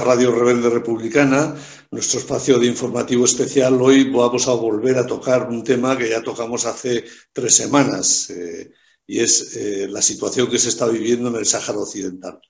Radio 0.00 0.32
Rebelde 0.32 0.70
Republicana, 0.70 1.54
nuestro 1.90 2.20
espacio 2.20 2.58
de 2.58 2.66
informativo 2.66 3.24
especial. 3.24 3.80
Hoy 3.80 4.10
vamos 4.10 4.48
a 4.48 4.52
volver 4.52 4.96
a 4.98 5.06
tocar 5.06 5.48
un 5.48 5.62
tema 5.62 5.96
que 5.98 6.08
ya 6.08 6.22
tocamos 6.22 6.64
hace 6.66 7.04
tres 7.32 7.54
semanas 7.54 8.30
eh, 8.30 8.72
y 9.06 9.20
es 9.20 9.56
eh, 9.56 9.88
la 9.88 10.00
situación 10.00 10.48
que 10.48 10.58
se 10.58 10.70
está 10.70 10.86
viviendo 10.86 11.28
en 11.28 11.36
el 11.36 11.46
Sáhara 11.46 11.78
Occidental. 11.78 12.40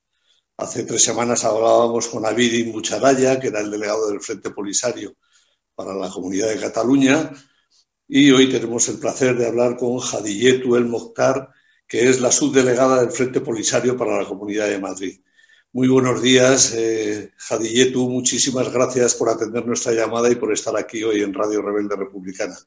Hace 0.57 0.85
tres 0.85 1.03
semanas 1.03 1.45
hablábamos 1.45 2.09
con 2.09 2.25
Abidin 2.25 2.71
Mucharaya, 2.71 3.41
que 3.41 3.49
era 3.49 3.61
el 3.61 3.71
delegado 3.71 4.09
del 4.09 4.21
Frente 4.21 4.51
Polisario 4.51 5.17
para 5.75 5.95
la 5.95 6.11
Comunidad 6.11 6.49
de 6.49 6.61
Cataluña, 6.61 7.33
y 8.07 8.31
hoy 8.31 8.51
tenemos 8.51 8.89
el 8.89 8.99
placer 8.99 9.37
de 9.37 9.47
hablar 9.47 9.77
con 9.77 9.99
Jadiyetu 9.99 10.77
El 10.77 10.87
Mokhtar, 10.87 11.49
que 11.89 12.09
es 12.09 12.21
la 12.21 12.31
subdelegada 12.31 13.01
del 13.01 13.11
Frente 13.11 13.41
Polisario 13.41 13.97
para 13.97 14.19
la 14.19 14.29
Comunidad 14.29 14.69
de 14.69 14.79
Madrid. 14.79 15.21
Muy 15.75 15.89
buenos 15.89 16.21
días, 16.21 16.75
eh, 16.77 17.33
Jadiyetu. 17.35 18.07
Muchísimas 18.07 18.71
gracias 18.71 19.15
por 19.15 19.31
atender 19.31 19.67
nuestra 19.67 19.93
llamada 19.93 20.31
y 20.31 20.35
por 20.35 20.53
estar 20.53 20.77
aquí 20.77 21.03
hoy 21.03 21.23
en 21.23 21.33
Radio 21.33 21.63
Rebelde 21.63 21.97
Republicana. 21.97 22.59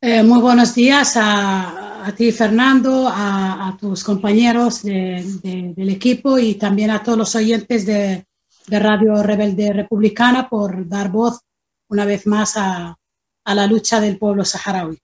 Eh, 0.00 0.24
muy 0.24 0.40
buenos 0.40 0.74
días 0.74 1.12
a, 1.14 2.12
ti, 2.16 2.32
Fernando, 2.32 3.08
a, 3.08 3.76
tus 3.80 4.02
compañeros 4.02 4.82
del 4.82 5.88
equipo 5.88 6.40
y 6.40 6.54
también 6.54 6.90
a 6.90 7.02
todos 7.04 7.18
los 7.18 7.34
oyentes 7.36 7.86
de, 7.86 8.24
Radio 8.66 9.22
Rebelde 9.22 9.72
Republicana 9.72 10.48
por 10.48 10.86
dar 10.86 11.10
voz 11.10 11.40
una 11.88 12.04
vez 12.04 12.26
más 12.26 12.54
a, 12.56 12.98
la 13.44 13.66
lucha 13.66 14.00
del 14.00 14.18
pueblo 14.18 14.44
saharaui. 14.44 14.98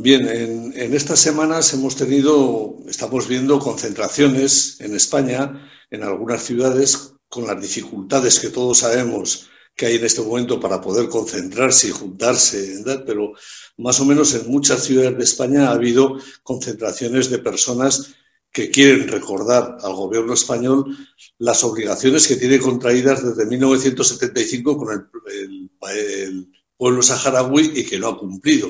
Bien, 0.00 0.28
en, 0.28 0.94
estas 0.94 1.18
semanas 1.18 1.74
hemos 1.74 1.96
tenido, 1.96 2.76
estamos 2.86 3.26
viendo 3.26 3.58
concentraciones 3.58 4.80
en 4.80 4.94
España, 4.94 5.68
en 5.90 6.04
algunas 6.04 6.44
ciudades, 6.44 7.14
con 7.28 7.48
las 7.48 7.60
dificultades 7.60 8.38
que 8.38 8.50
todos 8.50 8.78
sabemos 8.78 9.48
que 9.74 9.86
hay 9.86 9.96
en 9.96 10.04
este 10.04 10.22
momento 10.22 10.60
para 10.60 10.80
poder 10.80 11.08
concentrarse 11.08 11.88
y 11.88 11.90
juntarse, 11.90 12.80
pero 13.04 13.32
más 13.78 13.98
o 13.98 14.04
menos 14.04 14.32
en 14.34 14.48
muchas 14.48 14.84
ciudades 14.84 15.18
de 15.18 15.24
España 15.24 15.66
ha 15.66 15.72
habido 15.72 16.16
concentraciones 16.44 17.28
de 17.28 17.38
personas 17.38 18.14
que 18.52 18.70
quieren 18.70 19.08
recordar 19.08 19.78
al 19.82 19.94
gobierno 19.94 20.34
español 20.34 20.96
las 21.38 21.64
obligaciones 21.64 22.28
que 22.28 22.36
tiene 22.36 22.60
contraídas 22.60 23.24
desde 23.24 23.50
1975 23.50 24.78
con 24.78 24.92
el, 24.92 25.70
el 25.90 26.52
pueblo 26.76 27.02
saharaui 27.02 27.72
y 27.74 27.84
que 27.84 27.98
no 27.98 28.10
ha 28.10 28.16
cumplido 28.16 28.68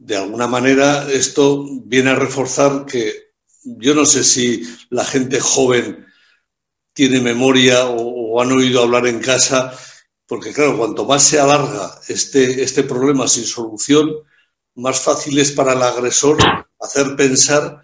de 0.00 0.16
alguna 0.16 0.46
manera 0.46 1.06
esto 1.12 1.66
viene 1.84 2.10
a 2.10 2.14
reforzar 2.14 2.86
que 2.86 3.32
yo 3.62 3.94
no 3.94 4.06
sé 4.06 4.24
si 4.24 4.62
la 4.88 5.04
gente 5.04 5.38
joven 5.40 6.06
tiene 6.94 7.20
memoria 7.20 7.86
o, 7.86 8.40
han 8.40 8.52
oído 8.52 8.82
hablar 8.82 9.06
en 9.06 9.20
casa, 9.20 9.76
porque 10.26 10.52
claro, 10.52 10.78
cuanto 10.78 11.04
más 11.04 11.22
se 11.24 11.38
alarga 11.38 12.00
este, 12.08 12.62
este 12.62 12.84
problema 12.84 13.28
sin 13.28 13.44
solución, 13.44 14.10
más 14.76 15.00
fácil 15.00 15.38
es 15.38 15.52
para 15.52 15.74
el 15.74 15.82
agresor 15.82 16.38
hacer 16.78 17.14
pensar 17.16 17.82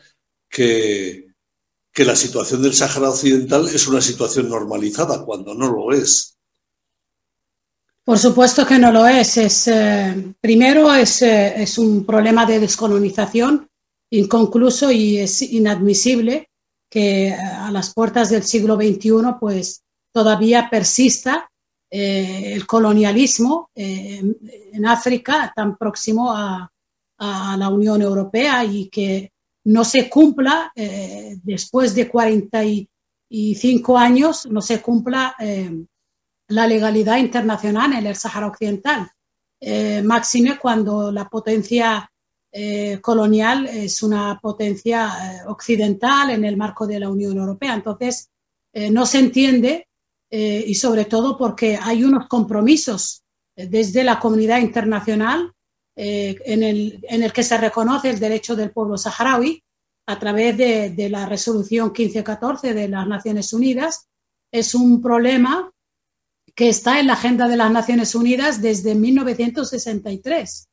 que, 0.49 1.35
que 1.93 2.05
la 2.05 2.17
situación 2.17 2.63
del 2.63 2.75
Sáhara 2.75 3.11
Occidental 3.11 3.69
es 3.69 3.87
una 3.89 4.01
situación 4.01 4.49
normalizada, 4.49 5.23
cuando 5.25 5.55
no 5.55 5.71
lo 5.71 5.93
es. 5.93 6.36
Por 8.07 8.19
supuesto 8.21 8.65
que 8.65 8.79
no 8.79 8.93
lo 8.93 9.05
es. 9.05 9.37
es 9.37 9.67
eh, 9.67 10.33
primero, 10.41 10.95
es, 10.95 11.23
eh, 11.23 11.61
es, 11.61 11.77
un 11.77 12.07
problema 12.07 12.47
de 12.47 12.61
descolonización 12.61 13.69
inconcluso 14.11 14.93
y 14.93 15.19
es 15.19 15.43
inadmisible 15.43 16.49
que 16.89 17.31
eh, 17.31 17.35
a 17.35 17.69
las 17.73 17.93
puertas 17.93 18.31
del 18.31 18.45
siglo 18.45 18.77
XXI 18.77 19.11
pues, 19.41 19.83
todavía 20.13 20.71
persista 20.71 21.51
el 21.89 22.67
colonialismo 22.67 23.71
en 23.75 24.87
África 24.87 25.53
tan 25.55 25.77
próximo 25.77 26.33
a, 26.33 26.71
a, 27.19 27.57
la 27.57 27.69
Unión 27.69 28.03
Europea 28.03 28.65
y 28.65 28.89
que 28.89 29.33
no 29.65 29.85
se 29.85 30.11
cumpla 30.11 30.73
después 30.75 31.95
de 31.95 32.09
45 32.09 33.97
años, 33.97 34.47
no 34.51 34.61
se 34.61 34.83
cumpla 34.83 35.37
la 36.49 36.67
legalidad 36.67 37.19
internacional 37.19 37.93
en 37.95 38.07
el 38.07 38.17
Sáhara 38.17 38.47
Occidental. 38.47 39.11
Eh, 39.61 40.03
máxime 40.03 40.59
cuando 40.59 41.11
la 41.11 41.29
potencia 41.29 42.11
eh, 42.53 43.01
colonial 43.01 43.67
es 43.67 44.03
una 44.03 44.39
potencia 44.41 45.09
eh, 45.09 45.41
occidental 45.47 46.31
en 46.31 46.45
el 46.45 46.57
marco 46.57 46.87
de 46.87 47.01
la 47.01 47.09
Unión 47.09 47.37
Europea. 47.37 47.75
Entonces, 47.75 48.31
no 48.91 49.07
se 49.07 49.21
entiende 49.21 49.89
y 50.29 50.75
sobre 50.75 51.07
todo 51.07 51.39
porque 51.39 51.79
hay 51.81 52.05
unos 52.05 52.29
compromisos 52.29 53.23
desde 53.57 54.05
la 54.05 54.21
comunidad 54.21 54.59
internacional 54.59 55.51
en 55.95 56.63
el, 56.63 57.03
en, 57.09 57.23
el, 57.23 57.33
que 57.33 57.43
se 57.43 57.57
reconoce 57.57 58.11
el 58.11 58.19
derecho 58.19 58.55
del 58.55 58.73
pueblo 58.73 58.99
saharaui 58.99 59.65
a 60.05 60.19
través 60.19 60.59
de, 60.59 60.91
de 60.91 61.09
la 61.09 61.25
resolución 61.25 61.87
1514 61.87 62.75
de 62.75 62.89
las 62.89 63.07
Naciones 63.07 63.55
Unidas. 63.55 64.09
Es 64.53 64.75
un 64.75 65.01
problema 65.01 65.73
que 66.57 66.71
está 66.71 66.99
en 66.99 67.07
la 67.07 67.13
agenda 67.13 67.47
de 67.49 67.57
las 67.59 67.71
Naciones 67.71 68.15
Unidas 68.15 68.63
desde 68.63 68.95
1963. 68.95 70.69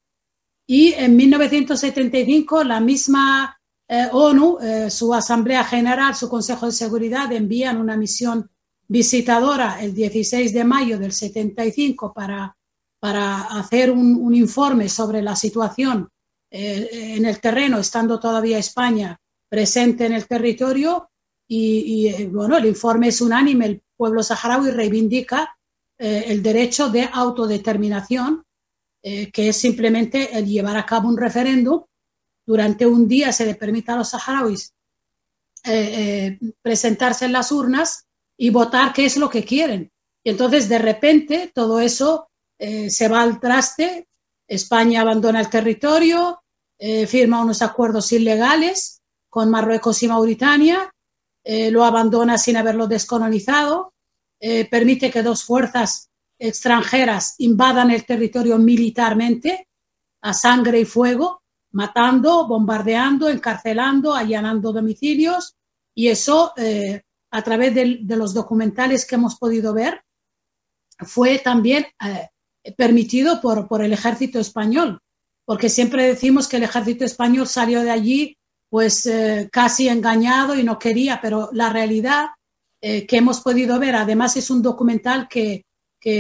Y 0.66 0.94
en 0.94 1.18
1975 1.18 2.64
la 2.64 2.80
misma 2.80 3.60
eh, 3.90 4.08
ONU, 4.14 4.60
eh, 4.62 4.90
su 4.90 5.14
Asamblea 5.14 5.66
General, 5.66 6.16
su 6.16 6.30
Consejo 6.30 6.68
de 6.68 6.72
Seguridad 6.72 7.30
envían 7.34 7.82
una 7.82 7.98
misión 7.98 8.50
visitadora 8.88 9.82
el 9.82 9.94
16 9.94 10.54
de 10.54 10.64
mayo 10.64 10.98
del 10.98 11.12
75 11.12 12.14
para, 12.14 12.56
para 12.98 13.42
hacer 13.60 13.92
un, 13.92 14.34
informe 14.34 14.88
sobre 14.88 15.22
la 15.22 15.36
situación 15.36 16.08
eh, 16.50 17.16
en 17.18 17.26
el 17.26 17.42
terreno, 17.42 17.78
estando 17.78 18.22
todavía 18.22 18.58
España 18.58 19.20
presente 19.50 20.06
en 20.06 20.14
el 20.14 20.28
territorio. 20.28 21.10
Y, 21.46 22.08
y 22.08 22.26
bueno, 22.28 22.56
el 22.56 22.68
informe 22.68 23.10
es 23.10 23.20
unánime. 23.20 23.66
El 23.66 23.82
pueblo 23.98 24.24
saharaui 24.24 24.72
reivindica 24.72 25.54
eh, 26.06 26.26
el 26.34 26.44
derecho 26.44 26.90
de 26.90 27.10
autodeterminación, 27.10 28.44
eh, 29.02 29.32
que 29.32 29.48
es 29.48 29.56
simplemente 29.56 30.38
el 30.38 30.46
llevar 30.46 30.76
a 30.76 30.86
cabo 30.86 31.08
un 31.08 31.16
referéndum. 31.16 31.82
Durante 32.46 32.86
un 32.86 33.08
día 33.08 33.32
se 33.32 33.46
le 33.46 33.56
permite 33.56 33.94
a 33.94 33.96
los 33.96 34.10
saharauis 34.10 34.74
eh, 35.64 36.38
presentarse 36.62 37.24
en 37.24 37.32
las 37.32 37.54
urnas 37.54 38.06
y 38.36 38.50
votar 38.50 38.92
qué 38.92 39.06
es 39.06 39.16
lo 39.16 39.30
que 39.30 39.46
quieren. 39.46 39.94
Y 40.26 40.32
entonces, 40.32 40.68
de 40.68 40.80
repente, 40.80 41.54
todo 41.56 41.80
eso 41.80 42.28
se 42.60 43.08
va 43.08 43.22
al 43.22 43.40
traste. 43.40 44.10
España 44.46 45.02
abandona 45.02 45.40
el 45.40 45.50
territorio, 45.50 46.44
firma 47.08 47.42
unos 47.42 47.62
acuerdos 47.62 48.12
ilegales 48.12 49.02
con 49.30 49.50
Marruecos 49.50 50.02
y 50.04 50.08
Mauritania, 50.08 50.94
lo 51.46 51.84
abandona 51.84 52.38
sin 52.38 52.56
haberlo 52.56 52.88
descolonizado, 52.88 53.93
eh, 54.46 54.66
permite 54.66 55.10
que 55.10 55.24
dos 55.24 55.46
fuerzas 55.46 56.10
extranjeras 56.38 57.36
invadan 57.38 57.92
el 57.92 58.06
territorio 58.06 58.58
militarmente 58.58 59.70
a 60.22 60.34
sangre 60.34 60.82
y 60.82 60.86
fuego, 60.86 61.44
matando, 61.72 62.46
bombardeando, 62.46 63.30
encarcelando, 63.30 64.14
allanando 64.14 64.74
domicilios. 64.74 65.56
Y 65.96 66.10
eso 66.10 66.52
eh, 66.58 67.04
a 67.32 67.42
través 67.42 67.74
de, 67.74 68.02
los 68.18 68.34
documentales 68.34 69.06
que 69.06 69.16
hemos 69.16 69.38
podido 69.38 69.74
ver 69.74 70.04
fue 71.00 71.40
también 71.40 71.86
eh, 72.06 72.28
permitido 72.76 73.40
por, 73.40 73.70
por 73.70 73.82
el 73.82 73.94
ejército 73.94 74.42
español, 74.42 75.00
porque 75.46 75.70
siempre 75.70 76.06
decimos 76.06 76.50
que 76.50 76.58
el 76.58 76.64
ejército 76.64 77.06
español 77.06 77.48
salió 77.48 77.82
de 77.82 77.92
allí 77.92 78.38
pues 78.70 79.10
casi 79.52 79.88
engañado 79.88 80.56
y 80.56 80.64
no 80.64 80.80
quería, 80.80 81.22
pero 81.22 81.50
la 81.54 81.70
realidad 81.70 82.32
eh, 82.86 83.08
que 83.08 83.16
hemos 83.16 83.40
podido 83.40 83.80
ver. 83.80 83.96
Además, 83.96 84.36
es 84.36 84.50
un 84.50 84.62
documental 84.62 85.30
que, 85.30 85.64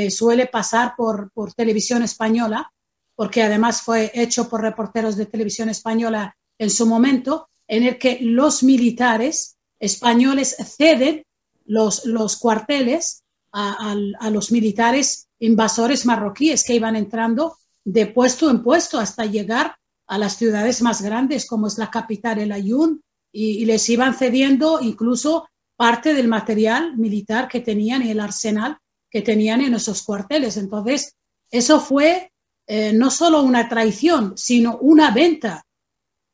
suele 0.10 0.48
pasar 0.48 0.94
por, 0.95 1.30
televisión 1.57 2.04
española, 2.04 2.71
porque 3.15 3.44
además 3.44 3.81
fue 3.81 4.10
hecho 4.13 4.48
por 4.48 4.62
reporteros 4.62 5.18
de 5.18 5.25
televisión 5.25 5.68
española 5.68 6.38
en 6.57 6.69
su 6.69 6.88
momento, 6.88 7.50
en 7.68 7.83
el 7.83 7.98
que 7.98 8.19
los 8.21 8.63
militares 8.63 9.57
españoles 9.77 10.56
ceden 10.77 11.25
los, 11.65 12.06
los 12.06 12.38
cuarteles 12.38 13.24
a, 13.51 13.94
los 14.31 14.54
militares 14.54 15.27
invasores 15.39 16.06
marroquíes 16.06 16.63
que 16.63 16.75
iban 16.75 16.95
entrando 16.95 17.57
de 17.83 18.07
puesto 18.07 18.50
en 18.50 18.63
puesto 18.63 19.00
hasta 19.00 19.25
llegar 19.25 19.75
a 20.07 20.18
las 20.18 20.38
ciudades 20.38 20.81
más 20.81 21.01
grandes, 21.01 21.45
como 21.45 21.68
es 21.68 21.77
la 21.77 21.92
capital, 21.92 22.39
el 22.39 22.54
Ayun, 22.54 23.04
y 23.33 23.66
les 23.66 23.89
iban 23.89 24.13
cediendo 24.13 24.80
incluso 24.80 25.50
parte 25.75 26.14
del 26.14 26.28
material 26.28 26.98
militar 26.98 27.48
que 27.48 27.60
tenían 27.60 28.04
y 28.04 28.12
el 28.12 28.20
arsenal 28.20 28.78
que 29.10 29.22
tenían 29.22 29.62
en 29.62 29.74
esos 29.74 30.04
cuarteles. 30.04 30.58
Entonces, 30.58 31.16
eso 31.52 31.80
fue 31.80 32.31
eh, 32.68 32.94
no 32.94 33.12
solo 33.12 33.42
una 33.42 33.68
traición, 33.70 34.34
sino 34.38 34.78
una 34.78 35.12
venta, 35.12 35.66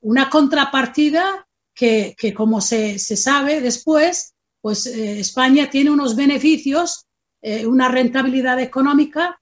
una 0.02 0.30
contrapartida 0.30 1.48
que, 1.80 2.34
como 2.36 2.60
se, 2.60 3.00
sabe 3.00 3.62
después, 3.62 4.34
pues 4.62 4.86
eh, 4.86 5.22
España 5.22 5.70
tiene 5.70 5.92
unos 5.92 6.16
beneficios, 6.16 7.06
eh, 7.42 7.66
una 7.66 7.88
rentabilidad 7.88 8.60
económica 8.60 9.40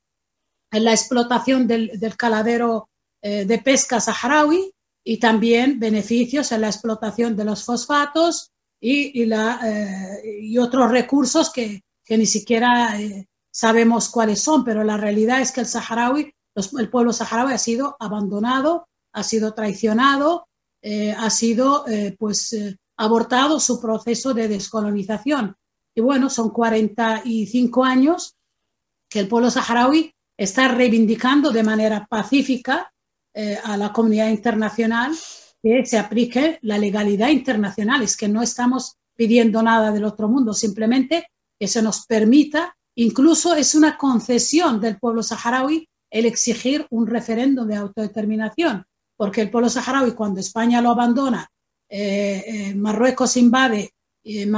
en 0.72 0.84
la 0.84 0.92
explotación 0.92 1.68
del, 1.68 1.92
caladero 2.16 2.90
eh, 3.24 3.46
de 3.46 3.58
pesca 3.58 4.00
saharaui 4.00 4.72
y 5.04 5.18
también 5.18 5.80
beneficios 5.80 6.52
en 6.52 6.62
la 6.62 6.68
explotación 6.68 7.36
de 7.36 7.46
los 7.46 7.64
fosfatos 7.64 8.52
y, 8.80 9.24
y, 9.24 10.58
otros 10.58 10.92
recursos 10.92 11.52
que, 11.52 11.84
ni 12.10 12.26
siquiera 12.26 12.98
sabemos 13.52 14.10
cuáles 14.10 14.42
son, 14.42 14.64
pero 14.64 14.84
la 14.84 14.98
realidad 14.98 15.42
es 15.42 15.52
que 15.52 15.62
el 15.62 15.68
saharaui, 15.68 16.34
el 16.56 16.90
pueblo 16.90 17.12
saharaui 17.12 17.54
ha 17.54 17.58
sido 17.58 17.98
abandonado, 18.00 18.88
ha 19.14 19.24
sido 19.24 19.54
traicionado, 19.54 20.48
ha 21.18 21.30
sido 21.30 21.86
pues 22.18 22.56
abortado 22.98 23.60
su 23.60 23.82
proceso 23.82 24.34
de 24.34 24.48
descolonización. 24.48 25.56
Y 25.96 26.02
bueno, 26.02 26.30
son 26.30 26.50
45 26.52 27.84
años 27.84 28.36
que 29.10 29.20
el 29.20 29.28
pueblo 29.28 29.50
saharaui 29.50 30.14
está 30.38 30.68
reivindicando 30.68 31.52
de 31.52 31.64
manera 31.64 32.06
pacífica 32.06 32.94
eh, 33.34 33.58
a 33.64 33.78
la 33.78 33.92
comunidad 33.92 34.30
internacional 34.30 35.16
que 35.68 35.86
se 35.86 35.98
aplique 35.98 36.60
la 36.62 36.78
legalidad 36.78 37.28
internacional. 37.28 38.02
Es 38.02 38.16
que 38.16 38.30
no 38.30 38.42
estamos 38.42 38.96
pidiendo 39.16 39.62
nada 39.62 39.92
del 39.92 40.06
otro 40.06 40.30
mundo, 40.30 40.54
simplemente 40.54 41.28
que 41.60 41.68
se 41.68 41.82
nos 41.82 42.06
permita, 42.06 42.78
incluso 42.96 43.54
es 43.54 43.76
una 43.76 43.98
concesión 43.98 44.80
del 44.80 44.98
pueblo 44.98 45.24
saharaui 45.24 45.88
el 46.10 46.26
exigir 46.26 46.88
un 46.92 47.06
referéndum 47.06 47.68
de 47.68 47.76
autodeterminación, 47.76 48.86
porque 49.18 49.42
el 49.42 49.50
pueblo 49.50 49.70
saharaui 49.70 50.12
cuando 50.12 50.40
España 50.40 50.82
lo 50.82 50.92
abandona 50.92 51.50
eh, 51.90 52.44
eh, 52.48 52.76
Marruecos 52.76 53.36
invade 53.38 53.92
eh, 54.24 54.50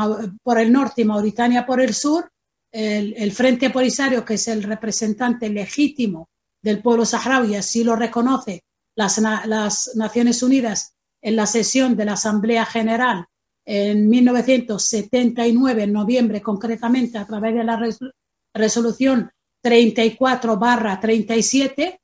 por 0.43 0.59
el 0.59 0.71
norte 0.71 1.01
y 1.01 1.05
Mauritania 1.05 1.65
por 1.65 1.81
el 1.81 1.93
sur, 1.93 2.29
el, 2.71 3.31
Frente 3.31 3.71
Polisario, 3.71 4.23
que 4.23 4.35
es 4.35 4.47
el 4.47 4.61
representante 4.61 5.49
legítimo 5.49 6.29
del 6.61 6.83
pueblo 6.83 7.03
saharaui, 7.03 7.55
así 7.55 7.83
lo 7.83 7.95
reconoce 7.95 8.63
las, 8.95 9.17
las 9.17 9.95
Naciones 9.95 10.43
Unidas 10.43 10.93
en 11.21 11.35
la 11.35 11.45
sesión 11.45 11.95
de 11.95 12.05
la 12.05 12.13
Asamblea 12.13 12.65
General 12.65 13.25
en 13.65 14.09
1979, 14.09 15.83
en 15.83 15.93
noviembre 15.93 16.41
concretamente, 16.41 17.17
a 17.17 17.25
través 17.25 17.53
de 17.53 17.63
la 17.63 17.79
resolución 18.53 19.31
34 19.61 20.57
barra 20.57 20.99
37, 20.99 22.01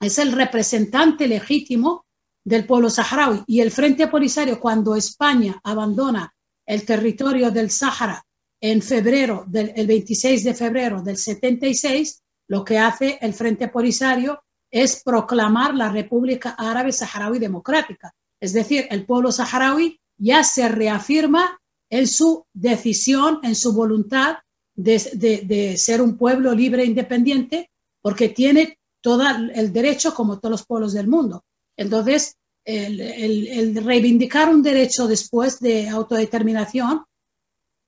es 0.00 0.18
el 0.18 0.32
representante 0.32 1.26
legítimo 1.26 2.04
del 2.44 2.66
pueblo 2.66 2.90
saharaui. 2.90 3.42
Y 3.46 3.60
el 3.60 3.70
Frente 3.70 4.06
Polisario, 4.08 4.60
cuando 4.60 4.94
España 4.94 5.60
abandona 5.64 6.32
el 6.66 6.84
territorio 6.84 7.50
del 7.50 7.70
Sáhara 7.70 8.24
en 8.60 8.80
febrero, 8.80 9.44
del, 9.48 9.72
el 9.74 9.86
26 9.86 10.44
de 10.44 10.54
febrero 10.54 11.02
del 11.02 11.16
76, 11.16 12.22
lo 12.48 12.64
que 12.64 12.78
hace 12.78 13.18
el 13.20 13.34
Frente 13.34 13.68
Polisario 13.68 14.42
es 14.70 15.02
proclamar 15.02 15.74
la 15.74 15.90
República 15.90 16.54
Árabe 16.56 16.92
Saharaui 16.92 17.38
Democrática. 17.38 18.14
Es 18.42 18.52
decir, 18.52 18.88
el 18.90 19.06
pueblo 19.06 19.30
saharaui 19.30 20.00
ya 20.18 20.42
se 20.42 20.68
reafirma 20.68 21.60
en 21.88 22.08
su 22.08 22.44
decisión, 22.52 23.38
en 23.44 23.54
su 23.54 23.72
voluntad 23.72 24.38
de, 24.74 24.98
de 25.44 25.76
ser 25.76 26.02
un 26.02 26.16
pueblo 26.18 26.52
libre 26.52 26.82
e 26.82 26.86
independiente, 26.86 27.70
porque 28.00 28.30
tiene 28.30 28.80
todo 29.00 29.22
el 29.54 29.72
derecho 29.72 30.12
como 30.12 30.40
todos 30.40 30.50
los 30.50 30.66
pueblos 30.66 30.92
del 30.92 31.06
mundo. 31.06 31.44
Entonces, 31.76 32.36
el, 32.64 33.76
reivindicar 33.84 34.48
un 34.48 34.60
derecho 34.60 35.06
después 35.06 35.60
de 35.60 35.88
autodeterminación 35.88 37.04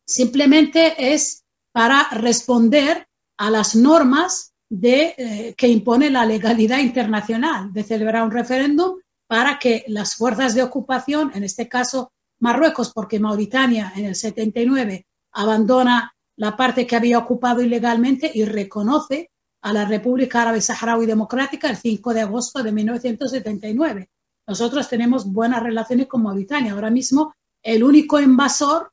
simplemente 0.07 0.95
es 1.13 1.43
para 1.73 2.09
responder 2.11 3.09
a 3.39 3.51
las 3.51 3.75
normas 3.75 4.53
de, 4.69 5.15
eh, 5.19 5.55
que 5.57 5.67
impone 5.67 6.11
la 6.11 6.25
legalidad 6.25 6.79
internacional 6.79 7.73
de 7.73 7.83
celebrar 7.83 8.23
un 8.23 8.31
referéndum 8.31 8.99
para 9.35 9.59
que 9.59 9.85
las 9.89 10.15
fuerzas 10.15 10.55
de 10.55 10.63
ocupación, 10.63 11.33
en 11.35 11.43
este 11.43 11.69
caso 11.69 12.13
Marruecos, 12.39 12.93
porque 12.93 13.19
Mauritania 13.19 13.93
en 13.97 14.05
el 14.05 14.15
79 14.15 15.09
abandona 15.33 16.15
la 16.37 16.57
parte 16.57 16.87
que 16.87 16.95
había 16.95 17.19
ocupado 17.19 17.61
ilegalmente 17.61 18.31
y 18.33 18.45
reconoce 18.45 19.33
a 19.63 19.73
la 19.73 19.87
República 19.87 20.43
Árabe 20.43 20.61
Saharaui 20.61 21.05
Democrática 21.05 21.69
el 21.69 21.77
5 21.77 22.15
de 22.15 22.21
agosto 22.21 22.63
de 22.63 22.71
1979. 22.71 24.09
Nosotros 24.47 24.89
tenemos 24.89 25.27
buenas 25.27 25.65
relaciones 25.65 26.07
con 26.07 26.23
Mauritania. 26.23 26.71
Ahora 26.71 26.91
mismo 26.91 27.35
el 27.61 27.83
único 27.83 28.21
invasor 28.21 28.93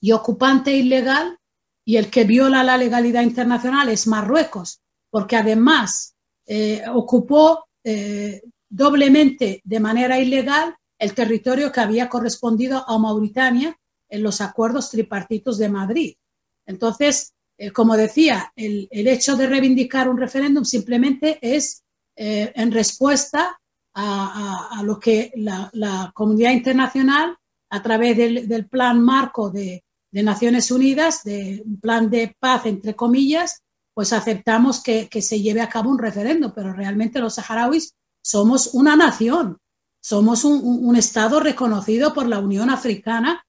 y 0.00 0.12
ocupante 0.12 0.70
ilegal 0.70 1.36
y 1.84 1.96
el 1.96 2.10
que 2.10 2.22
viola 2.22 2.62
la 2.62 2.76
legalidad 2.76 3.22
internacional 3.22 3.88
es 3.88 4.06
Marruecos, 4.06 4.82
porque 5.10 5.34
además 5.34 6.14
eh, 6.46 6.84
ocupó 6.94 7.66
eh, 7.82 8.40
doblemente 8.68 9.60
de 9.64 9.80
manera 9.80 10.18
ilegal 10.18 10.76
el 10.98 11.14
territorio 11.14 11.72
que 11.72 11.80
había 11.80 12.08
correspondido 12.08 12.84
a 12.88 12.98
Mauritania 12.98 13.78
en 14.08 14.22
los 14.22 14.40
acuerdos 14.40 14.90
tripartitos 14.90 15.58
de 15.58 15.68
Madrid. 15.68 16.14
Entonces, 16.66 17.34
eh, 17.56 17.70
como 17.70 17.96
decía, 17.96 18.52
el, 18.54 18.88
hecho 18.90 19.36
de 19.36 19.46
reivindicar 19.46 20.08
un 20.08 20.18
referéndum 20.18 20.64
simplemente 20.64 21.38
es 21.40 21.82
eh, 22.16 22.52
en 22.54 22.72
respuesta 22.72 23.58
a, 23.94 24.80
lo 24.84 25.00
que 25.00 25.32
la, 25.34 26.12
comunidad 26.14 26.52
internacional, 26.52 27.36
a 27.70 27.82
través 27.82 28.16
del, 28.16 28.68
plan 28.68 29.02
marco 29.02 29.50
de, 29.50 29.82
Naciones 30.12 30.70
Unidas, 30.70 31.22
de 31.24 31.62
un 31.64 31.80
plan 31.80 32.08
de 32.08 32.34
paz, 32.38 32.66
entre 32.66 32.94
comillas, 32.94 33.62
pues 33.92 34.12
aceptamos 34.12 34.82
que, 34.82 35.08
se 35.20 35.40
lleve 35.42 35.60
a 35.60 35.68
cabo 35.68 35.90
un 35.90 35.98
referéndum, 35.98 36.52
pero 36.54 36.72
realmente 36.72 37.18
los 37.18 37.34
saharauis 37.34 37.94
somos 38.22 38.74
una 38.74 38.96
nación, 38.96 39.58
somos 40.00 40.44
un, 40.44 40.96
Estado 40.96 41.40
reconocido 41.40 42.14
por 42.14 42.26
la 42.26 42.38
Unión 42.38 42.70
Africana 42.70 43.44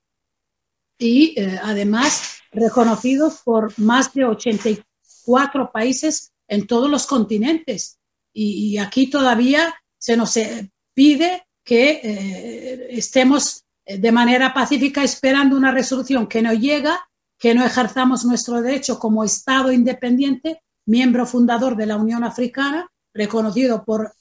y 0.97 1.39
eh, 1.39 1.59
además 1.63 2.39
reconocidos 2.51 3.41
por 3.43 3.77
más 3.79 4.13
de 4.13 4.25
84 4.25 5.71
países 5.71 6.31
en 6.47 6.67
todos 6.67 6.89
los 6.89 7.05
continentes. 7.05 7.97
Y, 8.33 8.77
aquí 8.77 9.09
todavía 9.09 9.73
se 9.97 10.15
nos 10.15 10.35
eh, 10.37 10.71
pide 10.93 11.47
que 11.63 12.01
eh, 12.03 12.87
estemos 12.91 13.63
de 13.85 14.11
manera 14.11 14.53
pacífica 14.53 15.03
esperando 15.03 15.55
una 15.55 15.71
resolución 15.71 16.27
que 16.27 16.41
no 16.41 16.53
llega, 16.53 16.99
que 17.37 17.55
no 17.55 17.65
ejerzamos 17.65 18.25
nuestro 18.25 18.61
derecho 18.61 18.99
como 18.99 19.23
Estado 19.23 19.71
independiente, 19.71 20.61
miembro 20.85 21.25
fundador 21.25 21.75
de 21.75 21.85
la 21.85 21.95
Unión 21.95 22.23
Africana, 22.23 22.91
reconocido 23.13 23.83
por, 23.83 24.13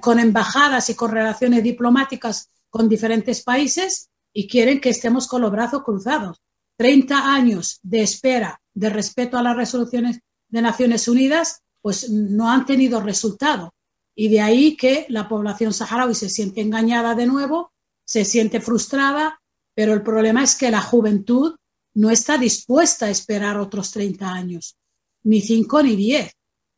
con 0.00 0.18
embajadas 0.18 0.90
y 0.90 0.94
con 0.94 1.10
relaciones 1.10 1.62
diplomáticas 1.62 2.50
con 2.68 2.88
diferentes 2.88 3.42
países, 3.42 4.10
y 4.32 4.46
quieren 4.46 4.80
que 4.80 4.90
estemos 4.90 5.26
con 5.26 5.42
los 5.42 5.50
brazos 5.50 5.82
cruzados. 5.82 6.40
30 6.76 7.34
años 7.34 7.80
de 7.82 8.02
espera 8.02 8.60
de 8.72 8.88
respeto 8.88 9.36
a 9.36 9.42
las 9.42 9.56
resoluciones 9.56 10.20
de 10.48 10.62
Naciones 10.62 11.08
Unidas, 11.08 11.62
pues 11.80 12.08
no 12.10 12.50
han 12.50 12.64
tenido 12.64 13.00
resultado. 13.00 13.74
Y 14.14 14.28
de 14.28 14.40
ahí 14.40 14.76
que 14.76 15.06
la 15.08 15.28
población 15.28 15.72
saharaui 15.72 16.14
se 16.14 16.28
siente 16.28 16.60
engañada 16.60 17.14
de 17.14 17.26
nuevo, 17.26 17.72
se 18.04 18.24
siente 18.24 18.60
frustrada, 18.60 19.40
pero 19.74 19.92
el 19.92 20.02
problema 20.02 20.42
es 20.42 20.54
que 20.54 20.70
la 20.70 20.80
juventud 20.80 21.56
no 21.94 22.10
está 22.10 22.38
dispuesta 22.38 23.06
a 23.06 23.10
esperar 23.10 23.58
otros 23.58 23.90
30 23.92 24.30
años, 24.30 24.76
ni 25.22 25.40
5 25.40 25.82
ni 25.82 25.96
10. 25.96 26.32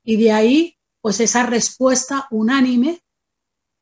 Y 0.04 0.16
de 0.16 0.32
ahí, 0.32 0.76
pues 1.02 1.20
esa 1.20 1.44
respuesta 1.44 2.26
unánime 2.30 3.02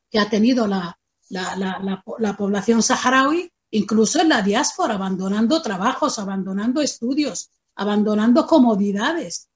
que 0.09 0.19
ha 0.19 0.29
tenido 0.29 0.67
la, 0.67 0.99
la, 1.29 1.55
la, 1.55 2.03
la 2.19 2.35
población 2.35 2.83
saharaui 2.83 3.49
incluso 3.71 4.19
en 4.19 4.29
la 4.29 4.41
diáspora, 4.41 4.95
abandonando 4.95 5.61
trabajos, 5.61 6.19
abandonando 6.19 6.81
estudios, 6.81 7.51
abandonando 7.75 8.45
comodidades, 8.45 9.49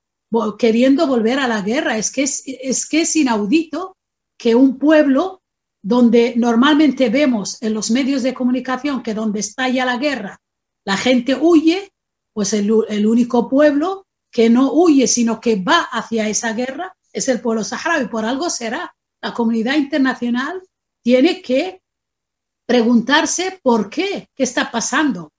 queriendo 0.57 1.05
volver 1.05 1.39
a 1.39 1.47
la 1.47 1.61
guerra. 1.61 1.97
Es 1.97 2.11
que 2.11 2.23
es, 2.23 2.43
es 2.45 2.87
que 2.87 3.01
es 3.01 3.15
inaudito 3.15 3.97
que 4.37 4.55
un 4.55 4.79
pueblo 4.79 5.41
donde 5.81 6.33
normalmente 6.35 7.09
vemos 7.09 7.61
en 7.61 7.73
los 7.73 7.91
medios 7.91 8.23
de 8.23 8.33
comunicación 8.33 9.03
que 9.03 9.13
donde 9.13 9.41
estalla 9.41 9.85
la 9.85 9.97
guerra, 9.97 10.41
la 10.83 10.97
gente 10.97 11.35
huye, 11.35 11.91
pues 12.33 12.53
el, 12.53 12.71
el 12.89 13.05
único 13.05 13.49
pueblo 13.49 14.07
que 14.31 14.49
no 14.49 14.71
huye, 14.73 15.07
sino 15.07 15.39
que 15.39 15.57
va 15.57 15.81
hacia 15.91 16.27
esa 16.27 16.53
guerra, 16.53 16.95
es 17.15 17.27
el 17.29 17.41
pueblo 17.41 17.63
saharaui. 17.63 18.07
Por 18.07 18.25
algo 18.25 18.49
será. 18.49 18.93
La 19.21 19.33
comunidad 19.33 19.75
internacional 19.75 20.61
tiene 21.01 21.41
que 21.41 21.81
preguntarse 22.65 23.59
por 23.63 23.89
qué, 23.89 24.29
qué 24.35 24.43
está 24.43 24.69
pasando. 24.69 25.31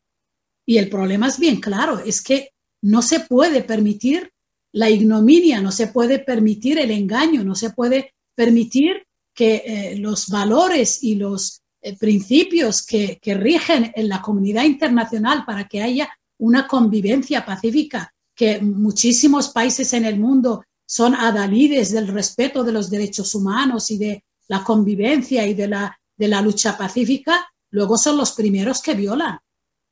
Y 0.65 0.79
el 0.79 0.89
problema 0.89 1.29
es 1.29 1.39
bien 1.39 1.61
claro, 1.61 2.01
es 2.01 2.23
que 2.23 2.51
no 2.83 3.03
se 3.03 3.21
puede 3.21 3.63
permitir 3.63 4.33
la 4.73 4.91
ignominia, 4.91 5.61
no 5.61 5.71
se 5.71 5.87
puede 5.89 6.19
permitir 6.19 6.79
el 6.79 6.91
engaño, 6.91 7.45
no 7.45 7.55
se 7.55 7.71
puede 7.71 8.15
permitir 8.35 9.07
que 9.35 9.63
eh, 9.65 9.97
los 9.99 10.29
valores 10.29 11.03
y 11.03 11.15
los 11.15 11.63
eh, 11.81 11.97
principios 11.97 12.85
que, 12.85 13.19
rigen 13.23 13.93
en 13.95 14.09
la 14.09 14.21
comunidad 14.21 14.65
internacional 14.65 15.45
para 15.45 15.69
que 15.69 15.83
haya 15.83 16.09
una 16.39 16.67
convivencia 16.67 17.45
pacífica, 17.45 18.13
que 18.35 18.61
muchísimos 18.61 19.51
países 19.51 19.93
en 19.93 20.05
el 20.05 20.19
mundo 20.19 20.65
son 20.87 21.15
adalides 21.15 21.91
del 21.93 22.09
respeto 22.09 22.63
de 22.63 22.73
los 22.73 22.89
derechos 22.89 23.35
humanos 23.35 23.91
y 23.91 23.99
de 23.99 24.25
la 24.49 24.63
convivencia 24.63 25.47
y 25.47 25.55
de 25.55 25.69
la, 25.69 26.01
de 26.17 26.29
la 26.29 26.41
lucha 26.41 26.79
pacífica, 26.79 27.53
luego 27.71 27.99
son 27.99 28.17
los 28.17 28.33
primeros 28.33 28.81
que 28.81 28.95
violan. 28.95 29.39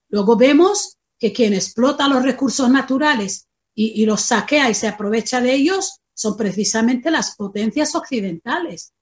Luego 0.09 0.37
vemos 0.37 0.97
que 1.19 1.33
quien 1.33 1.55
explota 1.55 2.09
los 2.09 2.23
recursos 2.23 2.71
naturales 2.71 3.49
y, 3.75 4.07
los 4.07 4.21
saquea 4.21 4.71
y 4.71 4.75
se 4.75 4.87
aprovecha 4.87 5.41
de 5.41 5.53
ellos 5.53 6.01
son 6.15 6.37
precisamente 6.37 7.11
las 7.11 7.35
potencias 7.35 7.97
occidentales. 7.97 8.93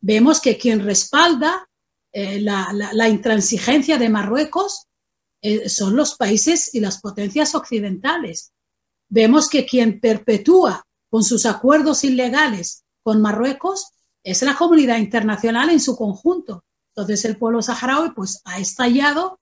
Vemos 0.00 0.40
que 0.40 0.58
quien 0.58 0.80
respalda 0.80 1.66
eh, 2.12 2.40
la, 2.40 3.08
intransigencia 3.08 3.96
de 3.96 4.10
Marruecos 4.10 4.84
eh, 5.40 5.68
son 5.70 5.96
los 5.96 6.16
países 6.16 6.74
y 6.74 6.80
las 6.80 7.00
potencias 7.00 7.54
occidentales. 7.54 8.52
Vemos 9.08 9.48
que 9.48 9.64
quien 9.64 9.98
perpetúa 9.98 10.84
con 11.10 11.24
sus 11.24 11.46
acuerdos 11.46 12.04
ilegales 12.04 12.84
con 13.02 13.20
Marruecos 13.20 13.92
es 14.22 14.42
la 14.42 14.56
comunidad 14.56 14.98
internacional 14.98 15.70
en 15.70 15.80
su 15.80 15.96
conjunto. 15.96 16.64
Entonces 16.90 17.24
el 17.24 17.36
pueblo 17.36 17.62
saharaui 17.62 18.10
pues 18.10 18.42
ha 18.44 18.58
estallado, 18.58 19.40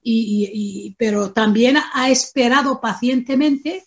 y, 0.00 0.94
pero 0.98 1.32
también 1.32 1.76
ha 1.92 2.08
esperado 2.08 2.80
pacientemente 2.80 3.86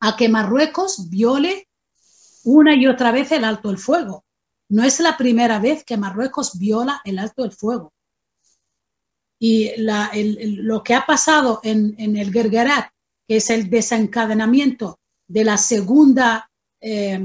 a 0.00 0.16
que 0.16 0.28
Marruecos 0.28 1.10
viole 1.10 1.68
una 2.44 2.74
y 2.74 2.86
otra 2.86 3.10
vez 3.10 3.32
el 3.32 3.44
alto 3.44 3.70
el 3.70 3.78
fuego. 3.78 4.24
No 4.68 4.84
es 4.84 5.00
la 5.00 5.16
primera 5.16 5.58
vez 5.58 5.84
que 5.84 5.96
Marruecos 5.96 6.58
viola 6.58 7.00
el 7.04 7.18
alto 7.18 7.44
el 7.44 7.52
fuego. 7.52 7.92
Y 9.38 9.72
lo 9.76 10.82
que 10.82 10.94
ha 10.94 11.04
pasado 11.04 11.60
en, 11.62 12.16
el 12.16 12.32
Gergerat, 12.32 12.90
que 13.26 13.36
es 13.36 13.50
el 13.50 13.68
desencadenamiento 13.68 15.00
de 15.34 15.42
la 15.42 15.58
segunda 15.58 16.48
eh, 16.80 17.20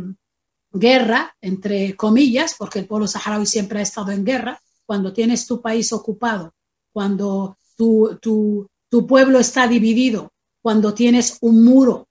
guerra, 0.72 1.38
entre 1.42 1.96
comillas, 1.96 2.56
porque 2.58 2.80
el 2.80 2.88
pueblo 2.88 3.06
saharaui 3.06 3.46
siempre 3.46 3.78
ha 3.78 3.84
estado 3.84 4.12
en 4.12 4.26
guerra, 4.26 4.60
cuando 4.84 5.14
tienes 5.14 5.46
tu 5.46 5.62
país 5.62 5.94
ocupado, 5.94 6.56
cuando 6.92 7.56
tu, 7.78 8.18
tu, 8.20 9.08
pueblo 9.08 9.38
está 9.38 9.68
dividido, 9.68 10.34
cuando 10.60 10.96
tienes 10.96 11.38
un 11.42 11.64
muro 11.64 12.08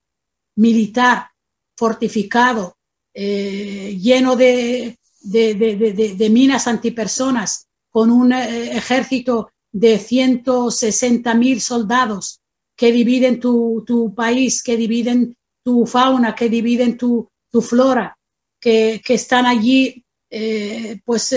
militar 0.55 1.31
fortificado, 1.77 2.77
eh, 3.13 3.99
lleno 4.01 4.37
de, 4.37 4.97
de, 5.21 6.31
minas 6.31 6.69
antipersonas, 6.69 7.67
con 7.91 8.13
un 8.13 8.33
eh, 8.33 8.77
ejército 8.77 9.51
de 9.73 9.99
160 9.99 11.35
mil 11.35 11.61
soldados 11.61 12.41
que 12.77 12.93
dividen 12.93 13.41
tu, 13.41 13.83
tu, 13.85 14.15
país, 14.15 14.63
que 14.63 14.77
dividen 14.77 15.37
tu 15.63 15.87
fauna, 15.87 16.35
que 16.35 16.49
dividen 16.49 16.97
tu, 16.97 17.29
tu 17.51 17.61
flora, 17.61 18.17
que, 18.61 19.01
que, 19.05 19.15
están 19.15 19.47
allí 19.47 20.05
eh, 20.31 21.01
pues 21.05 21.35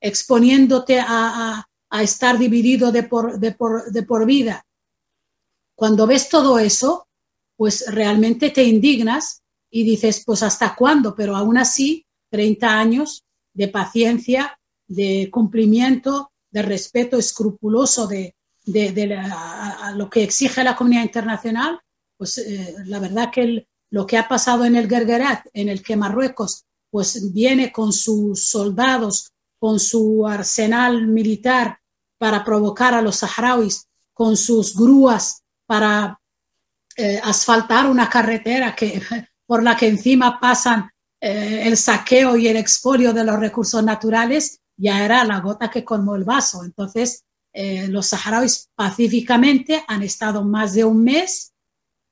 exponiéndote 0.00 1.00
a, 1.00 1.66
a, 1.90 2.02
estar 2.02 2.38
dividido 2.38 2.92
de 2.92 3.02
por, 3.04 3.38
de, 3.38 3.52
por, 3.52 3.90
de 3.90 4.02
por 4.02 4.26
vida. 4.26 4.64
Cuando 5.74 6.06
ves 6.06 6.28
todo 6.28 6.58
eso, 6.58 7.08
pues 7.56 7.84
realmente 7.88 8.50
te 8.50 8.64
indignas 8.64 9.42
y 9.70 9.84
dices, 9.84 10.22
pues 10.24 10.42
hasta 10.42 10.74
cuándo, 10.74 11.14
pero 11.14 11.36
aún 11.36 11.58
así, 11.58 12.06
30 12.30 12.78
años 12.78 13.24
de 13.52 13.68
paciencia, 13.68 14.58
de 14.86 15.28
cumplimiento, 15.30 16.30
de 16.50 16.62
respeto 16.62 17.18
escrupuloso 17.18 18.06
de, 18.06 18.34
de, 18.64 19.14
a, 19.14 19.92
lo 19.96 20.08
que 20.08 20.22
exige 20.22 20.64
la 20.64 20.76
comunidad 20.76 21.02
internacional, 21.02 21.80
pues 22.18 22.36
eh, 22.38 22.74
la 22.84 22.98
verdad 22.98 23.30
que 23.32 23.68
lo 23.90 24.06
que 24.06 24.18
ha 24.18 24.28
pasado 24.28 24.64
en 24.64 24.76
el 24.76 24.88
Gergerat, 24.88 25.46
en 25.54 25.68
el 25.68 25.82
que 25.82 25.96
Marruecos 25.96 26.64
pues 26.90 27.32
viene 27.32 27.70
con 27.70 27.92
sus 27.92 28.50
soldados, 28.50 29.32
con 29.58 29.78
su 29.78 30.26
arsenal 30.26 31.06
militar 31.06 31.78
para 32.18 32.44
provocar 32.44 32.94
a 32.94 33.02
los 33.02 33.16
saharauis, 33.16 33.86
con 34.12 34.36
sus 34.36 34.76
grúas 34.76 35.42
para 35.64 36.20
eh, 36.96 37.20
asfaltar 37.22 37.88
una 37.88 38.08
carretera 38.08 38.74
que, 38.74 39.00
por 39.46 39.62
la 39.62 39.76
que 39.76 39.86
encima 39.86 40.40
pasan 40.40 40.90
eh, 41.20 41.62
el 41.66 41.76
saqueo 41.76 42.36
y 42.36 42.48
el 42.48 42.56
expolio 42.56 43.12
de 43.12 43.24
los 43.24 43.38
recursos 43.38 43.82
naturales, 43.84 44.60
ya 44.76 45.04
era 45.04 45.24
la 45.24 45.40
gota 45.40 45.70
que 45.70 45.84
colmó 45.84 46.16
el 46.16 46.24
vaso. 46.24 46.64
Entonces, 46.64 47.24
los 47.88 48.06
saharauis 48.06 48.68
pacíficamente 48.76 49.82
han 49.88 50.04
estado 50.04 50.44
más 50.44 50.74
de 50.74 50.84
un 50.84 51.02
mes 51.02 51.52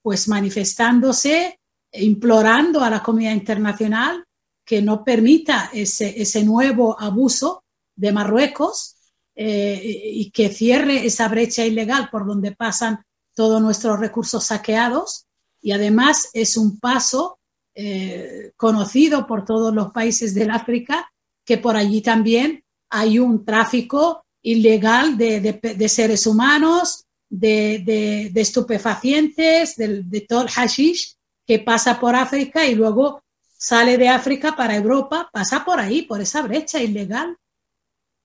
pues 0.07 0.29
manifestándose, 0.29 1.59
implorando 1.91 2.81
a 2.85 2.91
la 2.91 3.03
comunidad 3.03 3.33
internacional 3.33 4.25
que 4.65 4.81
no 4.81 5.03
permita 5.03 5.69
ese, 5.73 6.23
ese 6.23 6.45
nuevo 6.45 6.97
abuso 6.97 7.65
de 7.97 8.13
Marruecos 8.13 8.99
eh, 9.35 9.83
y 9.85 10.31
que 10.31 10.49
cierre 10.49 11.05
esa 11.05 11.27
brecha 11.27 11.67
ilegal 11.67 12.09
por 12.09 12.25
donde 12.25 12.53
pasan 12.53 13.03
todos 13.35 13.61
nuestros 13.61 13.99
recursos 13.99 14.45
saqueados. 14.45 15.27
Y 15.61 15.73
además 15.73 16.31
es 16.35 16.57
un 16.57 16.79
paso 16.79 17.41
eh, 17.75 18.53
conocido 18.57 19.27
por 19.27 19.45
todos 19.45 19.75
los 19.75 19.91
países 19.91 20.37
del 20.37 20.53
África, 20.53 21.11
que 21.45 21.59
por 21.59 21.77
allí 21.77 22.01
también 22.01 22.63
hay 22.91 23.19
un 23.19 23.45
tráfico 23.45 24.25
ilegal 24.41 25.19
de, 25.19 25.41
de, 25.41 25.89
seres 25.89 26.29
humanos, 26.29 27.06
de, 27.29 28.31
de 28.33 28.41
estupefacientes, 28.41 29.77
de, 29.77 30.27
todo 30.29 30.43
el 30.43 30.49
hashish 30.49 31.17
que 31.47 31.59
pasa 31.59 31.99
por 32.01 32.15
África 32.15 32.67
y 32.67 32.75
luego 32.75 33.23
sale 33.59 33.97
de 33.97 34.09
África 34.09 34.55
para 34.57 34.77
Europa, 34.77 35.31
pasa 35.33 35.65
por 35.65 35.81
ahí, 35.81 36.03
por 36.03 36.21
esa 36.21 36.43
brecha 36.43 36.83
ilegal, 36.83 37.37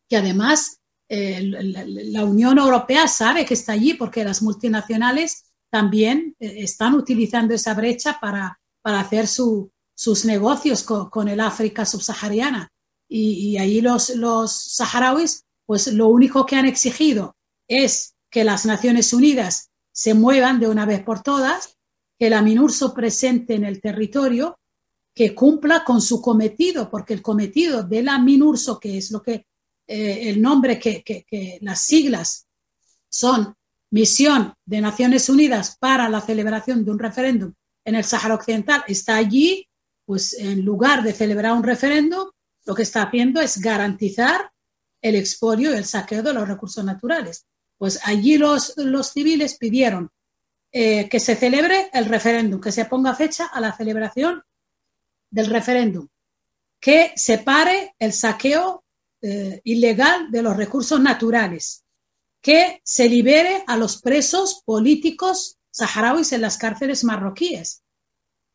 que 0.10 0.18
además 0.18 0.80
eh, 1.08 1.42
la, 1.44 2.26
Unión 2.26 2.58
Europea 2.58 3.08
sabe 3.08 3.46
que 3.46 3.54
está 3.54 3.74
allí 3.74 3.94
porque 3.94 4.24
las 4.24 4.42
multinacionales 4.42 5.46
también 5.70 6.36
eh, 6.40 6.56
están 6.58 6.96
utilizando 6.96 7.54
esa 7.54 7.74
brecha 7.74 8.20
para, 8.20 8.60
para 8.82 9.00
hacer 9.00 9.28
sus 9.28 10.26
negocios 10.26 10.84
con, 10.84 11.28
el 11.28 11.40
África 11.40 11.86
subsahariana. 11.86 12.70
Y, 13.08 13.50
y 13.50 13.58
ahí 13.58 13.82
los, 13.82 14.10
los 14.16 14.52
saharauis, 14.52 15.44
pues 15.66 15.88
lo 15.88 16.08
único 16.08 16.46
que 16.46 16.56
han 16.56 16.66
exigido 16.66 17.36
es 17.68 18.16
que 18.32 18.44
las 18.44 18.66
Naciones 18.66 19.14
Unidas 19.14 19.70
se 19.92 20.14
muevan 20.14 20.60
de 20.60 20.68
una 20.68 20.86
vez 20.86 21.04
por 21.04 21.22
todas, 21.22 21.78
que 22.18 22.30
la 22.30 22.42
MINURSO 22.42 22.94
presente 22.94 23.56
en 23.56 23.66
el 23.66 23.82
territorio 23.82 24.58
que 25.14 25.36
cumpla 25.36 25.84
con 25.84 26.02
su 26.02 26.22
cometido, 26.22 26.90
porque 26.90 27.14
el 27.14 27.22
cometido 27.22 27.84
de 27.84 28.02
la 28.02 28.18
MINURSO, 28.18 28.80
que 28.80 28.98
es 28.98 29.12
lo 29.12 29.22
que 29.22 29.46
eh, 29.86 30.30
el 30.30 30.42
nombre 30.42 30.80
que, 30.80 31.04
que, 31.04 31.60
las 31.62 31.82
siglas 31.82 32.48
son 33.10 33.54
Misión 33.90 34.54
de 34.66 34.80
Naciones 34.80 35.28
Unidas 35.28 35.76
para 35.78 36.08
la 36.08 36.22
celebración 36.22 36.86
de 36.86 36.92
un 36.92 37.00
referéndum 37.00 37.54
en 37.84 37.96
el 37.96 38.06
Sáhara 38.06 38.36
Occidental, 38.36 38.84
está 38.88 39.18
allí, 39.18 39.68
pues 40.06 40.34
en 40.34 40.64
lugar 40.64 41.04
de 41.04 41.12
celebrar 41.12 41.54
un 41.54 41.64
referéndum, 41.64 42.30
lo 42.66 42.76
que 42.76 42.84
está 42.84 43.04
haciendo 43.04 43.42
es 43.42 43.60
garantizar 43.60 44.52
el 45.02 45.16
expolio 45.16 45.74
y 45.74 45.78
el 45.78 45.86
saqueo 45.86 46.24
de 46.24 46.34
los 46.34 46.48
recursos 46.48 46.86
naturales. 46.86 47.46
Pues 47.82 48.00
allí 48.04 48.38
los, 48.38 48.74
los 48.78 49.08
civiles 49.08 49.58
pidieron 49.58 50.12
eh, 50.72 51.10
que 51.10 51.20
se 51.20 51.36
celebre 51.36 51.90
el 51.94 52.06
referéndum, 52.06 52.62
que 52.62 52.72
se 52.72 52.86
ponga 52.86 53.16
fecha 53.16 53.48
a 53.48 53.60
la 53.60 53.76
celebración 53.76 54.44
del 55.32 55.48
referéndum, 55.48 56.08
que 56.80 57.12
separe 57.16 57.96
el 57.98 58.14
saqueo 58.14 58.84
eh, 59.24 59.62
ilegal 59.64 60.30
de 60.30 60.44
los 60.44 60.56
recursos 60.56 61.02
naturales, 61.02 61.84
que 62.40 62.82
se 62.84 63.10
libere 63.10 63.64
a 63.66 63.76
los 63.78 64.00
presos 64.00 64.62
políticos 64.64 65.58
saharauis 65.72 66.34
en 66.34 66.42
las 66.42 66.60
cárceles 66.60 67.04
marroquíes. 67.04 67.82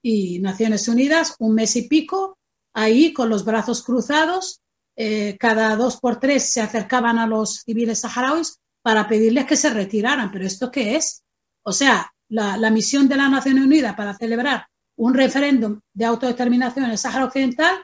Y 0.02 0.38
Naciones 0.38 0.87
Unidas, 0.87 1.35
un 1.40 1.52
mes 1.52 1.75
y 1.75 1.88
pico, 1.88 2.38
ahí 2.75 3.12
con 3.12 3.28
los 3.28 3.45
brazos 3.45 3.83
cruzados, 3.83 4.61
eh, 4.95 5.37
cada 5.40 5.75
dos 5.75 5.97
por 5.97 6.21
tres 6.21 6.45
se 6.45 6.61
acercaban 6.61 7.18
a 7.18 7.26
los 7.26 7.62
civiles 7.62 7.99
saharauis 7.99 8.61
para 8.87 9.09
pedirles 9.09 9.47
que 9.47 9.57
se 9.57 9.71
retiraran. 9.71 10.31
¿Pero 10.31 10.47
esto 10.47 10.71
qué 10.71 10.95
es? 10.95 11.25
O 11.64 11.73
sea, 11.73 12.09
la, 12.28 12.57
la 12.57 12.71
misión 12.71 13.09
de 13.09 13.16
la 13.16 13.28
Nación 13.28 13.59
Unida 13.59 13.97
para 13.97 14.16
celebrar 14.16 14.69
un 14.95 15.12
referéndum 15.12 15.81
de 15.93 16.05
autodeterminación 16.05 16.85
en 16.85 16.93
el 16.93 16.99
Sáhara 16.99 17.25
Occidental 17.25 17.83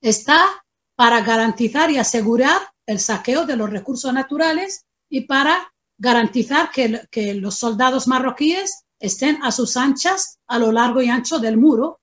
está 0.00 0.40
para 0.94 1.20
garantizar 1.20 1.90
y 1.90 1.98
asegurar 1.98 2.62
el 2.86 2.98
saqueo 2.98 3.44
de 3.44 3.56
los 3.56 3.68
recursos 3.68 4.10
naturales 4.10 4.86
y 5.10 5.26
para 5.26 5.70
garantizar 5.98 6.70
que, 6.70 7.34
los 7.34 7.58
soldados 7.58 8.08
marroquíes 8.08 8.86
estén 8.98 9.42
a 9.42 9.52
sus 9.52 9.76
anchas 9.76 10.38
a 10.46 10.58
lo 10.58 10.72
largo 10.72 11.02
y 11.02 11.10
ancho 11.10 11.38
del 11.40 11.58
muro. 11.58 12.00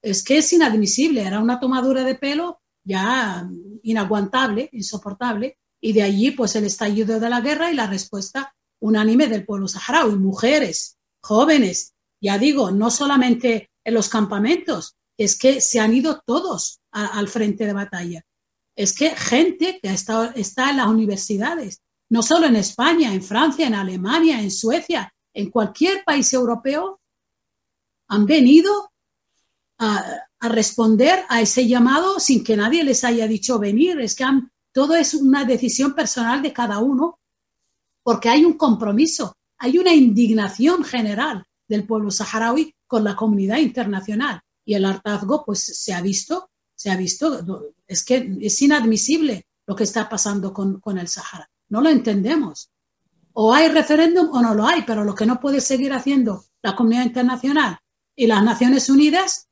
Es 0.00 0.22
que 0.22 0.38
es 0.38 0.52
inadmisible, 0.52 1.22
era 1.22 1.40
una 1.40 1.58
tomadura 1.58 2.04
de 2.04 2.14
pelo 2.14 2.60
ya 2.84 3.44
inaguantable, 3.82 4.68
insoportable, 4.70 5.58
y 5.86 5.92
de 5.92 6.02
allí 6.02 6.32
pues 6.32 6.56
el 6.56 6.64
estallido 6.64 7.20
de 7.20 7.30
la 7.30 7.40
guerra 7.40 7.70
y 7.70 7.76
la 7.76 7.86
respuesta 7.86 8.52
unánime 8.80 9.28
del 9.28 9.46
pueblo 9.46 9.68
saharaui, 9.68 10.16
mujeres, 10.16 10.98
jóvenes, 11.20 11.94
ya 12.20 12.38
digo, 12.38 12.72
no 12.72 12.90
solamente 12.90 13.70
en 13.84 13.94
los 13.94 14.08
campamentos, 14.08 14.96
es 15.16 15.38
que 15.38 15.60
se 15.60 15.78
han 15.78 15.94
ido 15.94 16.20
todos 16.26 16.80
al 16.90 17.28
frente 17.28 17.66
de 17.66 17.72
batalla. 17.72 18.26
Es 18.74 18.96
que 18.96 19.10
gente 19.10 19.78
que 19.80 19.90
está, 19.90 20.32
está 20.34 20.70
en 20.70 20.78
las 20.78 20.88
universidades, 20.88 21.80
no 22.10 22.20
solo 22.24 22.46
en 22.46 22.56
España, 22.56 23.14
en 23.14 23.22
Francia, 23.22 23.68
en 23.68 23.74
Alemania, 23.74 24.40
en 24.42 24.50
Suecia, 24.50 25.14
en 25.34 25.52
cualquier 25.52 26.02
país 26.04 26.32
europeo, 26.32 27.00
han 28.08 28.26
venido 28.26 28.90
a, 29.78 30.24
responder 30.40 31.24
a 31.28 31.40
ese 31.40 31.68
llamado 31.68 32.18
sin 32.18 32.42
que 32.42 32.56
nadie 32.56 32.82
les 32.82 33.04
haya 33.04 33.28
dicho 33.28 33.60
venir. 33.60 34.00
Es 34.00 34.16
que 34.16 34.24
todo 34.76 34.94
es 34.94 35.14
una 35.14 35.46
decisión 35.46 35.94
personal 35.94 36.42
de 36.42 36.52
cada 36.52 36.80
uno, 36.80 37.18
porque 38.02 38.28
hay 38.28 38.44
un 38.44 38.58
compromiso, 38.58 39.34
hay 39.56 39.78
una 39.78 39.94
indignación 39.94 40.84
general 40.84 41.46
del 41.66 41.86
pueblo 41.86 42.10
saharaui 42.10 42.74
con 42.86 43.02
la 43.02 43.16
comunidad 43.16 43.56
internacional. 43.56 44.42
Y 44.66 44.74
el 44.74 44.84
hartazgo, 44.84 45.46
pues 45.46 45.60
se 45.60 45.94
ha 45.94 46.02
visto, 46.02 46.50
se 46.74 46.90
ha 46.90 46.96
visto, 46.98 47.72
es 47.86 48.04
que 48.04 48.36
es 48.38 48.60
inadmisible 48.60 49.46
lo 49.66 49.74
que 49.74 49.84
está 49.84 50.10
pasando 50.10 50.52
con, 50.52 50.78
con 50.78 50.98
el 50.98 51.08
Sahara. 51.08 51.48
No 51.70 51.80
lo 51.80 51.88
entendemos. 51.88 52.68
O 53.32 53.54
hay 53.54 53.68
referéndum 53.68 54.28
o 54.30 54.42
no 54.42 54.52
lo 54.54 54.66
hay, 54.66 54.82
pero 54.82 55.04
lo 55.04 55.14
que 55.14 55.24
no 55.24 55.40
puede 55.40 55.62
seguir 55.62 55.94
haciendo 55.94 56.44
la 56.60 56.76
comunidad 56.76 57.06
internacional 57.06 57.78
y 58.14 58.26
las 58.26 58.44
Naciones 58.44 58.90
Unidas 58.90 59.48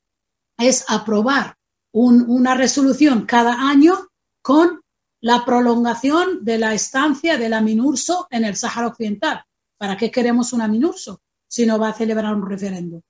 es 0.59 0.85
aprobar 0.87 1.57
una 1.93 2.54
resolución 2.54 3.25
cada 3.25 3.71
año 3.71 4.11
con 4.43 4.83
la 5.25 5.43
prolongación 5.43 6.45
de 6.45 6.59
la 6.59 6.75
estancia 6.75 7.38
de 7.38 7.49
la 7.49 7.62
MINURSO 7.62 8.28
en 8.31 8.45
el 8.45 8.57
Sáhara 8.57 8.88
Occidental. 8.88 9.43
¿Para 9.78 9.97
qué 9.97 10.11
queremos 10.11 10.52
una 10.52 10.69
MINURSO 10.69 11.23
si 11.49 11.64
no 11.64 11.78
va 11.78 11.88
a 11.88 11.95
celebrar 11.95 12.35
un 12.35 12.47
referéndum? 12.47 13.00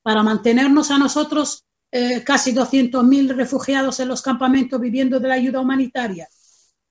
Para 0.00 0.22
mantenernos 0.22 0.92
a 0.92 0.98
nosotros 0.98 1.64
eh, 1.90 2.22
casi 2.22 2.54
200.000 2.54 3.34
refugiados 3.34 3.98
en 3.98 4.06
los 4.06 4.22
campamentos 4.22 4.80
viviendo 4.80 5.18
de 5.18 5.26
la 5.26 5.34
ayuda 5.34 5.58
humanitaria 5.58 6.28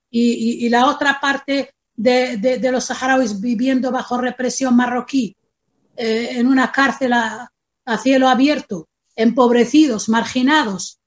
y, 0.10 0.68
la 0.68 0.88
otra 0.88 1.22
parte 1.22 1.74
de, 1.96 2.70
los 2.70 2.84
saharauis 2.84 3.39
viviendo 3.39 3.94
bajo 3.94 4.18
represión 4.18 4.75
marroquí 4.75 5.38
eh, 5.96 6.32
en 6.32 6.48
una 6.48 6.70
cárcel 6.70 7.13
a, 7.13 7.50
cielo 8.04 8.28
abierto, 8.28 8.89
empobrecidos, 9.16 10.10
marginados, 10.10 11.00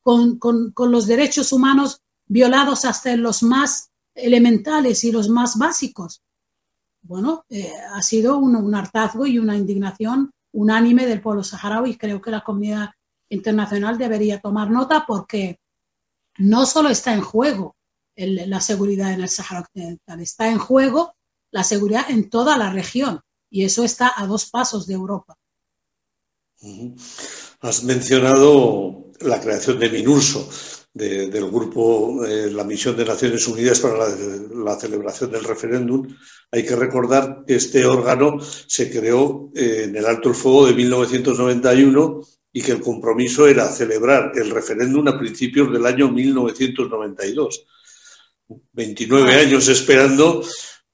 con, 0.00 0.38
los 0.76 1.08
derechos 1.08 1.52
humanos 1.52 2.02
violados 2.30 2.84
hasta 2.84 3.10
en 3.10 3.22
los 3.22 3.42
más 3.42 3.90
elementales 4.14 5.02
y 5.02 5.10
los 5.10 5.28
más 5.28 5.58
básicos. 5.58 6.22
Bueno, 7.02 7.44
eh, 7.48 7.72
ha 7.92 8.00
sido 8.02 8.38
un, 8.38 8.72
hartazgo 8.72 9.26
y 9.26 9.38
una 9.38 9.56
indignación 9.56 10.30
unánime 10.52 11.06
del 11.06 11.20
pueblo 11.20 11.42
saharaui. 11.42 11.96
Creo 11.96 12.20
que 12.20 12.30
la 12.30 12.44
comunidad 12.44 12.90
internacional 13.30 13.98
debería 13.98 14.40
tomar 14.40 14.70
nota 14.70 15.04
porque 15.08 15.58
no 16.38 16.66
solo 16.66 16.88
está 16.88 17.14
en 17.14 17.20
juego 17.20 17.74
la 18.14 18.60
seguridad 18.60 19.12
en 19.12 19.22
el 19.22 19.28
Sahara 19.28 19.62
Occidental, 19.62 20.20
está 20.20 20.48
en 20.48 20.58
juego 20.58 21.14
la 21.50 21.64
seguridad 21.64 22.10
en 22.10 22.30
toda 22.30 22.56
la 22.58 22.70
región 22.70 23.20
y 23.48 23.64
eso 23.64 23.82
está 23.82 24.12
a 24.14 24.26
dos 24.26 24.50
pasos 24.50 24.86
de 24.86 24.94
Europa. 24.94 25.36
Has 27.60 27.82
mencionado 27.82 29.10
la 29.20 29.40
creación 29.40 29.78
de 29.78 29.88
MINURSO, 29.88 30.48
del 30.92 31.50
grupo, 31.50 32.24
eh, 32.24 32.50
la 32.50 32.64
misión 32.64 32.96
de 32.96 33.04
Naciones 33.04 33.46
Unidas 33.46 33.78
para 33.78 34.08
la, 34.08 34.76
celebración 34.76 35.30
del 35.30 35.44
referéndum. 35.44 36.06
Hay 36.50 36.64
que 36.64 36.74
recordar 36.74 37.44
que 37.46 37.56
este 37.56 37.86
órgano 37.86 38.38
se 38.40 38.90
creó 38.90 39.50
eh, 39.54 39.82
en 39.84 39.96
el 39.96 40.04
alto 40.04 40.30
el 40.30 40.34
fuego 40.34 40.66
de 40.66 40.74
1991 40.74 42.20
y 42.52 42.62
que 42.62 42.72
el 42.72 42.80
compromiso 42.80 43.46
era 43.46 43.68
celebrar 43.68 44.32
el 44.34 44.50
referéndum 44.50 45.06
a 45.06 45.18
principios 45.18 45.72
del 45.72 45.86
año 45.86 46.10
1992. 46.10 47.66
29 48.72 49.34
años 49.34 49.68
esperando, 49.68 50.42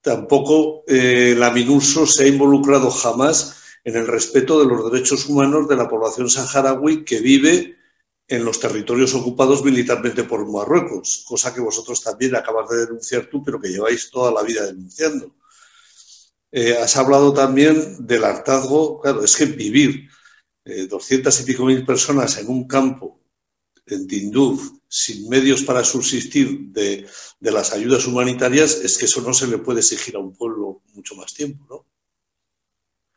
tampoco 0.02 0.85
eh, 0.87 1.35
la 1.38 1.50
MINURSO 1.50 2.06
se 2.06 2.24
ha 2.24 2.26
involucrado 2.26 2.90
jamás 2.90 3.56
en 3.82 3.96
el 3.96 4.06
respeto 4.06 4.61
de 4.61 4.66
los 4.66 4.92
derechos 4.92 5.26
humanos 5.26 5.66
de 5.68 5.76
la 5.76 5.88
población 5.88 6.28
saharaui 6.28 7.02
que 7.02 7.20
vive 7.20 7.75
en 8.28 8.44
los 8.44 8.58
territorios 8.58 9.14
ocupados 9.14 9.64
militarmente 9.64 10.24
por 10.24 10.50
Marruecos, 10.50 11.24
cosa 11.26 11.54
que 11.54 11.60
vosotros 11.60 12.02
también 12.02 12.34
acabas 12.34 12.68
de 12.68 12.86
denunciar 12.86 13.26
tú, 13.26 13.42
pero 13.44 13.60
que 13.60 13.68
lleváis 13.68 14.10
toda 14.10 14.32
la 14.32 14.42
vida 14.42 14.66
denunciando. 14.66 15.34
Eh, 16.50 16.76
has 16.76 16.96
hablado 16.96 17.32
también 17.32 18.06
del 18.06 18.24
hartazgo, 18.24 19.00
claro, 19.00 19.22
es 19.22 19.36
que 19.36 19.46
vivir 19.46 20.08
eh, 20.64 20.86
doscientas 20.86 21.40
y 21.40 21.44
pico 21.44 21.64
mil 21.64 21.84
personas 21.84 22.38
en 22.38 22.48
un 22.48 22.66
campo, 22.66 23.20
en 23.86 24.06
Tinduf, 24.06 24.72
sin 24.88 25.28
medios 25.28 25.62
para 25.62 25.84
subsistir 25.84 26.70
de, 26.70 27.06
las 27.40 27.72
ayudas 27.72 28.06
humanitarias, 28.06 28.80
es 28.82 28.98
que 28.98 29.04
eso 29.04 29.20
no 29.20 29.32
se 29.32 29.46
le 29.46 29.58
puede 29.58 29.80
exigir 29.80 30.16
a 30.16 30.18
un 30.18 30.34
pueblo 30.34 30.82
mucho 30.94 31.14
más 31.14 31.32
tiempo, 31.32 31.64
¿no? 31.68 31.86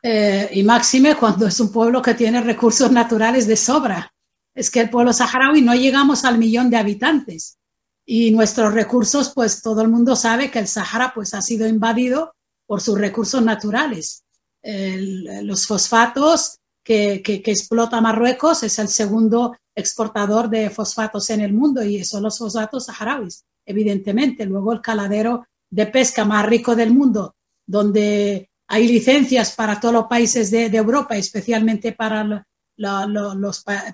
Eh, 0.02 0.48
y 0.52 0.62
máxime 0.62 1.14
cuando 1.16 1.46
es 1.46 1.60
un 1.60 1.70
pueblo 1.70 2.00
que 2.00 2.14
tiene 2.14 2.40
recursos 2.40 2.90
naturales 2.90 3.46
de 3.46 3.56
sobra. 3.56 4.14
Es 4.60 4.70
que 4.70 4.80
el 4.80 4.90
pueblo 4.90 5.14
saharaui 5.14 5.62
no 5.62 5.74
llegamos 5.74 6.26
al 6.26 6.36
millón 6.36 6.68
de 6.68 6.76
habitantes 6.76 7.56
y 8.04 8.30
nuestros 8.30 8.74
recursos, 8.74 9.32
pues 9.34 9.62
todo 9.62 9.80
el 9.80 9.88
mundo 9.88 10.14
sabe 10.16 10.50
que 10.50 10.58
el 10.58 10.68
Sahara 10.68 11.12
pues 11.14 11.32
ha 11.32 11.40
sido 11.40 11.66
invadido 11.66 12.34
por 12.66 12.82
sus 12.82 12.98
recursos 12.98 13.42
naturales. 13.42 14.22
los 14.62 15.66
fosfatos 15.66 16.58
que, 16.84 17.22
explota 17.24 18.02
Marruecos 18.02 18.62
es 18.62 18.78
el 18.78 18.88
segundo 18.88 19.56
exportador 19.74 20.50
de 20.50 20.68
fosfatos 20.68 21.30
en 21.30 21.40
el 21.40 21.54
mundo 21.54 21.82
y 21.82 22.04
son 22.04 22.24
los 22.24 22.36
fosfatos 22.36 22.84
saharauis, 22.84 23.44
evidentemente. 23.64 24.44
Luego 24.44 24.74
el 24.74 24.82
caladero 24.82 25.46
de 25.70 25.86
pesca 25.86 26.26
más 26.26 26.44
rico 26.44 26.76
del 26.76 26.92
mundo, 26.92 27.34
donde 27.66 28.50
hay 28.68 28.88
licencias 28.88 29.54
para 29.56 29.80
todos 29.80 29.94
los 29.94 30.06
países 30.06 30.50
de, 30.50 30.66
Europa, 30.66 31.16
especialmente 31.16 31.92
para, 31.92 32.46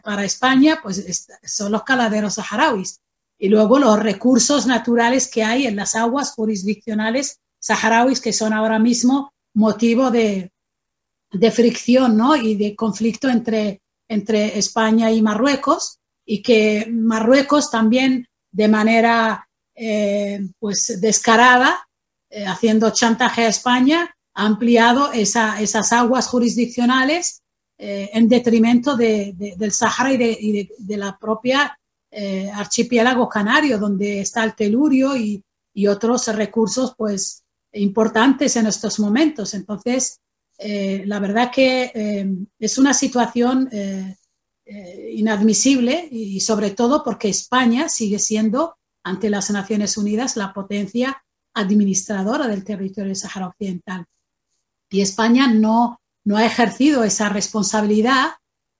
para 0.03 0.25
España, 0.25 0.81
pues 0.83 1.29
son 1.45 1.73
los 1.73 1.83
caladeros 1.83 2.35
saharauis. 2.35 3.01
Y 3.39 3.49
luego 3.49 3.79
los 3.79 3.99
recursos 3.99 4.67
naturales 4.67 5.29
que 5.29 5.45
hay 5.45 5.67
en 5.67 5.77
las 5.77 5.95
aguas 5.95 6.33
jurisdiccionales 6.33 7.41
saharauis, 7.59 8.21
que 8.21 8.33
son 8.33 8.53
ahora 8.53 8.79
mismo 8.79 9.33
motivo 9.55 10.11
de, 10.11 10.53
fricción 11.53 12.17
¿no? 12.17 12.35
y 12.37 12.55
de 12.55 12.75
conflicto 12.75 13.29
entre 13.29 13.83
entre 14.09 14.59
España 14.59 15.11
y 15.11 15.23
Marruecos 15.23 15.99
y 16.25 16.43
que 16.43 16.89
Marruecos 16.91 17.71
también 17.71 18.29
de 18.51 18.69
manera 18.69 19.49
eh, 19.75 20.41
pues 20.59 21.01
descarada, 21.01 21.89
eh, 22.31 22.47
haciendo 22.47 22.91
chantaje 22.91 23.45
a 23.45 23.49
España, 23.49 24.15
ha 24.35 24.47
ampliado 24.47 25.13
esas 25.13 25.93
aguas 25.93 26.29
jurisdiccionales 26.29 27.43
eh, 27.79 28.11
en 28.13 28.29
detrimento 28.29 28.97
del 28.97 29.73
Sahara 29.73 30.13
y 30.13 30.69
de, 30.79 30.97
la 30.97 31.17
propia 31.19 31.79
archipiélago 32.55 33.29
canario, 33.29 33.79
donde 33.79 34.21
está 34.21 34.43
el 34.45 34.55
telurio 34.55 35.17
y, 35.17 35.43
y, 35.75 35.87
otros 35.87 36.27
recursos 36.35 36.95
pues 36.97 37.45
importantes 37.73 38.57
en 38.57 38.67
estos 38.67 38.99
momentos. 38.99 39.53
Entonces, 39.53 40.21
eh, 40.59 41.03
la 41.07 41.19
verdad 41.19 41.51
que 41.53 41.93
eh, 41.95 42.35
es 42.59 42.79
una 42.79 42.95
situación 42.95 43.69
eh, 43.73 44.17
inadmisible 45.13 46.09
y 46.11 46.41
sobre 46.41 46.71
todo 46.71 47.05
porque 47.05 47.29
España 47.29 47.89
sigue 47.89 48.19
siendo 48.19 48.77
ante 49.05 49.31
las 49.31 49.51
Naciones 49.51 49.97
Unidas 49.97 50.37
la 50.37 50.53
potencia 50.53 51.23
administradora 51.55 52.49
del 52.49 52.65
territorio 52.65 53.09
del 53.09 53.17
Sahara 53.17 53.49
Occidental. 53.49 54.07
Y 54.91 55.01
España 55.01 55.47
no, 55.47 56.01
no 56.27 56.37
ha 56.37 56.45
ejercido 56.45 57.05
esa 57.05 57.29
responsabilidad 57.29 58.33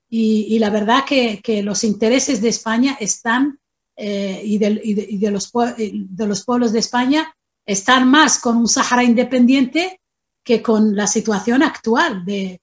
y, 0.09 0.59
la 0.59 0.69
verdad 0.69 1.03
que, 1.05 1.41
los 1.63 1.83
intereses 1.83 2.41
de 2.41 2.49
España 2.49 2.97
están 2.99 3.59
y, 3.97 4.57
de, 4.57 5.31
los, 5.31 5.51
de 5.51 6.27
los 6.27 6.45
pueblos 6.45 6.71
de 6.71 6.79
España 6.79 7.33
están 7.65 8.09
más 8.09 8.39
con 8.39 8.57
un 8.57 8.67
Sahara 8.67 9.03
independiente 9.03 10.01
que 10.43 10.61
con 10.61 10.95
la 10.95 11.07
situación 11.07 11.61
actual 11.61 12.23
de, 12.25 12.61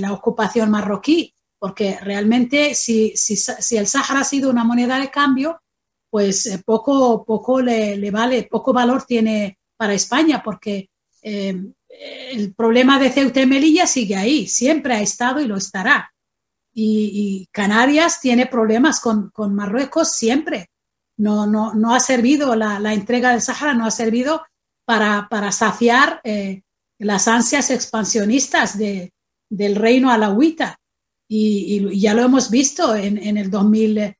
la 0.00 0.12
ocupación 0.12 0.70
marroquí, 0.70 1.32
porque 1.58 1.98
realmente 2.00 2.74
si, 2.74 3.12
el 3.72 3.86
Sáhara 3.86 4.20
ha 4.20 4.24
sido 4.24 4.50
una 4.50 4.64
moneda 4.64 4.98
de 4.98 5.10
cambio, 5.10 5.60
pues 6.08 6.46
eh, 6.46 6.62
poco, 6.64 7.24
poco 7.24 7.60
le, 7.60 8.10
vale, 8.10 8.48
poco 8.50 8.72
valor 8.72 9.04
tiene 9.04 9.58
para 9.76 9.94
España, 9.94 10.42
porque 10.42 10.88
eh, 11.22 11.60
el 12.00 12.54
problema 12.54 12.98
de 12.98 13.10
Ceuta 13.10 13.40
y 13.40 13.46
Melilla 13.46 13.86
sigue 13.86 14.16
ahí, 14.16 14.46
siempre 14.46 14.94
ha 14.94 15.00
estado 15.00 15.40
y 15.40 15.46
lo 15.46 15.56
estará. 15.56 16.12
Y, 16.72 17.48
Canarias 17.52 18.20
tiene 18.20 18.46
problemas 18.46 19.00
con, 19.00 19.30
Marruecos 19.54 20.12
siempre. 20.12 20.70
No, 21.16 21.46
no, 21.46 21.94
ha 21.94 22.00
servido, 22.00 22.56
la, 22.56 22.80
la 22.80 22.92
entrega 22.92 23.30
del 23.30 23.40
Sáhara 23.40 23.74
no 23.74 23.86
ha 23.86 23.92
servido 23.92 24.42
para, 24.84 25.52
saciar 25.52 26.20
eh, 26.24 26.62
las 26.98 27.28
ansias 27.28 27.70
expansionistas 27.70 28.76
de, 28.76 29.12
del 29.48 29.76
reino 29.76 30.10
alawita. 30.10 30.78
Y, 31.28 32.00
ya 32.00 32.14
lo 32.14 32.22
hemos 32.22 32.50
visto 32.50 32.94
en, 32.94 33.18
en 33.18 33.36
el 33.36 33.50
2000, 33.50 34.16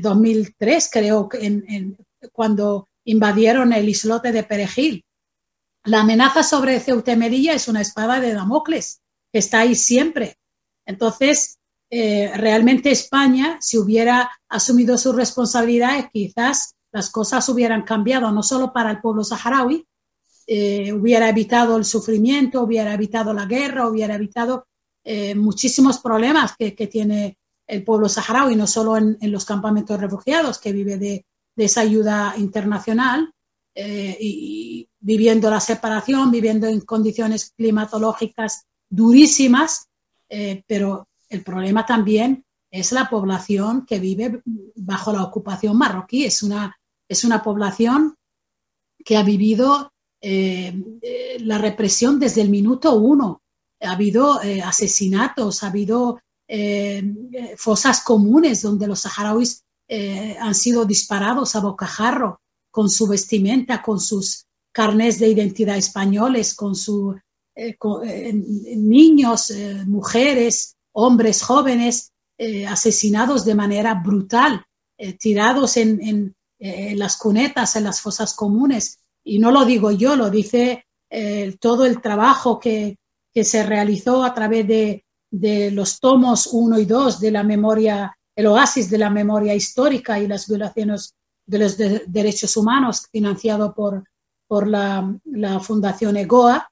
2003, 0.00 0.84
eh, 0.84 0.88
creo, 0.92 1.28
cuando 2.32 2.88
invadieron 3.04 3.72
el 3.72 3.88
islote 3.88 4.32
de 4.32 4.44
Perejil. 4.44 5.04
La 5.86 6.00
amenaza 6.00 6.42
sobre 6.42 6.80
Ceuta 6.80 7.12
y 7.12 7.16
Melilla 7.16 7.52
es 7.52 7.68
una 7.68 7.80
espada 7.80 8.18
de 8.18 8.34
Damocles 8.34 9.00
que 9.32 9.38
está 9.38 9.60
ahí 9.60 9.76
siempre. 9.76 10.36
Entonces, 10.84 11.58
eh, 11.90 12.32
realmente 12.34 12.90
España, 12.90 13.58
si 13.60 13.78
hubiera 13.78 14.28
asumido 14.48 14.98
sus 14.98 15.14
responsabilidades, 15.14 16.06
quizás 16.12 16.74
las 16.90 17.10
cosas 17.10 17.48
hubieran 17.48 17.82
cambiado, 17.82 18.32
no 18.32 18.42
solo 18.42 18.72
para 18.72 18.90
el 18.90 19.00
pueblo 19.00 19.22
saharaui, 19.22 19.86
eh, 20.48 20.92
hubiera 20.92 21.28
evitado 21.28 21.76
el 21.76 21.84
sufrimiento, 21.84 22.62
hubiera 22.62 22.92
evitado 22.92 23.32
la 23.32 23.46
guerra, 23.46 23.88
hubiera 23.88 24.16
evitado 24.16 24.66
eh, 25.04 25.36
muchísimos 25.36 25.98
problemas 25.98 26.56
que, 26.58 26.74
que, 26.74 26.88
tiene 26.88 27.38
el 27.68 27.84
pueblo 27.84 28.08
saharaui, 28.08 28.56
no 28.56 28.66
solo 28.66 28.96
en, 28.96 29.18
en 29.20 29.30
los 29.30 29.44
campamentos 29.44 30.00
refugiados, 30.00 30.58
que 30.58 30.72
vive 30.72 30.96
de, 30.98 31.26
de 31.54 31.64
esa 31.64 31.82
ayuda 31.82 32.34
internacional, 32.38 33.32
eh, 33.78 34.16
y 34.18 34.88
viviendo 35.06 35.48
la 35.48 35.60
separación, 35.60 36.32
viviendo 36.32 36.66
en 36.66 36.80
condiciones 36.80 37.52
climatológicas 37.56 38.64
durísimas, 38.90 39.86
eh, 40.28 40.64
pero 40.66 41.06
el 41.28 41.44
problema 41.44 41.86
también 41.86 42.44
es 42.72 42.90
la 42.90 43.08
población 43.08 43.86
que 43.86 44.00
vive 44.00 44.42
bajo 44.74 45.12
la 45.12 45.22
ocupación 45.22 45.78
marroquí. 45.78 46.24
Es 46.24 46.42
una, 46.42 46.76
es 47.08 47.22
una 47.22 47.40
población 47.40 48.16
que 49.04 49.16
ha 49.16 49.22
vivido 49.22 49.92
eh, 50.20 50.74
la 51.38 51.58
represión 51.58 52.18
desde 52.18 52.42
el 52.42 52.48
minuto 52.48 52.94
uno. 52.96 53.42
Ha 53.80 53.92
habido 53.92 54.42
eh, 54.42 54.60
asesinatos, 54.60 55.62
ha 55.62 55.68
habido 55.68 56.18
eh, 56.48 57.54
fosas 57.56 58.00
comunes 58.00 58.60
donde 58.60 58.88
los 58.88 59.00
saharauis 59.00 59.62
eh, 59.86 60.36
han 60.40 60.54
sido 60.56 60.84
disparados 60.84 61.54
a 61.54 61.60
bocajarro 61.60 62.40
con 62.72 62.90
su 62.90 63.06
vestimenta, 63.06 63.82
con 63.82 64.00
sus 64.00 64.45
carnes 64.76 65.18
de 65.18 65.28
identidad 65.28 65.78
españoles, 65.78 66.54
con 66.54 66.74
sus 66.74 67.16
con, 67.78 68.06
niños, 68.06 69.50
mujeres, 69.86 70.76
hombres 70.92 71.42
jóvenes 71.42 72.12
asesinados 72.68 73.46
de 73.46 73.54
manera 73.54 73.94
brutal, 73.94 74.62
tirados 75.18 75.78
en, 75.78 76.34
en, 76.60 76.98
las 76.98 77.16
cunetas, 77.16 77.76
en 77.76 77.84
las 77.84 78.02
fosas 78.02 78.34
comunes. 78.34 78.98
Y 79.24 79.38
no 79.38 79.50
lo 79.50 79.64
digo 79.64 79.90
yo, 79.90 80.16
lo 80.16 80.28
dice 80.28 80.84
eh, 81.08 81.56
todo 81.60 81.86
el 81.86 82.00
trabajo 82.00 82.58
que, 82.58 82.98
que, 83.32 83.44
se 83.44 83.64
realizó 83.64 84.24
a 84.24 84.34
través 84.34 84.66
de, 84.66 85.04
de, 85.30 85.70
los 85.70 86.00
tomos 86.00 86.48
1 86.50 86.78
y 86.80 86.84
2 86.84 87.20
de 87.20 87.30
la 87.30 87.44
memoria, 87.44 88.16
el 88.34 88.46
oasis 88.46 88.90
de 88.90 88.98
la 88.98 89.08
memoria 89.08 89.54
histórica 89.54 90.18
y 90.18 90.26
las 90.26 90.48
violaciones 90.48 91.14
de 91.46 91.58
los 91.58 91.76
de, 91.76 92.02
derechos 92.08 92.56
humanos 92.56 93.06
financiado 93.12 93.72
por, 93.72 94.04
por 94.46 94.66
la, 94.66 95.18
la, 95.24 95.60
Fundación 95.60 96.16
EGOA, 96.16 96.70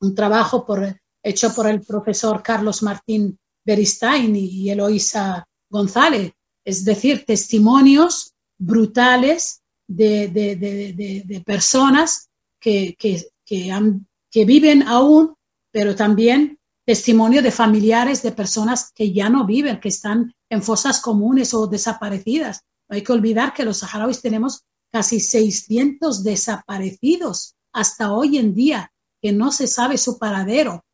un 0.00 0.14
trabajo 0.14 0.64
por, 0.64 1.00
hecho 1.22 1.54
por 1.54 1.66
el 1.66 1.82
profesor 1.82 2.42
Carlos 2.42 2.82
Martín 2.82 3.38
Beristain 3.64 4.34
y, 4.34 4.70
Eloisa 4.70 5.46
González, 5.68 6.32
es 6.64 6.84
decir, 6.84 7.24
testimonios 7.24 8.32
brutales 8.58 9.62
de, 9.86 10.28
de, 10.28 10.56
de, 10.56 11.22
de 11.24 11.40
personas 11.40 12.28
que, 12.58 12.94
que, 12.98 13.24
que, 13.44 13.70
han, 13.70 14.06
que 14.30 14.44
viven 14.44 14.82
aún, 14.82 15.34
pero 15.72 15.94
también 15.94 16.58
testimonio 16.84 17.42
de 17.42 17.50
familiares 17.50 18.22
de 18.22 18.32
personas 18.32 18.90
que 18.92 19.12
ya 19.12 19.28
no 19.28 19.46
viven, 19.46 19.80
que 19.80 19.88
están 19.88 20.34
en 20.48 20.62
fosas 20.62 21.00
comunes 21.00 21.54
o 21.54 21.66
desaparecidas. 21.66 22.62
No 22.88 22.96
hay 22.96 23.02
que 23.02 23.12
olvidar 23.12 23.54
que 23.54 23.64
los 23.64 23.78
saharauis 23.78 24.20
tenemos 24.20 24.64
casi 24.90 25.20
600 25.20 26.24
desaparecidos 26.24 27.54
hasta 27.72 28.12
hoy 28.12 28.38
en 28.38 28.54
día, 28.54 28.92
que 29.22 29.32
no 29.32 29.52
se 29.52 29.66
sabe 29.66 29.98
su 29.98 30.18
paradero. 30.18 30.84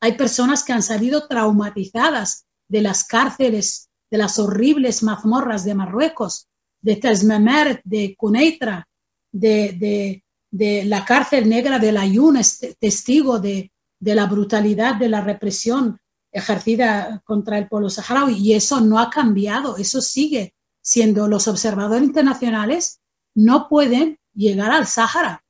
Hay 0.00 0.12
personas 0.12 0.64
que 0.64 0.72
han 0.72 0.82
salido 0.82 1.28
traumatizadas 1.28 2.46
de 2.68 2.82
las 2.82 3.04
cárceles, 3.04 3.90
de 4.10 4.18
las 4.18 4.38
horribles 4.38 5.02
mazmorras 5.02 5.64
de 5.64 5.74
Marruecos, 5.74 6.48
de 6.80 6.96
Tesmemer, 6.96 7.80
de 7.84 8.16
Cuneitra, 8.16 8.88
de, 9.30 10.22
la 10.50 11.04
cárcel 11.04 11.48
negra 11.48 11.78
de 11.78 11.92
la 11.92 12.06
Yun, 12.06 12.36
es 12.36 12.76
testigo 12.78 13.38
de, 13.38 13.70
la 14.00 14.26
brutalidad 14.26 14.96
de 14.96 15.08
la 15.08 15.20
represión 15.20 15.98
ejercida 16.30 17.22
contra 17.24 17.58
el 17.58 17.68
pueblo 17.68 17.90
saharaui. 17.90 18.36
Y 18.36 18.54
eso 18.54 18.80
no 18.80 18.98
ha 18.98 19.10
cambiado, 19.10 19.76
eso 19.76 20.00
sigue 20.00 20.54
siendo 20.80 21.28
los 21.28 21.46
observadores 21.46 22.02
internacionales 22.02 23.01
no 23.34 23.68
pueden 23.68 24.18
llegar 24.34 24.70
al 24.70 24.86
Sáhara. 24.86 25.44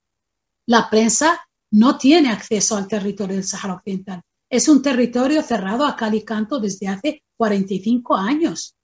La 0.66 0.88
prensa 0.90 1.40
no 1.70 1.98
tiene 1.98 2.30
acceso 2.30 2.76
al 2.76 2.86
territorio 2.86 3.36
del 3.36 3.44
Sáhara 3.44 3.74
Occidental. 3.74 4.22
Es 4.48 4.68
un 4.68 4.82
territorio 4.82 5.42
cerrado 5.42 5.86
a 5.86 5.96
cal 5.96 6.14
y 6.14 6.22
canto 6.22 6.60
desde 6.60 6.88
hace 6.88 7.22
45 7.36 8.16
años. 8.16 8.76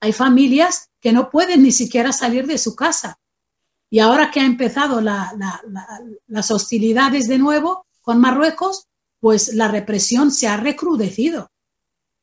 Hay 0.00 0.12
familias 0.12 0.88
que 1.00 1.12
no 1.12 1.30
pueden 1.30 1.62
ni 1.62 1.72
siquiera 1.72 2.12
salir 2.12 2.46
de 2.46 2.58
su 2.58 2.74
casa. 2.74 3.18
Y 3.90 3.98
ahora 3.98 4.30
que 4.30 4.40
ha 4.40 4.46
empezado 4.46 5.00
la, 5.00 5.32
la, 5.36 5.60
la, 5.68 6.00
las 6.28 6.50
hostilidades 6.50 7.26
de 7.26 7.38
nuevo 7.38 7.86
con 8.00 8.20
Marruecos, 8.20 8.86
pues 9.18 9.52
la 9.54 9.68
represión 9.68 10.30
se 10.30 10.46
ha 10.46 10.56
recrudecido. 10.56 11.50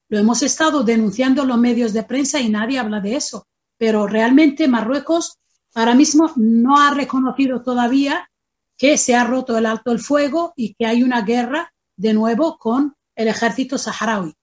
Lo 0.10 0.18
hemos 0.18 0.42
estado 0.42 0.84
denunciando 0.84 1.42
en 1.42 1.50
los 1.50 1.58
medios 1.58 1.94
de 1.94 2.04
prensa 2.04 2.40
y 2.40 2.50
nadie 2.50 2.80
habla 2.80 3.02
de 3.02 3.18
eso. 3.18 3.46
Pero 3.78 4.08
realmente 4.08 4.68
Marruecos 4.68 5.38
ahora 5.74 5.96
mismo 5.96 6.32
no 6.36 6.80
ha 6.80 6.94
reconocido 6.94 7.62
todavía 7.62 8.30
que 8.78 8.98
se 8.98 9.16
ha 9.16 9.24
roto 9.24 9.58
el 9.58 9.66
alto 9.66 9.92
el 9.92 10.00
fuego 10.00 10.54
y 10.56 10.76
que 10.76 10.86
hay 10.86 11.04
una 11.04 11.22
guerra 11.22 11.74
de 11.96 12.14
nuevo 12.14 12.58
con 12.58 12.96
el 13.16 13.28
ejército 13.28 13.78
saharaui. 13.78 14.34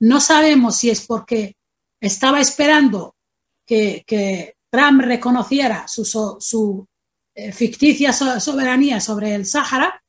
No 0.00 0.20
sabemos 0.20 0.76
si 0.76 0.90
es 0.90 1.06
porque 1.06 1.56
estaba 2.00 2.40
esperando 2.40 3.14
que, 3.66 4.54
Trump 4.70 5.02
reconociera 5.02 5.86
su, 5.86 6.88
eh, 7.32 7.52
ficticia 7.52 8.12
so, 8.12 8.40
soberanía 8.40 9.00
sobre 9.00 9.32
el 9.32 9.46
Sáhara 9.46 10.02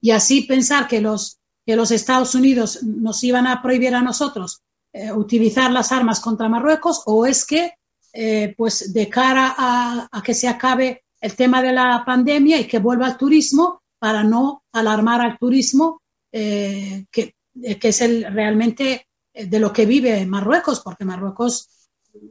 y 0.00 0.12
así 0.12 0.42
pensar 0.42 0.86
que 0.86 1.00
los, 1.00 1.40
que 1.66 1.74
los 1.74 1.90
Estados 1.90 2.36
Unidos 2.36 2.84
nos 2.84 3.24
iban 3.24 3.48
a 3.48 3.60
prohibir 3.60 3.96
a 3.96 4.00
nosotros 4.00 4.62
eh, 4.92 5.10
utilizar 5.10 5.72
las 5.72 5.90
armas 5.90 6.20
contra 6.20 6.48
Marruecos 6.48 7.02
o 7.06 7.26
es 7.26 7.44
que 7.44 7.72
eh, 8.16 8.54
pues 8.56 8.92
de 8.92 9.08
cara 9.08 9.54
a, 9.58 10.22
que 10.22 10.34
se 10.34 10.46
acabe 10.46 11.02
el 11.20 11.34
tema 11.34 11.60
de 11.60 11.72
la 11.72 12.04
pandemia 12.06 12.60
y 12.60 12.66
que 12.68 12.78
vuelva 12.78 13.08
el 13.08 13.16
turismo 13.16 13.82
para 13.98 14.22
no 14.22 14.62
alarmar 14.72 15.20
al 15.20 15.36
turismo 15.36 16.00
eh, 16.30 17.06
que, 17.10 17.34
que, 17.52 17.88
es 17.88 18.00
el 18.02 18.32
realmente 18.32 19.08
de 19.34 19.58
lo 19.58 19.72
que 19.72 19.84
vive 19.84 20.24
Marruecos, 20.26 20.80
porque 20.80 21.04
Marruecos 21.04 21.88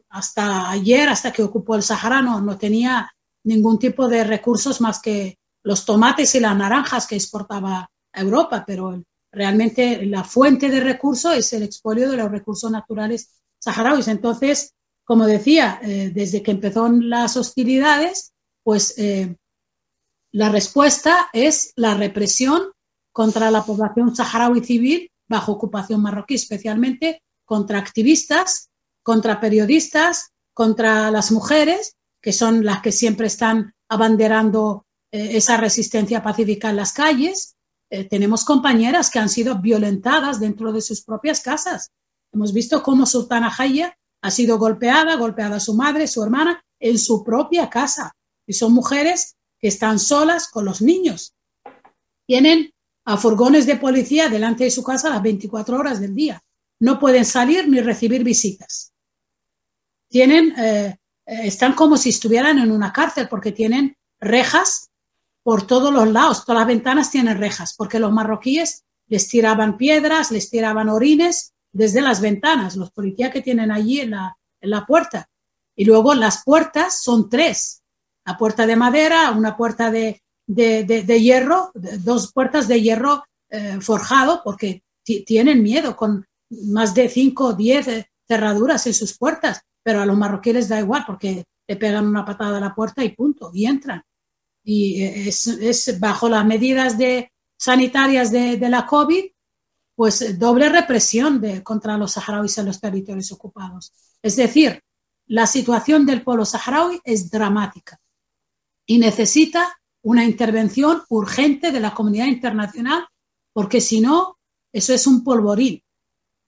hasta 0.10 0.70
ayer, 0.70 1.10
hasta 1.10 1.34
que 1.34 1.44
ocupó 1.44 1.76
el 1.76 1.84
Sahara, 1.84 2.22
no, 2.22 2.40
no 2.40 2.58
tenía 2.58 3.12
ningún 3.44 3.78
tipo 3.78 4.08
de 4.08 4.24
recursos 4.24 4.80
más 4.80 5.02
que 5.02 5.38
los 5.64 5.86
tomates 5.86 6.34
y 6.36 6.40
las 6.40 6.56
naranjas 6.56 7.08
que 7.08 7.16
exportaba 7.16 7.90
a 8.14 8.22
Europa, 8.22 8.64
pero 8.66 9.04
realmente 9.34 10.06
la 10.06 10.24
fuente 10.24 10.70
de 10.70 10.80
recursos 10.80 11.36
es 11.36 11.52
el 11.52 11.64
expolio 11.64 12.10
de 12.10 12.18
los 12.18 12.32
recursos 12.32 12.72
naturales 12.72 13.42
saharauis. 13.60 14.08
Entonces, 14.08 14.74
como 15.06 15.26
decía, 15.26 15.80
eh, 15.84 16.12
desde 16.14 16.42
que 16.42 16.52
empezó 16.52 16.88
las 16.90 17.36
hostilidades, 17.36 18.34
pues 18.64 18.98
eh, 18.98 19.36
la 20.32 20.50
respuesta 20.50 21.30
es 21.34 21.74
la 21.76 21.96
represión 21.96 22.72
contra 23.12 23.52
la 23.52 23.64
población 23.64 24.16
saharaui 24.16 24.64
civil 24.64 25.12
bajo 25.28 25.52
ocupación 25.52 26.02
marroquí, 26.02 26.36
especialmente 26.36 27.22
contra 27.46 27.80
activistas, 27.80 28.70
contra 29.04 29.40
periodistas, 29.40 30.32
contra 30.54 31.12
las 31.12 31.32
mujeres, 31.32 31.96
que 32.22 32.32
son 32.32 32.64
las 32.64 32.82
que 32.82 32.92
siempre 32.92 33.28
están 33.28 33.74
abanderando 33.90 34.86
eh, 35.12 35.36
esa 35.38 35.58
resistencia 35.58 36.24
pacífica 36.24 36.70
en 36.70 36.78
las 36.78 36.94
calles. 36.94 37.56
Tenemos 38.10 38.44
compañeras 38.44 39.12
que 39.12 39.20
han 39.20 39.30
sido 39.30 39.60
violentadas 39.60 40.40
dentro 40.40 40.74
de 40.74 40.82
sus 40.82 41.04
propias 41.04 41.42
casas. 41.42 41.92
Hemos 42.32 42.52
visto 42.52 42.82
cómo 42.82 43.06
Sultana 43.06 43.52
ha 44.24 44.32
sido 44.32 44.58
golpeada, 44.58 45.18
golpeada 45.18 45.58
a 45.58 45.60
su 45.60 45.74
madre, 45.74 46.08
su 46.08 46.24
hermana, 46.24 46.64
en 46.80 46.98
su 46.98 47.26
propia 47.26 47.70
casa. 47.70 48.16
Y 48.48 48.54
son 48.54 48.74
mujeres 48.74 49.36
que 49.60 49.68
están 49.68 50.00
solas 50.00 50.48
con 50.48 50.64
los 50.64 50.82
niños. 50.82 51.36
Tienen 52.26 52.74
a 53.04 53.18
furgones 53.18 53.66
de 53.66 53.76
policía 53.76 54.30
delante 54.30 54.64
de 54.64 54.72
su 54.72 54.82
casa 54.82 55.10
las 55.10 55.22
24 55.22 55.78
horas 55.78 56.00
del 56.00 56.16
día. 56.16 56.42
No 56.80 57.00
pueden 57.00 57.26
salir 57.26 57.68
ni 57.68 57.82
recibir 57.82 58.24
visitas. 58.24 58.94
Tienen, 60.08 60.58
eh, 60.58 60.96
están 61.26 61.74
como 61.74 61.98
si 61.98 62.10
estuvieran 62.10 62.60
en 62.60 62.72
una 62.72 62.94
cárcel 62.94 63.28
porque 63.28 63.52
tienen 63.52 63.98
rejas 64.22 64.90
por 65.44 65.68
todos 65.68 65.94
los 65.94 66.08
lados, 66.08 66.46
todas 66.46 66.62
las 66.62 66.68
ventanas 66.68 67.12
tienen 67.12 67.38
rejas, 67.38 67.74
porque 67.78 68.00
los 68.00 68.14
marroquíes 68.14 68.86
les 69.08 69.28
tiraban 69.28 69.76
piedras, 69.76 70.32
les 70.32 70.50
tiraban 70.50 70.88
orines 70.88 71.53
desde 71.74 72.02
las 72.02 72.22
ventanas, 72.22 72.76
los 72.76 72.92
policías 72.92 73.32
que 73.32 73.42
tienen 73.42 73.72
allí 73.72 74.00
en 74.00 74.12
la, 74.12 74.38
en 74.62 74.70
la 74.70 74.86
puerta. 74.86 75.28
Y 75.76 75.86
luego 75.86 76.14
las 76.14 76.44
puertas 76.44 77.02
son 77.02 77.30
tres, 77.30 77.82
la 78.26 78.38
puerta 78.38 78.66
de 78.66 78.76
madera, 78.76 79.32
una 79.32 79.58
puerta 79.58 79.92
de, 79.92 80.22
de, 80.46 80.84
de, 80.84 81.22
hierro, 81.22 81.72
dos 81.74 82.32
puertas 82.32 82.68
de 82.68 82.82
hierro 82.82 83.24
eh, 83.50 83.80
forjado, 83.82 84.42
porque 84.44 84.84
tienen 85.04 85.64
miedo 85.64 85.96
con 85.96 86.26
más 86.50 86.94
de 86.94 87.10
cinco 87.10 87.48
o 87.48 87.54
diez 87.54 87.88
eh, 87.88 88.08
cerraduras 88.28 88.86
en 88.88 88.94
sus 88.94 89.18
puertas, 89.18 89.62
pero 89.82 90.02
a 90.02 90.06
los 90.06 90.18
marroquíes 90.18 90.56
les 90.56 90.70
da 90.70 90.80
igual 90.80 91.04
porque 91.06 91.44
le 91.68 91.76
pegan 91.76 92.08
una 92.08 92.24
patada 92.24 92.58
a 92.58 92.62
la 92.62 92.76
puerta 92.76 93.04
y 93.04 93.10
punto, 93.10 93.52
y 93.54 93.66
entran. 93.66 94.04
Y 94.64 95.02
eh, 95.04 95.28
es, 95.28 95.48
es 95.48 96.00
bajo 96.00 96.30
las 96.30 96.46
medidas 96.46 96.98
de, 96.98 97.32
sanitarias 97.58 98.32
de, 98.32 98.58
de, 98.58 98.70
la 98.70 98.86
COVID, 98.86 99.26
pues 99.96 100.40
doble 100.40 100.70
represión 100.70 101.42
contra 101.64 101.98
los 101.98 102.14
saharauis 102.14 102.58
en 102.58 102.66
los 102.66 102.80
territorios 102.80 103.32
ocupados. 103.32 103.94
Es 104.22 104.36
decir, 104.36 104.82
la 105.28 105.48
situación 105.48 106.06
del 106.06 106.24
pueblo 106.24 106.46
saharaui 106.46 107.00
es 107.04 107.30
dramática 107.30 108.00
y 108.86 108.98
necesita 108.98 109.80
una 110.02 110.26
intervención 110.26 111.04
urgente 111.10 111.72
de 111.72 111.80
la 111.80 111.94
comunidad 111.94 112.28
internacional, 112.28 113.08
porque 113.54 113.80
si 113.80 114.02
no, 114.02 114.38
eso 114.74 114.94
es 114.94 115.08
un 115.08 115.24
polvorín. 115.24 115.82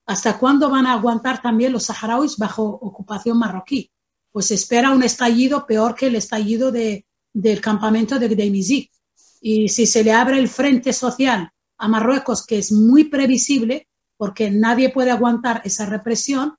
¿Hasta 0.06 0.38
cuándo 0.38 0.68
van 0.68 0.86
a 0.86 0.92
aguantar 0.92 1.40
también 1.40 1.72
los 1.72 1.84
saharauis 1.84 2.36
bajo 2.36 2.64
ocupación 2.64 3.38
marroquí? 3.38 3.90
Pues 4.30 4.50
espera 4.50 4.90
un 4.90 5.02
estallido 5.02 5.66
peor 5.66 5.94
que 5.94 6.06
el 6.06 6.16
estallido 6.16 6.70
de, 6.70 7.06
del 7.32 7.60
campamento 7.60 8.18
de 8.18 8.28
Gdeimizik. 8.28 8.92
Y 9.40 9.68
si 9.68 9.86
se 9.86 10.04
le 10.04 10.12
abre 10.12 10.38
el 10.38 10.48
frente 10.48 10.92
social 10.92 11.50
a 11.78 11.88
Marruecos, 11.88 12.44
que 12.46 12.58
es 12.58 12.72
muy 12.72 13.04
previsible, 13.04 13.88
porque 14.16 14.50
nadie 14.50 14.90
puede 14.90 15.10
aguantar 15.10 15.62
esa 15.64 15.86
represión, 15.86 16.56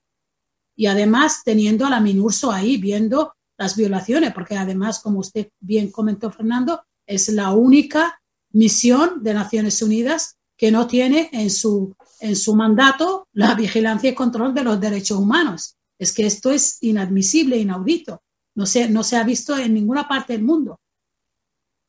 y 0.76 0.86
además 0.86 1.42
teniendo 1.44 1.86
a 1.86 1.90
la 1.90 2.00
MINURSO 2.00 2.52
ahí 2.52 2.76
viendo 2.76 3.34
las 3.56 3.76
violaciones, 3.76 4.32
porque 4.32 4.56
además, 4.56 5.00
como 5.00 5.18
usted 5.18 5.48
bien 5.58 5.90
comentó, 5.90 6.30
Fernando, 6.30 6.84
es 7.04 7.28
la 7.30 7.50
única 7.50 8.20
misión 8.52 9.22
de 9.22 9.34
Naciones 9.34 9.82
Unidas 9.82 10.36
que 10.56 10.70
no 10.70 10.86
tiene 10.86 11.30
en 11.32 11.50
su, 11.50 11.94
en 12.20 12.36
su 12.36 12.54
mandato 12.54 13.26
la 13.32 13.54
vigilancia 13.54 14.10
y 14.10 14.14
control 14.14 14.54
de 14.54 14.64
los 14.64 14.80
derechos 14.80 15.18
humanos. 15.18 15.76
Es 15.98 16.12
que 16.12 16.26
esto 16.26 16.50
es 16.50 16.78
inadmisible, 16.82 17.56
inaudito. 17.56 18.22
No 18.54 18.66
se, 18.66 18.88
no 18.88 19.02
se 19.02 19.16
ha 19.16 19.24
visto 19.24 19.56
en 19.56 19.74
ninguna 19.74 20.06
parte 20.06 20.32
del 20.34 20.42
mundo. 20.42 20.80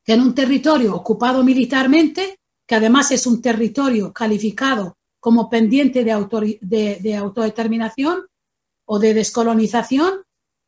Que 0.03 0.13
en 0.13 0.21
un 0.21 0.33
territorio 0.33 0.95
ocupado 0.95 1.43
militarmente, 1.43 2.39
que 2.69 2.75
además 2.75 3.09
es 3.09 3.25
un 3.25 3.41
territorio 3.41 4.13
calificado 4.13 4.95
como 5.19 5.49
pendiente 5.49 6.03
de, 6.03 6.59
de, 6.61 6.99
de 7.01 7.15
autodeterminación, 7.15 8.27
o 8.85 8.99
de 8.99 9.15
descolonización, 9.15 10.23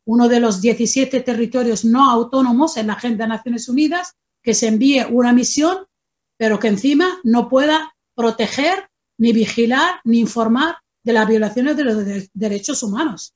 uno 0.05 0.27
de 0.27 0.39
los 0.39 0.61
17 0.61 1.21
territorios 1.21 1.85
no 1.85 2.09
autónomos 2.09 2.77
en 2.77 2.87
la 2.87 2.93
Agenda 2.93 3.25
de 3.25 3.29
Naciones 3.29 3.69
Unidas, 3.69 4.15
que 4.43 4.55
se 4.55 4.67
envíe 4.67 5.05
una 5.11 5.31
misión, 5.31 5.85
pero 6.37 6.59
que 6.59 6.69
encima 6.69 7.19
no 7.23 7.47
pueda 7.47 7.95
proteger, 8.15 8.89
ni 9.19 9.31
vigilar, 9.31 10.01
ni 10.03 10.19
informar 10.19 10.77
de 11.03 11.13
las 11.13 11.27
violaciones 11.27 11.77
de 11.77 11.83
los 11.83 12.29
derechos 12.33 12.81
humanos. 12.81 13.33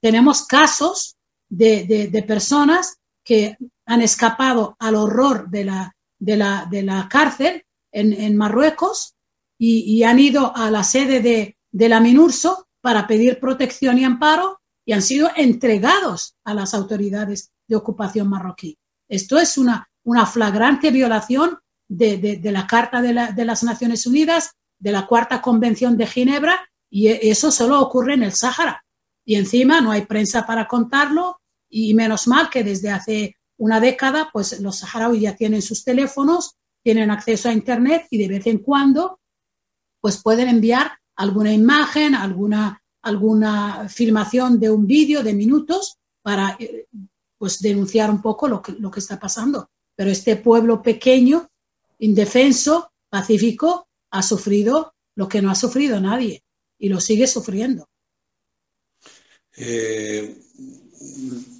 Tenemos 0.00 0.46
casos 0.46 1.16
de, 1.48 1.84
de, 2.12 2.22
personas 2.22 2.96
que 3.24 3.56
han 3.86 4.02
escapado 4.02 4.76
al 4.78 4.94
horror 4.94 5.48
de 5.50 5.64
la, 5.64 5.96
de 6.20 6.36
la, 6.36 6.68
de 6.70 6.82
la 6.84 7.08
cárcel 7.08 7.63
en, 7.94 8.36
Marruecos 8.36 9.14
y, 9.58 10.02
han 10.02 10.18
ido 10.18 10.54
a 10.54 10.70
la 10.70 10.82
sede 10.84 11.20
de, 11.20 11.56
de 11.70 11.88
la 11.88 12.00
MINURSO 12.00 12.66
para 12.80 13.06
pedir 13.06 13.40
protección 13.40 13.98
y 13.98 14.04
amparo 14.04 14.60
y 14.84 14.92
han 14.92 15.02
sido 15.02 15.30
entregados 15.36 16.36
a 16.44 16.52
las 16.54 16.74
autoridades 16.74 17.52
de 17.66 17.76
ocupación 17.76 18.28
marroquí. 18.28 18.76
Esto 19.08 19.38
es 19.38 19.56
una, 19.56 19.88
una 20.02 20.26
flagrante 20.26 20.90
violación 20.90 21.58
de, 21.88 22.18
de, 22.18 22.52
la 22.52 22.66
Carta 22.66 23.00
de, 23.00 23.14
la, 23.14 23.32
de, 23.32 23.44
las 23.44 23.62
Naciones 23.62 24.06
Unidas, 24.06 24.50
de 24.78 24.92
la 24.92 25.06
Cuarta 25.06 25.40
Convención 25.40 25.96
de 25.96 26.06
Ginebra, 26.06 26.68
y 26.90 27.08
eso 27.08 27.50
solo 27.50 27.80
ocurre 27.80 28.14
en 28.14 28.24
el 28.24 28.32
Sáhara. 28.32 28.84
Y 29.24 29.36
encima 29.36 29.80
no 29.80 29.90
hay 29.90 30.02
prensa 30.02 30.46
para 30.46 30.66
contarlo, 30.66 31.40
y 31.68 31.94
menos 31.94 32.26
mal 32.26 32.50
que 32.50 32.62
desde 32.62 32.90
hace 32.90 33.36
una 33.56 33.80
década, 33.80 34.30
pues 34.32 34.60
los 34.60 34.78
saharauis 34.78 35.22
ya 35.22 35.36
tienen 35.36 35.62
sus 35.62 35.84
teléfonos, 35.84 36.56
tienen 36.84 37.10
acceso 37.10 37.48
a 37.48 37.52
Internet 37.52 38.06
y 38.10 38.18
de 38.18 38.28
vez 38.28 38.46
en 38.46 38.58
cuando, 38.58 39.18
pues 40.00 40.22
pueden 40.22 40.48
enviar 40.48 40.92
alguna 41.16 41.52
imagen, 41.52 42.14
alguna, 42.14 42.82
alguna 43.02 43.88
filmación 43.88 44.60
de 44.60 44.70
un 44.70 44.86
vídeo 44.86 45.22
de 45.22 45.32
minutos 45.32 45.96
para 46.22 46.56
eh, 46.60 46.86
pues 47.38 47.60
denunciar 47.60 48.10
un 48.10 48.20
poco 48.20 48.46
lo 48.48 48.60
que, 48.60 48.72
lo 48.72 48.90
que 48.90 49.00
está 49.00 49.18
pasando. 49.18 49.70
Pero 49.96 50.10
este 50.10 50.36
pueblo 50.36 50.82
pequeño, 50.82 51.48
indefenso, 52.00 52.92
pacífico, 53.08 53.88
ha 54.10 54.22
sufrido 54.22 54.94
lo 55.16 55.26
que 55.26 55.40
no 55.40 55.50
ha 55.50 55.54
sufrido 55.54 55.98
nadie 56.00 56.44
y 56.78 56.90
lo 56.90 57.00
sigue 57.00 57.26
sufriendo. 57.26 57.88
Eh, 59.56 60.36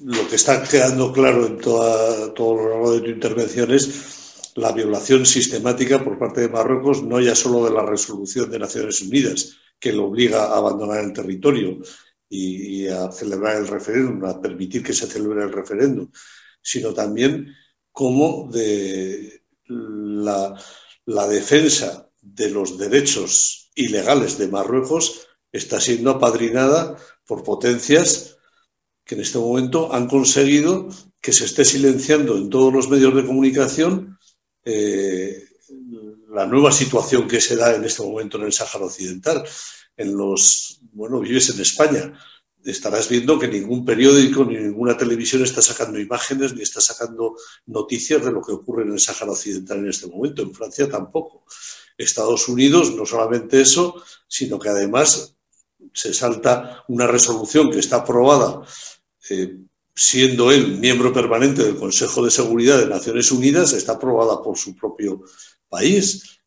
lo 0.04 0.28
que 0.28 0.36
está 0.36 0.62
quedando 0.64 1.12
claro 1.12 1.46
en 1.46 1.58
toda, 1.58 2.34
todo 2.34 2.56
lo 2.56 2.68
largo 2.68 2.92
de 2.92 3.00
tu 3.00 3.10
intervención 3.10 3.70
es 3.72 4.23
la 4.54 4.72
violación 4.72 5.26
sistemática 5.26 6.02
por 6.02 6.18
parte 6.18 6.42
de 6.42 6.48
Marruecos, 6.48 7.02
no 7.02 7.20
ya 7.20 7.34
solo 7.34 7.64
de 7.64 7.72
la 7.72 7.84
resolución 7.84 8.50
de 8.50 8.58
Naciones 8.58 9.00
Unidas, 9.02 9.56
que 9.78 9.92
lo 9.92 10.06
obliga 10.06 10.44
a 10.44 10.58
abandonar 10.58 11.04
el 11.04 11.12
territorio 11.12 11.78
y, 12.28 12.86
a 12.88 13.10
celebrar 13.10 13.56
el 13.56 13.68
referéndum, 13.68 14.24
a 14.24 14.40
permitir 14.40 14.82
que 14.82 14.92
se 14.92 15.06
celebre 15.06 15.44
el 15.44 15.52
referéndum, 15.52 16.10
sino 16.62 16.94
también 16.94 17.54
como 17.92 18.50
de 18.50 19.42
la, 19.66 20.58
la 21.04 21.28
defensa 21.28 22.08
de 22.20 22.50
los 22.50 22.78
derechos 22.78 23.70
ilegales 23.74 24.38
de 24.38 24.48
Marruecos 24.48 25.26
está 25.52 25.80
siendo 25.80 26.10
apadrinada 26.10 26.96
por 27.26 27.42
potencias 27.42 28.38
que 29.04 29.14
en 29.14 29.20
este 29.20 29.38
momento 29.38 29.92
han 29.92 30.08
conseguido 30.08 30.88
que 31.20 31.32
se 31.32 31.44
esté 31.44 31.64
silenciando 31.64 32.36
en 32.36 32.50
todos 32.50 32.72
los 32.72 32.88
medios 32.88 33.14
de 33.14 33.26
comunicación 33.26 34.13
eh, 34.64 35.44
la 36.30 36.46
nueva 36.46 36.72
situación 36.72 37.28
que 37.28 37.40
se 37.40 37.56
da 37.56 37.74
en 37.74 37.84
este 37.84 38.02
momento 38.02 38.38
en 38.38 38.44
el 38.44 38.52
Sáhara 38.52 38.86
Occidental. 38.86 39.44
En 39.96 40.16
los, 40.16 40.80
bueno, 40.92 41.20
vives 41.20 41.50
en 41.50 41.60
España, 41.60 42.18
estarás 42.64 43.08
viendo 43.08 43.38
que 43.38 43.48
ningún 43.48 43.84
periódico 43.84 44.44
ni 44.44 44.56
ninguna 44.56 44.96
televisión 44.96 45.42
está 45.42 45.62
sacando 45.62 46.00
imágenes 46.00 46.54
ni 46.54 46.62
está 46.62 46.80
sacando 46.80 47.36
noticias 47.66 48.24
de 48.24 48.32
lo 48.32 48.42
que 48.42 48.52
ocurre 48.52 48.82
en 48.82 48.92
el 48.92 49.00
Sáhara 49.00 49.32
Occidental 49.32 49.78
en 49.78 49.90
este 49.90 50.06
momento. 50.06 50.42
En 50.42 50.54
Francia 50.54 50.88
tampoco. 50.88 51.44
Estados 51.96 52.48
Unidos, 52.48 52.94
no 52.94 53.06
solamente 53.06 53.60
eso, 53.60 54.02
sino 54.26 54.58
que 54.58 54.68
además 54.68 55.36
se 55.92 56.12
salta 56.12 56.84
una 56.88 57.06
resolución 57.06 57.70
que 57.70 57.78
está 57.78 57.96
aprobada 57.96 58.62
eh, 59.30 59.58
siendo 59.94 60.50
él 60.50 60.78
miembro 60.78 61.12
permanente 61.12 61.62
del 61.62 61.76
Consejo 61.76 62.24
de 62.24 62.30
Seguridad 62.30 62.78
de 62.78 62.86
Naciones 62.86 63.30
Unidas, 63.30 63.72
está 63.72 63.92
aprobada 63.92 64.42
por 64.42 64.58
su 64.58 64.74
propio 64.74 65.22
país. 65.68 66.40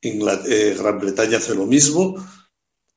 Eh, 0.00 0.76
Gran 0.78 0.98
Bretaña 0.98 1.38
hace 1.38 1.54
lo 1.54 1.66
mismo. 1.66 2.16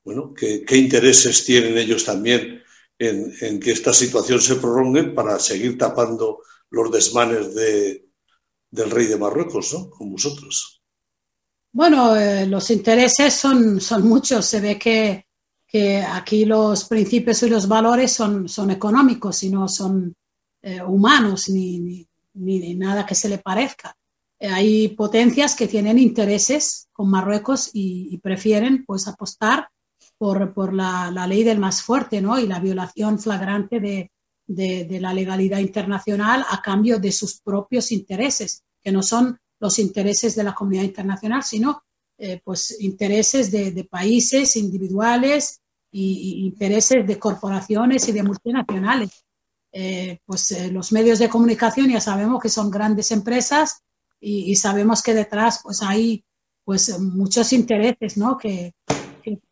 Bueno, 0.03 0.33
¿qué, 0.33 0.65
intereses 0.77 1.43
tienen 1.43 1.77
ellos 1.77 2.05
también 2.05 2.61
en, 2.97 3.59
que 3.59 3.71
esta 3.71 3.93
situación 3.93 4.39
se 4.41 4.55
prolongue 4.55 5.03
para 5.03 5.37
seguir 5.39 5.77
tapando 5.77 6.39
los 6.69 6.91
desmanes 6.91 7.53
del 7.53 8.91
rey 8.91 9.07
de 9.07 9.17
Marruecos, 9.17 9.73
¿no? 9.73 9.89
Con 9.89 10.11
vosotros. 10.11 10.81
Bueno, 11.71 12.15
eh, 12.15 12.45
los 12.47 12.69
intereses 12.71 13.33
son 13.33 13.79
muchos. 14.03 14.45
Se 14.45 14.61
ve 14.61 14.79
que 14.79 15.26
que 15.67 16.01
aquí 16.01 16.45
los 16.45 16.85
principios 16.85 17.43
y 17.43 17.49
los 17.49 17.67
valores 17.67 18.13
son, 18.13 18.47
son 18.47 18.71
económicos 18.71 19.43
y 19.43 19.49
no 19.49 19.67
son 19.67 20.15
eh, 20.61 20.81
humanos 20.81 21.49
ni, 21.49 21.79
ni, 21.79 22.07
ni, 22.33 22.73
nada 22.75 23.05
que 23.05 23.15
se 23.15 23.27
le 23.27 23.39
parezca. 23.39 23.93
Eh, 24.39 24.47
hay 24.47 24.87
potencias 24.89 25.55
que 25.55 25.67
tienen 25.67 25.99
intereses 25.99 26.87
con 26.93 27.09
Marruecos 27.09 27.69
y, 27.73 28.17
prefieren 28.19 28.85
pues 28.85 29.07
apostar 29.07 29.69
por, 30.17 30.53
por 30.53 30.73
la, 30.73 31.11
la, 31.11 31.27
ley 31.27 31.43
del 31.43 31.59
más 31.59 31.81
fuerte 31.81 32.21
¿no? 32.21 32.39
y 32.39 32.47
la 32.47 32.59
violación 32.59 33.19
flagrante 33.19 33.79
de, 33.79 34.11
de 34.47 34.99
la 35.01 35.13
legalidad 35.13 35.59
internacional 35.59 36.45
a 36.49 36.61
cambio 36.61 36.97
de 36.97 37.11
sus 37.11 37.41
propios 37.41 37.91
intereses, 37.91 38.63
que 38.81 38.91
no 38.91 39.03
son 39.03 39.37
los 39.59 39.79
intereses 39.79 40.35
de 40.35 40.43
la 40.43 40.55
comunidad 40.55 40.83
internacional, 40.83 41.43
sino 41.43 41.83
eh, 42.17 42.41
pues 42.43 42.79
intereses 42.81 43.51
de, 43.51 43.71
de, 43.71 43.83
países 43.83 44.55
individuales 44.55 45.61
y, 45.91 46.41
y, 46.41 46.45
intereses 46.45 47.05
de 47.05 47.19
corporaciones 47.19 48.07
y 48.07 48.11
de 48.11 48.23
multinacionales. 48.23 49.25
Eh, 49.71 50.19
pues 50.25 50.51
eh, 50.51 50.71
los 50.71 50.91
medios 50.91 51.19
de 51.19 51.29
comunicación 51.29 51.89
ya 51.89 51.99
sabemos 51.99 52.41
que 52.41 52.49
son 52.49 52.71
grandes 52.71 53.11
empresas 53.11 53.83
y, 54.19 54.55
sabemos 54.55 55.03
que 55.03 55.13
detrás 55.13 55.59
pues 55.61 55.83
hay 55.83 56.23
pues 56.63 56.97
muchos 56.99 57.53
intereses, 57.53 58.17
¿no? 58.17 58.37
Que, 58.37 58.73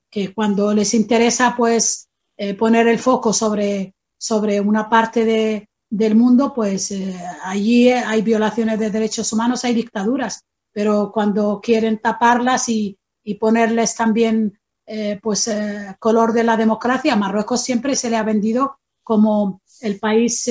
que, 0.10 0.34
cuando 0.34 0.74
les 0.74 0.94
interesa 0.94 1.54
pues 1.56 2.08
eh, 2.38 2.54
poner 2.54 2.88
el 2.88 3.00
foco 3.00 3.34
sobre, 3.34 3.94
sobre 4.18 4.60
una 4.60 4.90
parte 4.90 5.26
de, 5.26 5.70
del 5.90 6.16
mundo, 6.16 6.54
pues 6.54 6.92
eh, 6.92 7.16
allí 7.44 7.90
hay 7.90 8.22
violaciones 8.22 8.80
de 8.80 8.90
derechos 8.90 9.32
humanos, 9.34 9.64
hay 9.64 9.74
dictaduras, 9.74 10.42
pero 10.76 11.10
cuando 11.14 11.62
quieren 11.64 12.00
taparlas 12.00 12.68
y, 12.68 12.98
y 13.24 13.36
ponerles 13.36 13.96
también 13.96 14.60
eh, 14.86 15.18
pues 15.24 15.50
color 15.98 16.34
de 16.34 16.44
la 16.44 16.58
democracia, 16.58 17.16
Marruecos 17.16 17.64
siempre 17.64 17.96
se 17.96 18.10
le 18.10 18.18
ha 18.18 18.24
vendido 18.24 18.78
como 19.02 19.62
el 19.80 19.98
país 20.00 20.50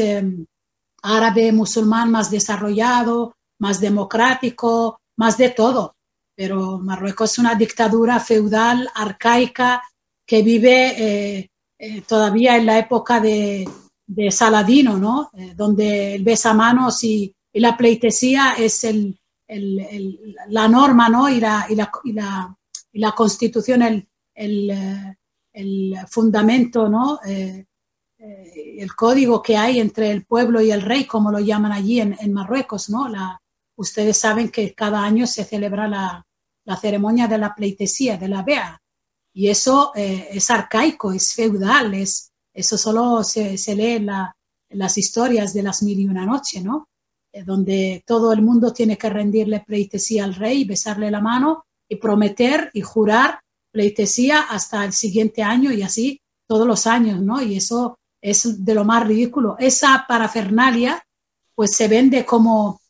árabe 1.02 1.52
musulmán 1.52 2.10
más 2.10 2.30
desarrollado, 2.30 3.34
más 3.58 3.78
democrático, 3.78 5.00
más 5.16 5.36
de 5.36 5.50
todo. 5.50 5.94
Pero 6.34 6.78
Marruecos 6.78 7.32
es 7.32 7.38
una 7.38 7.54
dictadura 7.54 8.18
feudal, 8.20 8.88
arcaica, 8.94 9.82
que 10.26 10.42
vive 10.42 10.94
eh, 10.96 11.50
eh, 11.78 12.00
todavía 12.02 12.56
en 12.56 12.66
la 12.66 12.78
época 12.78 13.20
de, 13.20 13.68
Saladino, 14.30 14.96
¿no? 14.96 15.30
Eh, 15.34 15.54
donde 15.54 16.14
el 16.16 16.24
besamanos 16.24 17.02
y, 17.04 17.34
y 17.52 17.60
la 17.60 17.76
pleitesía 17.76 18.54
es 18.58 18.84
el, 18.84 19.18
la 19.48 20.68
norma, 20.68 21.08
¿no? 21.08 21.28
Y 21.28 21.40
la, 21.40 21.66
y 21.68 21.74
la, 21.74 21.90
y 22.92 22.98
la, 22.98 23.12
constitución, 23.12 23.82
el, 23.82 24.08
el, 25.52 25.96
fundamento, 26.08 26.88
¿no? 26.88 27.20
el 27.24 28.94
código 28.96 29.42
que 29.42 29.56
hay 29.56 29.80
entre 29.80 30.10
el 30.10 30.24
pueblo 30.24 30.60
y 30.60 30.70
el 30.70 30.82
rey, 30.82 31.04
como 31.04 31.30
lo 31.30 31.38
llaman 31.40 31.72
allí 31.72 32.00
en, 32.00 32.16
en 32.18 32.32
Marruecos, 32.32 32.88
¿no? 32.88 33.08
La, 33.08 33.40
ustedes 33.76 34.18
saben 34.18 34.50
que 34.50 34.74
cada 34.74 35.02
año 35.02 35.26
se 35.26 35.44
celebra 35.44 35.88
la, 35.88 36.26
ceremonia 36.80 37.28
de 37.28 37.38
la 37.38 37.54
pleitesía, 37.54 38.16
de 38.16 38.28
la 38.28 38.42
vea, 38.42 38.80
y 39.32 39.48
eso 39.48 39.92
eh, 39.94 40.28
es 40.30 40.50
arcaico, 40.50 41.12
es 41.12 41.34
feudal, 41.34 41.94
es, 41.94 42.32
eso 42.52 42.78
solo 42.78 43.22
se, 43.22 43.56
lee 43.74 43.96
en, 43.96 44.10
las 44.70 44.96
historias 44.96 45.52
de 45.52 45.62
las 45.62 45.82
mil 45.82 46.00
y 46.00 46.06
una 46.06 46.24
noche, 46.24 46.62
¿no? 46.62 46.88
Donde 47.44 48.04
todo 48.06 48.32
el 48.32 48.42
mundo 48.42 48.72
tiene 48.72 48.96
que 48.96 49.10
rendirle 49.10 49.64
pleitesía 49.66 50.24
al 50.24 50.34
rey, 50.34 50.64
besarle 50.64 51.10
la 51.10 51.20
mano 51.20 51.64
y 51.88 51.96
prometer 51.96 52.70
y 52.72 52.80
jurar 52.80 53.40
pleitesía 53.72 54.42
hasta 54.42 54.84
el 54.84 54.92
siguiente 54.92 55.42
año 55.42 55.72
y 55.72 55.82
así 55.82 56.20
todos 56.46 56.66
los 56.66 56.86
años, 56.86 57.20
¿no? 57.20 57.42
Y 57.42 57.56
eso 57.56 57.98
es 58.20 58.64
de 58.64 58.74
lo 58.74 58.84
más 58.84 59.06
ridículo. 59.06 59.56
Esa 59.58 60.04
parafernalia 60.06 61.02
pues 61.54 61.74
se 61.74 61.88
vende 61.88 62.24
como 62.24 62.80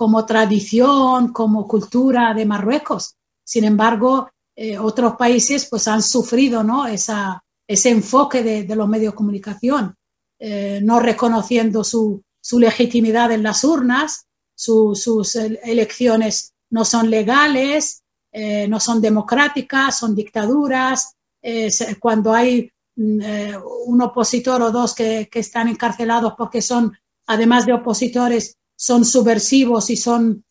como 0.00 0.24
tradición, 0.24 1.30
como 1.30 1.68
cultura 1.68 2.32
de 2.32 2.46
Marruecos. 2.46 3.16
Sin 3.44 3.64
embargo, 3.64 4.30
eh, 4.56 4.78
otros 4.78 5.16
países 5.16 5.66
pues 5.68 5.86
han 5.88 6.00
sufrido 6.00 6.64
¿no? 6.64 6.86
Ese 6.86 7.90
enfoque 7.90 8.42
de, 8.42 8.74
los 8.74 8.88
medios 8.88 9.12
de 9.12 9.16
comunicación, 9.16 9.94
eh, 10.38 10.80
no 10.82 11.00
reconociendo 11.00 11.84
su, 11.84 12.22
su, 12.40 12.58
legitimidad 12.58 13.32
en 13.32 13.42
las 13.42 13.64
urnas, 13.64 14.26
sus 14.54 15.36
elecciones 15.36 16.52
no 16.70 16.84
son 16.84 17.10
legales, 17.10 18.02
eh, 18.32 18.68
no 18.68 18.78
son 18.78 19.00
democráticas, 19.00 19.98
son 19.98 20.14
dictaduras. 20.14 21.14
cuando 21.98 22.34
hay 22.34 22.70
mm, 22.96 23.20
un 23.86 24.02
opositor 24.02 24.60
o 24.62 24.70
dos 24.70 24.94
que, 24.94 25.28
que 25.30 25.40
están 25.40 25.68
encarcelados 25.68 26.34
porque 26.36 26.60
son, 26.60 26.92
además 27.26 27.66
de 27.66 27.72
opositores, 27.72 28.56
son 28.76 29.04
subversivos 29.04 29.90
y 29.90 29.96
son 29.96 30.44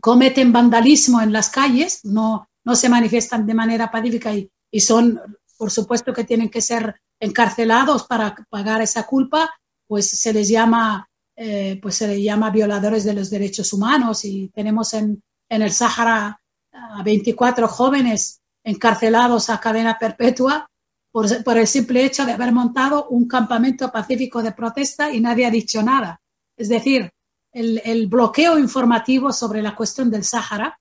cometen 0.00 0.52
vandalismo 0.52 1.20
en 1.20 1.32
las 1.32 1.50
calles, 1.50 2.04
no, 2.04 2.48
no 2.64 2.76
se 2.76 2.88
manifiestan 2.88 3.46
de 3.46 3.54
manera 3.54 3.90
pacífica 3.90 4.32
y, 4.34 4.50
y 4.70 4.80
son, 4.80 5.20
por 5.58 5.70
supuesto, 5.70 6.12
que 6.12 6.24
tienen 6.24 6.48
que 6.48 6.60
ser 6.60 7.00
encarcelados 7.18 8.04
para 8.04 8.34
pagar 8.48 8.80
esa 8.82 9.06
culpa, 9.06 9.50
pues 9.90 10.08
se 10.08 10.32
les 10.32 10.48
llama, 10.48 11.10
eh, 11.34 11.76
pues 11.82 11.96
se 11.96 12.06
les 12.06 12.22
llama 12.22 12.50
violadores 12.50 13.02
de 13.02 13.12
los 13.12 13.28
derechos 13.28 13.72
humanos 13.72 14.24
y 14.24 14.46
tenemos 14.54 14.94
en, 14.94 15.20
en 15.48 15.62
el 15.62 15.72
Sáhara 15.72 16.40
a 16.70 17.02
24 17.02 17.66
jóvenes 17.66 18.40
encarcelados 18.62 19.50
a 19.50 19.58
cadena 19.58 19.98
perpetua 19.98 20.70
por, 21.10 21.42
por, 21.42 21.58
el 21.58 21.66
simple 21.66 22.04
hecho 22.04 22.24
de 22.24 22.30
haber 22.30 22.52
montado 22.52 23.08
un 23.08 23.26
campamento 23.26 23.90
pacífico 23.90 24.44
de 24.44 24.52
protesta 24.52 25.10
y 25.12 25.20
nadie 25.20 25.44
ha 25.44 25.50
dicho 25.50 25.82
nada. 25.82 26.22
Es 26.56 26.68
decir, 26.68 27.10
el, 27.50 28.06
bloqueo 28.06 28.60
informativo 28.60 29.32
sobre 29.32 29.60
la 29.60 29.74
cuestión 29.74 30.08
del 30.08 30.22
Sáhara 30.22 30.78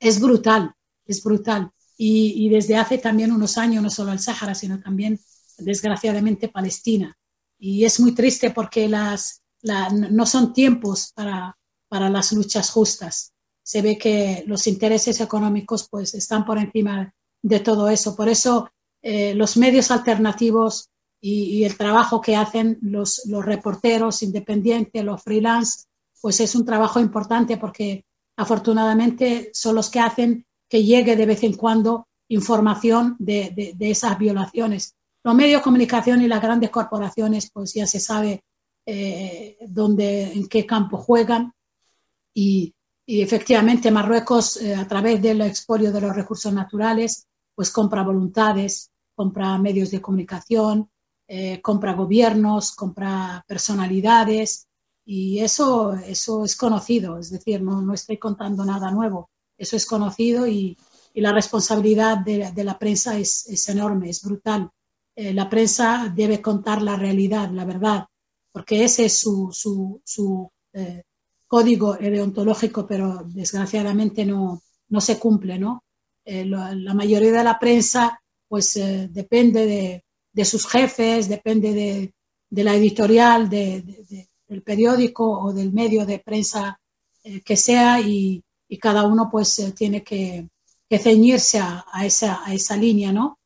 es 0.00 0.20
brutal, 0.20 0.74
es 1.06 1.22
brutal. 1.22 1.70
Y, 1.96 2.48
desde 2.48 2.74
hace 2.74 2.98
también 2.98 3.30
unos 3.30 3.56
años, 3.58 3.80
no 3.80 3.90
solo 3.90 4.10
el 4.10 4.18
Sáhara, 4.18 4.56
sino 4.56 4.80
también, 4.80 5.20
desgraciadamente, 5.58 6.48
Palestina. 6.48 7.16
Y 7.64 7.84
es 7.84 8.00
muy 8.00 8.12
triste 8.12 8.50
porque 8.50 8.88
las, 8.88 9.40
no 9.62 10.26
son 10.26 10.52
tiempos 10.52 11.12
para, 11.14 11.56
para 11.86 12.10
las 12.10 12.32
luchas 12.32 12.70
justas. 12.70 13.34
Se 13.62 13.82
ve 13.82 13.96
que 13.96 14.42
los 14.48 14.66
intereses 14.66 15.20
económicos 15.20 15.86
pues, 15.88 16.12
están 16.14 16.44
por 16.44 16.58
encima 16.58 17.14
de 17.40 17.60
todo 17.60 17.88
eso. 17.88 18.16
Por 18.16 18.28
eso 18.28 18.68
eh, 19.00 19.32
los 19.36 19.56
medios 19.56 19.92
alternativos 19.92 20.88
y, 21.20 21.62
el 21.62 21.76
trabajo 21.76 22.20
que 22.20 22.34
hacen 22.34 22.78
los, 22.82 23.22
los 23.26 23.44
reporteros 23.44 24.24
independientes, 24.24 25.04
los 25.04 25.22
freelance, 25.22 25.84
pues 26.20 26.40
es 26.40 26.56
un 26.56 26.64
trabajo 26.64 26.98
importante 26.98 27.58
porque 27.58 28.04
afortunadamente 28.36 29.50
son 29.54 29.76
los 29.76 29.88
que 29.88 30.00
hacen 30.00 30.44
que 30.68 30.82
llegue 30.82 31.14
de 31.14 31.26
vez 31.26 31.44
en 31.44 31.52
cuando 31.52 32.08
información 32.26 33.14
de, 33.20 33.74
de, 33.76 33.90
esas 33.92 34.18
violaciones. 34.18 34.96
Los 35.24 35.34
medios 35.34 35.60
de 35.60 35.64
comunicación 35.64 36.22
y 36.22 36.28
las 36.28 36.42
grandes 36.42 36.70
corporaciones, 36.70 37.50
pues 37.52 37.74
ya 37.74 37.86
se 37.86 38.00
sabe 38.00 38.42
eh, 38.84 39.56
dónde, 39.68 40.32
en 40.32 40.48
qué 40.48 40.66
campo 40.66 40.98
juegan. 40.98 41.52
Y, 42.34 42.74
efectivamente 43.06 43.90
Marruecos, 43.90 44.56
eh, 44.56 44.74
a 44.74 44.86
través 44.88 45.20
del 45.20 45.42
expolio 45.42 45.92
de 45.92 46.00
los 46.00 46.16
recursos 46.16 46.52
naturales, 46.52 47.26
pues 47.54 47.70
compra 47.70 48.02
voluntades, 48.02 48.90
compra 49.14 49.58
medios 49.58 49.90
de 49.90 50.00
comunicación, 50.00 50.90
eh, 51.28 51.60
compra 51.60 51.92
gobiernos, 51.92 52.72
compra 52.72 53.44
personalidades. 53.46 54.66
Y 55.04 55.40
eso, 55.40 55.94
eso 55.94 56.44
es 56.44 56.56
conocido, 56.56 57.18
es 57.18 57.30
decir, 57.30 57.62
no, 57.62 57.82
no 57.82 57.92
estoy 57.92 58.18
contando 58.18 58.64
nada 58.64 58.90
nuevo, 58.90 59.30
eso 59.58 59.76
es 59.76 59.86
conocido 59.86 60.46
y, 60.46 60.76
la 61.14 61.32
responsabilidad 61.32 62.18
de, 62.18 62.64
la 62.64 62.78
prensa 62.78 63.18
es, 63.18 63.68
enorme, 63.68 64.08
es 64.08 64.22
brutal. 64.22 64.70
Eh, 65.14 65.32
la 65.32 65.48
prensa 65.48 66.12
debe 66.14 66.40
contar 66.40 66.82
la 66.82 66.96
realidad, 66.96 67.50
la 67.50 67.64
verdad, 67.64 68.06
porque 68.50 68.84
ese 68.84 69.06
es 69.06 69.18
su, 69.18 69.50
su, 69.52 70.00
su 70.04 70.50
eh, 70.72 71.02
código 71.46 71.94
deontológico, 71.94 72.86
pero 72.86 73.22
desgraciadamente 73.26 74.24
no, 74.24 74.62
no 74.88 75.00
se 75.00 75.18
cumple, 75.18 75.58
¿no? 75.58 75.84
La, 76.24 76.72
la, 76.72 76.94
mayoría 76.94 77.32
de 77.32 77.42
la 77.42 77.58
prensa 77.58 78.22
pues 78.46 78.74
depende 79.10 79.66
de, 79.66 80.04
de 80.32 80.44
sus 80.44 80.66
jefes, 80.66 81.28
depende 81.28 81.72
de, 81.72 82.14
la 82.62 82.74
editorial 82.74 83.48
del 83.48 84.62
periódico 84.64 85.40
o 85.40 85.52
del 85.52 85.72
medio 85.72 86.04
de 86.04 86.18
prensa 86.18 86.78
eh, 87.22 87.40
que 87.42 87.56
sea 87.56 88.00
y, 88.00 88.42
cada 88.80 89.06
uno 89.06 89.28
pues 89.30 89.58
eh, 89.58 89.72
tiene 89.72 90.02
que, 90.02 90.48
ceñirse 90.98 91.58
a, 91.58 91.84
esa, 92.04 92.42
a 92.44 92.52
esa 92.52 92.76
línea, 92.76 93.12
¿no? 93.12 93.38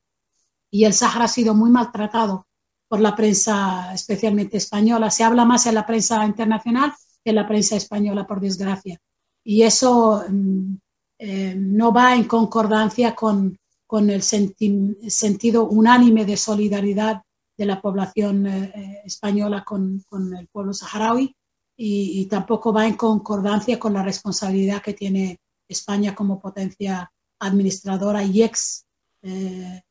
Y 0.71 0.85
el 0.85 0.93
Sahara 0.93 1.25
ha 1.25 1.29
sido 1.29 1.55
muy 1.55 1.71
maltratado 1.71 2.47
por 2.89 3.01
la 3.01 3.15
prensa, 3.17 3.93
especialmente 3.95 4.57
española. 4.57 5.11
Se 5.11 5.25
habla 5.25 5.45
más 5.45 5.67
en 5.67 5.75
la 5.75 5.87
prensa 5.87 6.25
internacional 6.25 6.93
que 7.25 7.31
en 7.31 7.37
la 7.37 7.49
prensa 7.49 7.77
española, 7.77 8.27
por 8.27 8.41
desgracia. 8.41 8.99
Y 9.45 9.63
eso 9.63 10.25
mm, 10.29 10.77
eh, 11.19 11.55
no 11.57 11.93
va 11.93 12.15
en 12.15 12.25
concordancia 12.25 13.15
con, 13.15 13.59
con 13.87 14.11
el 14.11 14.23
sentido 14.23 15.69
unánime 15.69 16.25
de 16.25 16.37
solidaridad 16.37 17.23
de 17.57 17.65
la 17.65 17.81
población 17.81 18.47
eh, 18.47 18.73
eh, 18.75 19.03
española 19.05 19.65
con, 19.65 20.05
el 20.39 20.49
pueblo 20.49 20.73
saharaui 20.73 21.35
y, 21.79 22.27
tampoco 22.27 22.73
va 22.73 22.87
en 22.87 22.95
concordancia 22.95 23.79
con 23.79 23.93
la 23.93 24.03
responsabilidad 24.03 24.83
que 24.83 24.95
tiene 24.95 25.39
España 25.69 26.15
como 26.15 26.41
potencia 26.41 27.11
administradora 27.39 28.23
y 28.25 28.43
ex 28.43 28.87
eh, 29.23 29.83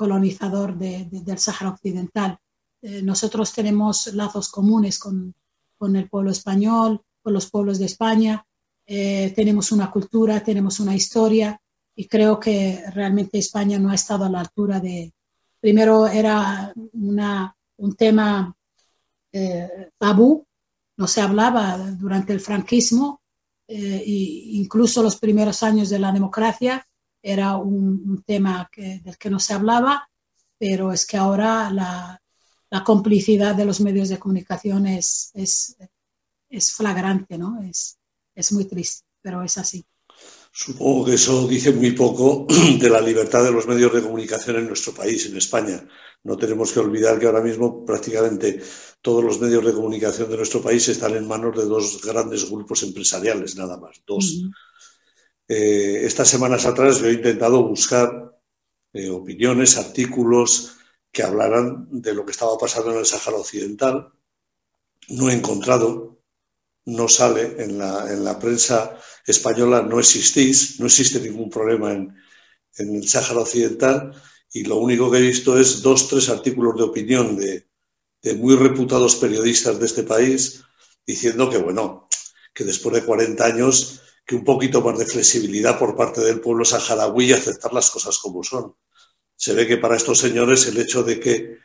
colonizador 0.00 0.78
del 0.78 1.38
Sahara 1.38 1.72
Occidental. 1.72 2.38
nosotros 3.02 3.52
tenemos 3.52 4.06
lazos 4.14 4.48
comunes 4.48 4.98
con, 4.98 5.34
con, 5.76 5.94
el 5.94 6.08
pueblo 6.08 6.30
español, 6.30 7.02
con 7.22 7.34
los 7.34 7.50
pueblos 7.50 7.78
de 7.78 7.84
España, 7.84 8.42
tenemos 8.86 9.72
una 9.72 9.90
cultura, 9.90 10.42
tenemos 10.42 10.80
una 10.80 10.94
historia 10.94 11.60
y 11.94 12.06
creo 12.06 12.40
que 12.40 12.82
realmente 12.94 13.36
España 13.36 13.78
no 13.78 13.90
ha 13.90 13.94
estado 13.94 14.24
a 14.24 14.30
la 14.30 14.40
altura 14.40 14.80
de... 14.80 15.12
Primero 15.60 16.06
era 16.06 16.72
una, 16.94 17.54
un 17.76 17.94
tema 17.94 18.56
eh, 19.30 19.90
tabú, 19.98 20.46
no 20.96 21.06
se 21.06 21.20
hablaba 21.20 21.76
durante 21.76 22.32
el 22.32 22.40
franquismo 22.40 23.20
eh, 23.68 24.02
incluso 24.06 25.02
los 25.02 25.16
primeros 25.16 25.62
años 25.62 25.90
de 25.90 25.98
la 25.98 26.10
democracia 26.10 26.86
era 27.22 27.56
un, 27.56 28.22
tema 28.26 28.68
del 28.76 29.18
que 29.18 29.30
no 29.30 29.38
se 29.40 29.54
hablaba, 29.54 30.08
pero 30.58 30.92
es 30.92 31.06
que 31.06 31.16
ahora 31.16 31.70
la, 31.70 32.20
complicidad 32.84 33.54
de 33.54 33.64
los 33.64 33.80
medios 33.80 34.08
de 34.08 34.18
comunicación 34.18 34.86
es, 34.86 35.30
es, 35.34 35.76
es 36.48 36.72
flagrante, 36.72 37.36
¿no? 37.36 37.60
Es, 37.62 37.98
es 38.34 38.52
muy 38.52 38.64
triste, 38.64 39.04
pero 39.20 39.42
es 39.42 39.58
así. 39.58 39.84
Supongo 40.52 41.04
que 41.04 41.14
eso 41.14 41.46
dice 41.46 41.72
muy 41.72 41.92
poco 41.92 42.46
de 42.80 42.90
la 42.90 43.00
libertad 43.00 43.44
de 43.44 43.52
los 43.52 43.66
medios 43.66 43.92
de 43.92 44.02
comunicación 44.02 44.56
en 44.56 44.66
nuestro 44.66 44.92
país, 44.92 45.26
en 45.26 45.36
España. 45.36 45.86
No 46.22 46.36
tenemos 46.36 46.72
que 46.72 46.80
olvidar 46.80 47.18
que 47.18 47.26
ahora 47.26 47.40
mismo 47.40 47.84
prácticamente 47.84 48.60
todos 49.00 49.24
los 49.24 49.40
medios 49.40 49.64
de 49.64 49.72
comunicación 49.72 50.28
de 50.28 50.36
nuestro 50.36 50.60
país 50.60 50.86
están 50.88 51.14
en 51.16 51.26
manos 51.26 51.56
de 51.56 51.64
dos 51.64 52.00
grandes 52.02 52.50
grupos 52.50 52.82
empresariales, 52.82 53.56
nada 53.56 53.78
más, 53.78 54.02
dos. 54.06 54.42
Eh, 55.52 56.06
estas 56.06 56.28
semanas 56.28 56.64
atrás 56.64 57.00
yo 57.00 57.08
he 57.08 57.14
intentado 57.14 57.66
buscar 57.66 58.38
eh, 58.92 59.10
opiniones, 59.10 59.76
artículos 59.76 60.76
que 61.10 61.24
hablaran 61.24 61.88
de 61.90 62.14
lo 62.14 62.24
que 62.24 62.30
estaba 62.30 62.56
pasando 62.56 62.92
en 62.92 62.98
el 62.98 63.04
Sáhara 63.04 63.38
Occidental. 63.38 64.12
No 65.08 65.28
he 65.28 65.34
encontrado, 65.34 66.22
no 66.84 67.08
sale 67.08 67.56
en 67.64 67.78
la, 67.78 68.12
en 68.12 68.22
la 68.22 68.38
prensa 68.38 68.96
española, 69.26 69.82
no 69.82 69.98
existís, 69.98 70.78
no 70.78 70.86
existe 70.86 71.18
ningún 71.18 71.50
problema 71.50 71.94
en, 71.94 72.14
en 72.76 72.94
el 72.94 73.08
Sáhara 73.08 73.40
Occidental 73.40 74.14
y 74.52 74.62
lo 74.62 74.76
único 74.76 75.10
que 75.10 75.18
he 75.18 75.22
visto 75.22 75.58
es 75.58 75.82
dos, 75.82 76.06
tres 76.06 76.28
artículos 76.28 76.76
de 76.76 76.84
opinión 76.84 77.36
de, 77.36 77.66
muy 78.36 78.54
reputados 78.54 79.16
periodistas 79.16 79.80
de 79.80 79.86
este 79.86 80.04
país 80.04 80.62
diciendo 81.04 81.50
que, 81.50 81.58
bueno, 81.58 82.08
que 82.54 82.62
después 82.62 82.94
de 82.94 83.04
40 83.04 83.44
años, 83.44 84.02
que 84.30 84.36
un 84.36 84.44
poquito 84.44 84.80
más 84.80 84.96
de 84.96 85.06
flexibilidad 85.06 85.76
por 85.76 85.96
parte 85.96 86.20
del 86.20 86.40
pueblo 86.40 86.64
saharaui 86.64 87.24
y 87.24 87.32
aceptar 87.32 87.72
las 87.72 87.90
cosas 87.90 88.16
como 88.18 88.44
son. 88.44 88.76
Se 89.34 89.54
ve 89.54 89.66
que 89.66 89.78
para 89.78 89.96
estos 89.96 90.20
señores 90.20 90.68
el 90.68 90.78
hecho 90.78 91.02
de 91.02 91.18
que 91.18 91.56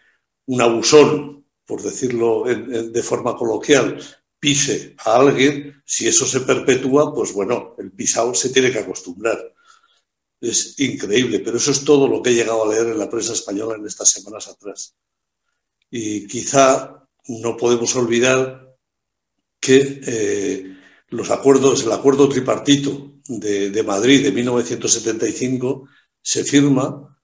un 0.48 0.62
abusón, 0.64 1.46
por 1.64 1.84
decirlo 1.84 2.44
de 2.46 3.04
forma 3.04 3.36
coloquial, 3.36 4.02
pise 4.40 4.96
a 5.06 5.18
alguien, 5.18 5.80
si 5.86 6.08
eso 6.08 6.26
se 6.26 6.40
perpetúa, 6.40 7.14
pues 7.14 7.34
bueno, 7.34 7.76
el 7.78 7.92
pisado 7.92 8.34
se 8.34 8.50
tiene 8.50 8.72
que 8.72 8.80
acostumbrar 8.80 9.54
es 10.42 10.80
increíble, 10.80 11.40
pero 11.40 11.58
eso 11.58 11.70
es 11.70 11.84
todo 11.86 12.08
lo 12.08 12.24
que 12.24 12.32
he 12.32 12.34
llegado 12.34 12.64
a 12.64 12.74
leer 12.74 12.88
en 12.88 12.98
la 12.98 13.10
prensa 13.10 13.34
española 13.34 13.76
en 13.78 13.86
estas 13.86 14.10
semanas 14.10 14.48
atrás. 14.48 14.96
Y 15.92 16.26
quizá 16.26 17.08
no 17.28 17.56
podemos 17.56 17.96
olvidar 17.96 18.76
que 19.60 20.02
eh, 20.06 20.75
los 21.10 21.32
acuerdos, 21.32 21.84
el 21.84 21.92
acuerdo 21.92 22.30
tripartito 22.30 23.14
de, 23.28 23.70
de, 23.70 23.84
Madrid 23.84 24.24
de 24.24 24.32
1975 24.32 25.88
se 26.22 26.44
firma 26.44 27.18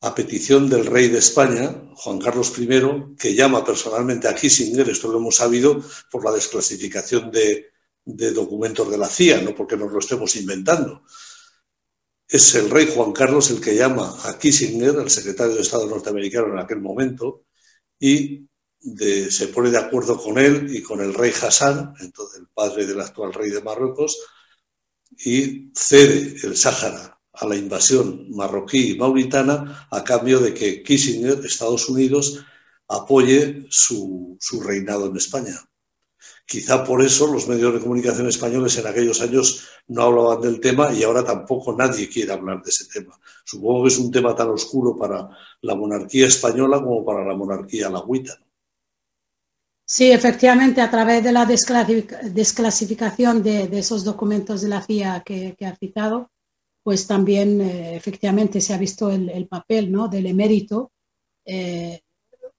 a 0.00 0.14
petición 0.14 0.68
del 0.68 0.86
rey 0.86 1.08
de 1.08 1.18
España, 1.18 1.74
Juan 1.94 2.18
Carlos 2.18 2.52
I, 2.56 3.16
que 3.18 3.34
llama 3.34 3.64
personalmente 3.64 4.28
a 4.28 4.34
Kissinger, 4.34 4.88
esto 4.88 5.08
lo 5.08 5.18
hemos 5.18 5.36
sabido 5.36 5.82
por 6.10 6.24
la 6.24 6.32
desclasificación 6.32 7.30
de, 7.32 7.66
de 8.04 8.30
documentos 8.32 8.88
de 8.90 8.98
la 8.98 9.08
CIA, 9.08 9.40
no 9.42 9.54
porque 9.54 9.76
nos 9.76 9.92
lo 9.92 9.98
estemos 9.98 10.36
inventando. 10.36 11.02
Es 12.28 12.54
el 12.54 12.70
rey 12.70 12.90
Juan 12.94 13.12
Carlos 13.12 13.50
el 13.50 13.60
que 13.60 13.74
llama 13.74 14.14
a 14.24 14.38
Kissinger, 14.38 14.96
el 14.96 15.10
secretario 15.10 15.54
de 15.54 15.62
Estado 15.62 15.86
norteamericano 15.86 16.52
en 16.52 16.58
aquel 16.58 16.80
momento, 16.80 17.46
y 17.98 18.46
se 19.30 19.48
pone 19.48 19.70
de 19.70 19.78
acuerdo 19.78 20.16
con 20.16 20.38
él 20.38 20.74
y 20.74 20.82
con 20.82 21.00
el 21.00 21.14
rey 21.14 21.32
Hassan, 21.32 21.94
entonces 22.00 22.40
el 22.40 22.48
padre 22.48 22.86
del 22.86 23.00
actual 23.00 23.32
rey 23.32 23.50
de 23.50 23.62
Marruecos, 23.62 24.18
y 25.24 25.70
cede 25.74 26.36
el 26.42 26.56
Sáhara 26.56 27.18
a 27.32 27.46
la 27.46 27.56
invasión 27.56 28.30
marroquí 28.30 28.92
y 28.92 28.98
mauritana 28.98 29.88
a 29.90 30.02
cambio 30.04 30.40
de 30.40 30.52
que 30.54 30.82
Kissinger, 30.82 31.44
Estados 31.44 31.88
Unidos, 31.88 32.44
apoye 32.88 33.66
su 33.70 34.38
reinado 34.64 35.06
en 35.06 35.16
España. 35.16 35.68
Quizá 36.48 36.82
por 36.82 37.02
eso 37.02 37.26
los 37.26 37.46
medios 37.46 37.74
de 37.74 37.80
comunicación 37.80 38.26
españoles 38.26 38.78
en 38.78 38.86
aquellos 38.86 39.20
años 39.20 39.68
no 39.88 40.04
hablaban 40.04 40.40
del 40.40 40.60
tema 40.60 40.90
y 40.90 41.02
ahora 41.02 41.22
tampoco 41.22 41.76
nadie 41.76 42.08
quiere 42.08 42.32
hablar 42.32 42.62
de 42.62 42.70
ese 42.70 42.86
tema. 42.86 43.20
Supongo 43.44 43.82
que 43.82 43.88
es 43.88 43.98
un 43.98 44.10
tema 44.10 44.34
tan 44.34 44.48
oscuro 44.48 44.96
para 44.96 45.28
la 45.60 45.74
monarquía 45.74 46.26
española 46.26 46.82
como 46.82 47.04
para 47.04 47.22
la 47.22 47.34
monarquía 47.34 47.90
lagüita. 47.90 48.40
Sí, 49.90 50.12
efectivamente, 50.12 50.82
a 50.82 50.90
través 50.90 51.24
de 51.24 51.32
la 51.32 51.46
desclasificación 51.46 53.42
de, 53.42 53.70
esos 53.78 54.04
documentos 54.04 54.60
de 54.60 54.68
la 54.68 54.82
CIA 54.82 55.22
que, 55.24 55.56
ha 55.64 55.74
citado, 55.76 56.30
pues 56.82 57.06
también 57.06 57.58
eh, 57.62 57.96
efectivamente 57.96 58.60
se 58.60 58.74
ha 58.74 58.76
visto 58.76 59.10
el, 59.10 59.48
papel 59.48 59.90
¿no? 59.90 60.06
del 60.08 60.26
emérito, 60.26 60.92
eh, 61.42 62.02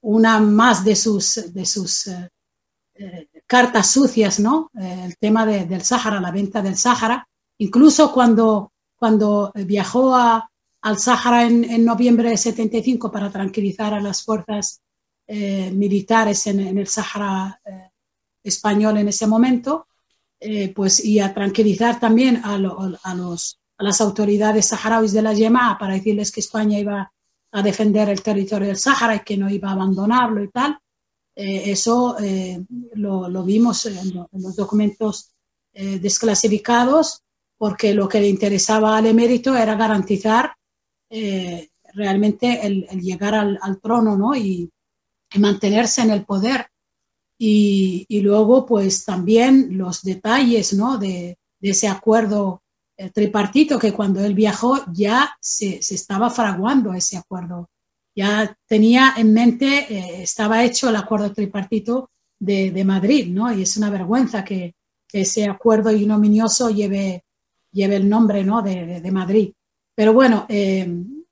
una 0.00 0.40
más 0.40 0.84
de 0.84 0.96
sus, 0.96 1.54
de 1.54 1.64
sus 1.66 2.08
eh, 2.08 3.28
cartas 3.46 3.92
sucias, 3.92 4.40
¿no? 4.40 4.68
El 4.74 5.16
tema 5.16 5.46
del 5.46 5.82
Sáhara, 5.82 6.20
la 6.20 6.32
venta 6.32 6.60
del 6.60 6.76
Sáhara. 6.76 7.28
Incluso 7.58 8.12
cuando, 8.12 8.72
cuando 8.96 9.52
viajó 9.54 10.16
al 10.16 10.98
Sáhara 10.98 11.44
en, 11.46 11.84
noviembre 11.84 12.30
de 12.30 12.36
75 12.36 13.12
para 13.12 13.30
tranquilizar 13.30 13.94
a 13.94 14.00
las 14.00 14.24
fuerzas 14.24 14.80
eh, 15.32 15.70
militares 15.70 16.46
en, 16.46 16.78
el 16.78 16.86
Sáhara 16.86 17.60
eh, 17.64 17.90
español 18.42 18.98
en 18.98 19.08
ese 19.08 19.26
momento, 19.26 19.86
pues 20.74 21.04
y 21.04 21.20
a 21.20 21.34
tranquilizar 21.34 22.00
también 22.00 22.40
a, 22.42 22.56
los, 22.56 23.58
a 23.76 23.84
las 23.84 24.00
autoridades 24.00 24.68
saharauis 24.68 25.12
de 25.12 25.20
la 25.20 25.34
Yema 25.34 25.76
para 25.78 25.92
decirles 25.92 26.32
que 26.32 26.40
España 26.40 26.78
iba 26.78 27.12
a 27.52 27.62
defender 27.62 28.08
el 28.08 28.22
territorio 28.22 28.68
del 28.68 28.78
Sáhara 28.78 29.16
y 29.16 29.20
que 29.20 29.36
no 29.36 29.50
iba 29.50 29.68
a 29.68 29.72
abandonarlo 29.72 30.42
y 30.42 30.48
tal 30.48 30.80
eh, 31.42 31.70
eso 31.70 32.16
eh, 32.18 32.62
lo, 32.94 33.44
vimos 33.44 33.86
en, 33.86 34.26
los 34.32 34.56
documentos 34.56 35.32
eh, 35.72 35.98
desclasificados 35.98 37.22
porque 37.56 37.94
lo 37.94 38.08
que 38.08 38.20
le 38.20 38.28
interesaba 38.28 38.98
al 38.98 39.06
emérito 39.06 39.56
era 39.56 39.74
garantizar 39.74 40.54
realmente 41.94 42.66
el, 42.66 42.86
llegar 43.00 43.34
al, 43.34 43.80
trono 43.80 44.16
¿no? 44.16 44.36
y, 44.36 44.70
mantenerse 45.38 46.02
en 46.02 46.10
el 46.10 46.24
poder. 46.24 46.66
Y, 47.38 48.20
luego, 48.20 48.66
pues 48.66 49.04
también 49.04 49.78
los 49.78 50.02
detalles 50.02 50.74
¿no? 50.74 50.98
de, 50.98 51.38
ese 51.60 51.88
acuerdo 51.88 52.62
tripartito 53.14 53.78
que 53.78 53.92
cuando 53.92 54.22
él 54.22 54.34
viajó 54.34 54.84
ya 54.92 55.34
se, 55.40 55.82
se 55.82 55.94
estaba 55.94 56.28
fraguando 56.28 56.92
ese 56.92 57.16
acuerdo 57.16 57.70
ya 58.14 58.56
tenía 58.66 59.14
en 59.16 59.32
mente, 59.32 59.86
eh, 59.88 60.22
estaba 60.22 60.64
hecho 60.64 60.88
el 60.88 60.96
acuerdo 60.96 61.32
tripartito 61.32 62.10
de, 62.38 62.84
Madrid, 62.84 63.28
¿no? 63.28 63.52
Y 63.52 63.62
es 63.62 63.76
una 63.76 63.90
vergüenza 63.90 64.44
que, 64.44 64.74
ese 65.12 65.46
acuerdo 65.46 65.90
ignominioso 65.90 66.70
lleve, 66.70 67.24
lleve 67.72 67.96
el 67.96 68.08
nombre, 68.08 68.44
¿no? 68.44 68.62
De, 68.62 69.10
Madrid. 69.10 69.52
Pero 69.94 70.12
bueno, 70.12 70.46
eh, 70.48 70.86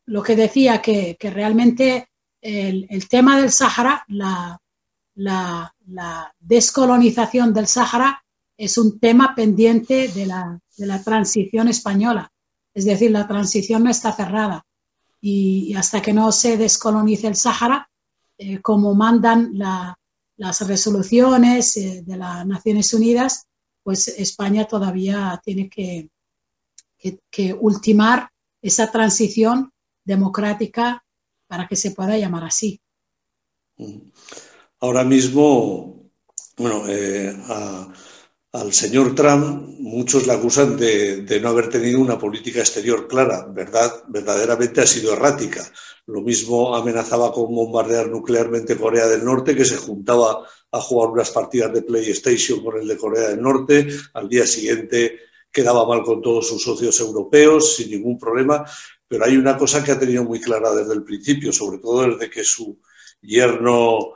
lo 0.06 0.22
que 0.22 0.34
decía 0.34 0.82
que, 0.82 1.16
que 1.18 1.30
realmente 1.30 2.08
el, 2.48 3.08
tema 3.08 3.40
del 3.40 3.50
Sáhara, 3.50 4.04
la, 4.08 4.60
descolonización 6.40 7.52
del 7.52 7.66
Sáhara 7.66 8.24
es 8.56 8.78
un 8.78 8.98
tema 8.98 9.34
pendiente 9.34 10.08
de 10.08 10.26
la, 10.26 10.60
transición 11.04 11.68
española. 11.68 12.32
Es 12.72 12.84
decir, 12.84 13.10
la 13.10 13.26
transición 13.26 13.84
no 13.84 13.90
está 13.90 14.12
cerrada 14.12 14.64
y, 15.20 15.74
hasta 15.74 16.00
que 16.00 16.12
no 16.12 16.32
se 16.32 16.56
descolonice 16.56 17.26
el 17.26 17.36
Sáhara, 17.36 17.90
eh, 18.38 18.60
como 18.60 18.94
mandan 18.94 19.52
las 20.36 20.60
resoluciones 20.66 21.76
eh, 21.76 22.02
de 22.06 22.16
las 22.16 22.46
Naciones 22.46 22.94
Unidas, 22.94 23.46
pues 23.82 24.08
España 24.08 24.64
todavía 24.64 25.40
tiene 25.44 25.68
que, 25.68 26.10
ultimar 27.60 28.28
esa 28.60 28.90
transición 28.90 29.72
democrática 30.04 31.04
para 31.48 31.66
que 31.66 31.76
se 31.76 31.90
pueda 31.90 32.16
llamar 32.16 32.44
así. 32.44 32.80
Ahora 34.80 35.02
mismo, 35.02 36.10
bueno, 36.56 36.84
eh, 36.88 37.34
al 38.52 38.72
señor 38.72 39.14
Trump 39.14 39.78
muchos 39.80 40.26
le 40.26 40.32
acusan 40.32 40.76
de, 40.76 41.40
no 41.42 41.48
haber 41.48 41.68
tenido 41.68 42.00
una 42.00 42.18
política 42.18 42.60
exterior 42.60 43.08
clara, 43.08 43.46
¿verdad? 43.50 44.04
Verdaderamente 44.08 44.80
ha 44.80 44.86
sido 44.86 45.12
errática. 45.12 45.64
Lo 46.06 46.22
mismo 46.22 46.74
amenazaba 46.74 47.32
con 47.32 47.54
bombardear 47.54 48.08
nuclearmente 48.08 48.76
Corea 48.76 49.06
del 49.06 49.24
Norte, 49.24 49.54
que 49.54 49.64
se 49.64 49.76
juntaba 49.76 50.46
a 50.70 50.80
jugar 50.80 51.10
unas 51.10 51.30
partidas 51.30 51.72
de 51.72 51.82
PlayStation 51.82 52.62
con 52.62 52.80
el 52.80 52.88
de 52.88 52.96
Corea 52.96 53.28
del 53.28 53.42
Norte. 53.42 53.88
Al 54.14 54.28
día 54.28 54.46
siguiente 54.46 55.18
quedaba 55.50 55.86
mal 55.86 56.02
con 56.02 56.22
todos 56.22 56.48
sus 56.48 56.62
socios 56.62 56.98
europeos, 57.00 57.76
sin 57.76 57.90
ningún 57.90 58.18
problema. 58.18 58.64
Pero 59.08 59.24
hay 59.24 59.36
una 59.36 59.56
cosa 59.56 59.82
que 59.82 59.92
ha 59.92 59.98
tenido 59.98 60.24
muy 60.24 60.40
clara 60.40 60.74
desde 60.74 60.94
el 60.94 61.02
principio, 61.02 61.52
sobre 61.52 61.78
todo 61.78 62.10
desde 62.10 62.30
que 62.30 62.44
su 62.44 62.78
yerno 63.22 64.14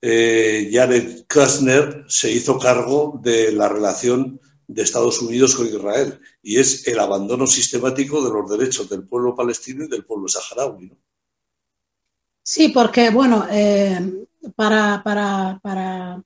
eh, 0.00 0.70
Jared 0.72 1.24
Kushner 1.28 2.04
se 2.08 2.30
hizo 2.30 2.58
cargo 2.58 3.20
de 3.22 3.52
la 3.52 3.68
relación 3.68 4.40
de 4.66 4.82
Estados 4.82 5.20
Unidos 5.20 5.56
con 5.56 5.66
Israel, 5.66 6.20
y 6.42 6.58
es 6.58 6.86
el 6.86 7.00
abandono 7.00 7.46
sistemático 7.46 8.24
de 8.24 8.30
los 8.30 8.48
derechos 8.48 8.88
del 8.88 9.02
pueblo 9.02 9.34
palestino 9.34 9.84
y 9.84 9.88
del 9.88 10.04
pueblo 10.04 10.28
saharaui. 10.28 10.92
Sí, 12.42 12.68
porque, 12.68 13.10
bueno, 13.10 13.46
eh, 13.50 14.26
para, 14.54 15.02
para, 15.02 16.22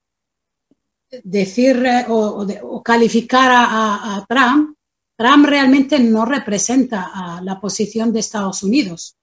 decir 1.23 1.85
eh, 1.85 2.07
o, 2.09 2.83
calificar 2.83 3.51
a, 3.53 4.25
Trump, 4.29 4.74
Trump 5.17 5.47
realmente 5.47 5.99
no 5.99 6.25
representa 6.25 7.11
a 7.15 7.41
la 7.43 7.61
posición 7.61 8.13
de 8.13 8.21
Estados 8.21 8.63
Unidos, 8.63 9.17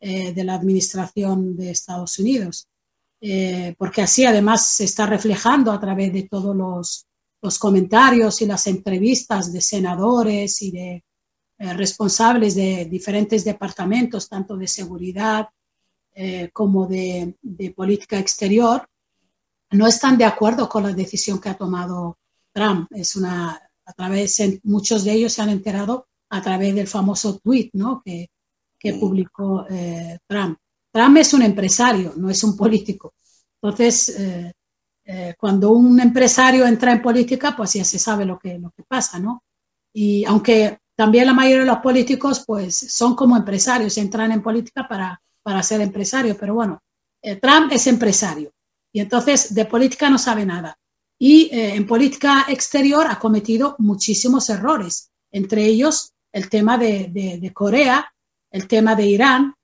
eh, 0.00 0.32
de 0.32 0.44
la 0.44 0.54
administración 0.54 1.56
de 1.56 1.70
Estados 1.70 2.18
Unidos, 2.18 2.66
porque 3.76 4.00
así 4.00 4.24
además 4.24 4.66
se 4.66 4.84
está 4.84 5.04
reflejando 5.04 5.70
a 5.72 5.78
través 5.78 6.10
de 6.10 6.22
todos 6.22 6.56
los 6.56 7.06
los 7.42 7.58
comentarios 7.58 8.42
y 8.42 8.46
las 8.46 8.66
entrevistas 8.66 9.52
de 9.52 9.60
senadores 9.60 10.60
y 10.62 10.70
de 10.70 11.04
eh, 11.58 11.72
responsables 11.74 12.54
de 12.54 12.86
diferentes 12.86 13.44
departamentos, 13.44 14.28
tanto 14.28 14.56
de 14.56 14.68
seguridad 14.68 15.48
eh, 16.14 16.50
como 16.52 16.86
de, 16.86 17.34
política 17.74 18.18
exterior, 18.18 18.86
no 19.70 19.86
están 19.86 20.18
de 20.18 20.24
acuerdo 20.24 20.68
con 20.68 20.82
la 20.82 20.92
decisión 20.92 21.40
que 21.40 21.48
ha 21.48 21.56
tomado 21.56 22.18
Trump. 22.52 22.90
Es 22.92 23.14
una, 23.16 23.60
a 23.90 23.92
través, 23.92 24.42
muchos 24.62 25.04
de 25.04 25.12
ellos 25.12 25.32
se 25.32 25.42
han 25.42 25.50
enterado 25.50 26.06
a 26.30 26.40
través 26.40 26.74
del 26.74 26.86
famoso 26.86 27.38
tweet 27.38 27.70
¿no? 27.72 28.02
que, 28.04 28.30
que 28.78 28.94
publicó 28.94 29.66
eh, 29.68 30.18
Trump. 30.26 30.58
Trump 30.92 31.16
es 31.16 31.34
un 31.34 31.42
empresario, 31.42 32.14
no 32.16 32.30
es 32.30 32.42
un 32.42 32.56
político. 32.56 33.14
Entonces, 33.60 34.16
eh, 35.04 35.34
cuando 35.38 35.72
un 35.72 36.00
empresario 36.00 36.66
entra 36.66 36.92
en 36.92 37.02
política, 37.02 37.54
pues 37.56 37.74
ya 37.74 37.84
se 37.84 37.98
sabe 37.98 38.24
lo 38.24 38.38
que, 38.38 38.58
lo 38.58 38.70
que 38.70 38.84
pasa, 38.84 39.18
¿no? 39.18 39.42
Y 39.92 40.24
aunque 40.24 40.78
también 40.96 41.26
la 41.26 41.34
mayoría 41.34 41.60
de 41.60 41.66
los 41.66 41.78
políticos, 41.78 42.44
pues 42.46 42.76
son 42.76 43.14
como 43.14 43.36
empresarios, 43.36 43.96
entran 43.98 44.32
en 44.32 44.42
política 44.42 44.86
para, 44.88 45.20
para 45.42 45.62
ser 45.62 45.80
empresarios, 45.80 46.36
pero 46.38 46.54
bueno, 46.54 46.80
eh, 47.22 47.36
Trump 47.36 47.72
es 47.72 47.86
empresario 47.86 48.52
y 48.92 49.00
entonces 49.00 49.54
de 49.54 49.64
política 49.64 50.10
no 50.10 50.18
sabe 50.18 50.44
nada. 50.44 50.76
Y 51.22 51.50
eh, 51.52 51.74
en 51.74 51.86
política 51.86 52.46
exterior 52.48 53.06
ha 53.06 53.18
cometido 53.18 53.76
muchísimos 53.78 54.48
errores, 54.48 55.10
entre 55.30 55.66
ellos 55.66 56.14
el 56.32 56.48
tema 56.48 56.78
de, 56.78 57.38
de, 57.40 57.52
Corea, 57.52 58.10
el 58.50 58.66
tema 58.66 58.94
de 58.94 59.06
Irán 59.06 59.54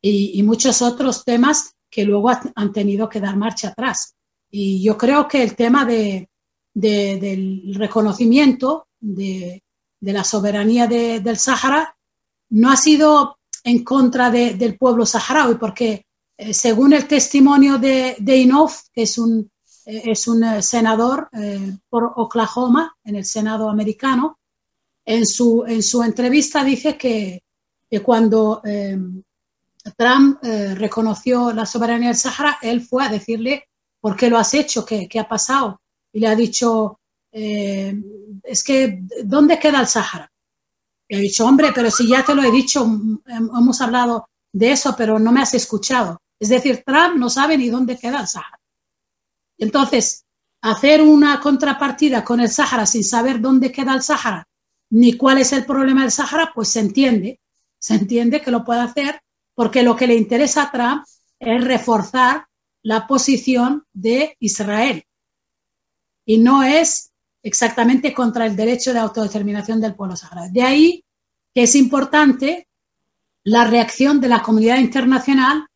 y, 0.00 0.38
y, 0.38 0.42
muchos 0.42 0.82
otros 0.82 1.24
temas 1.24 1.76
que 1.88 2.04
luego 2.04 2.30
han 2.54 2.72
tenido 2.72 3.08
que 3.08 3.20
dar 3.20 3.36
marcha 3.36 3.68
atrás. 3.68 4.16
Y 4.50 4.82
yo 4.82 4.98
creo 4.98 5.28
que 5.28 5.42
el 5.42 5.54
tema 5.54 5.84
de, 5.84 6.28
del 6.74 7.74
reconocimiento 7.74 8.88
de, 8.98 9.62
la 10.00 10.24
soberanía 10.24 10.88
del 10.88 11.38
Sáhara 11.38 11.96
no 12.50 12.70
ha 12.70 12.76
sido 12.76 13.38
en 13.62 13.84
contra 13.84 14.30
del 14.30 14.76
pueblo 14.76 15.06
saharaui, 15.06 15.54
porque 15.54 16.06
eh, 16.36 16.52
según 16.52 16.92
el 16.92 17.06
testimonio 17.06 17.78
de, 17.78 18.16
de 18.18 18.36
Inoff, 18.36 18.88
que 18.92 19.02
es 19.02 19.16
un, 19.16 19.48
es 19.84 20.28
un 20.28 20.44
eh, 20.44 20.62
senador 20.62 21.28
por 21.88 22.12
Oklahoma 22.16 22.96
en 23.04 23.16
el 23.16 23.24
Senado 23.24 23.68
americano, 23.68 24.38
en 25.04 25.26
su, 25.26 25.64
en 25.66 25.82
su 25.82 26.02
entrevista 26.02 26.62
dice 26.62 26.96
que, 26.96 27.42
cuando 28.02 28.62
Trump 29.98 30.38
reconoció 30.42 31.52
la 31.52 31.66
soberanía 31.66 32.08
del 32.08 32.16
Sahara, 32.16 32.58
él 32.62 32.80
fue 32.80 33.04
a 33.04 33.10
decirle 33.10 33.68
¿por 34.02 34.16
qué 34.16 34.28
lo 34.28 34.36
has 34.36 34.52
hecho? 34.52 34.84
¿Qué, 34.84 35.08
ha 35.18 35.28
pasado? 35.28 35.80
Y 36.12 36.18
le 36.18 36.26
ha 36.26 36.34
dicho, 36.34 36.98
eh, 37.30 37.94
es 38.42 38.62
que, 38.64 39.00
¿dónde 39.24 39.58
queda 39.58 39.80
el 39.80 39.86
Sáhara? 39.86 40.30
Y 41.08 41.16
ha 41.16 41.18
dicho, 41.20 41.46
hombre, 41.46 41.70
pero 41.72 41.90
si 41.90 42.08
ya 42.08 42.24
te 42.24 42.34
lo 42.34 42.42
he 42.42 42.50
dicho, 42.50 42.84
hemos 43.26 43.80
hablado 43.80 44.28
de 44.52 44.72
eso, 44.72 44.94
pero 44.98 45.18
no 45.18 45.30
me 45.30 45.40
has 45.40 45.54
escuchado. 45.54 46.20
Es 46.38 46.48
decir, 46.48 46.82
Trump 46.84 47.16
no 47.16 47.30
sabe 47.30 47.56
ni 47.56 47.68
dónde 47.68 47.96
queda 47.96 48.20
el 48.20 48.26
Sáhara. 48.26 48.58
Entonces, 49.62 50.24
hacer 50.60 51.02
una 51.02 51.38
contrapartida 51.38 52.24
con 52.24 52.40
el 52.40 52.48
Sáhara 52.48 52.84
sin 52.84 53.04
saber 53.04 53.40
dónde 53.40 53.70
queda 53.70 53.94
el 53.94 54.02
Sáhara, 54.02 54.48
ni 54.90 55.16
cuál 55.16 55.38
es 55.38 55.52
el 55.52 55.64
problema 55.64 56.02
del 56.02 56.10
Sáhara, 56.10 56.50
pues 56.52 56.66
se 56.66 56.80
entiende, 56.80 57.38
se 57.78 57.94
entiende 57.94 58.40
que 58.40 58.50
lo 58.50 58.64
puede 58.64 58.80
hacer 58.80 59.20
porque 59.54 59.84
lo 59.84 59.94
que 59.94 60.08
le 60.08 60.16
interesa 60.16 60.64
a 60.64 60.72
Trump 60.72 61.04
es 61.38 61.62
reforzar 61.62 62.48
la 62.82 63.06
posición 63.06 63.84
de 63.92 64.36
Israel 64.40 65.04
y 66.26 66.38
no 66.38 66.64
es 66.64 67.12
exactamente 67.44 68.12
contra 68.12 68.46
el 68.46 68.56
derecho 68.56 68.92
de 68.92 68.98
autodeterminación 68.98 69.80
del 69.80 69.94
pueblo 69.94 70.16
saharaui. 70.16 70.50
De 70.50 70.62
ahí 70.62 71.04
que 71.54 71.62
es 71.62 71.76
importante 71.76 72.66
la 73.44 73.64
reacción 73.68 74.20
de 74.20 74.28
la 74.28 74.42
comunidad 74.42 74.78
internacional 74.78 75.68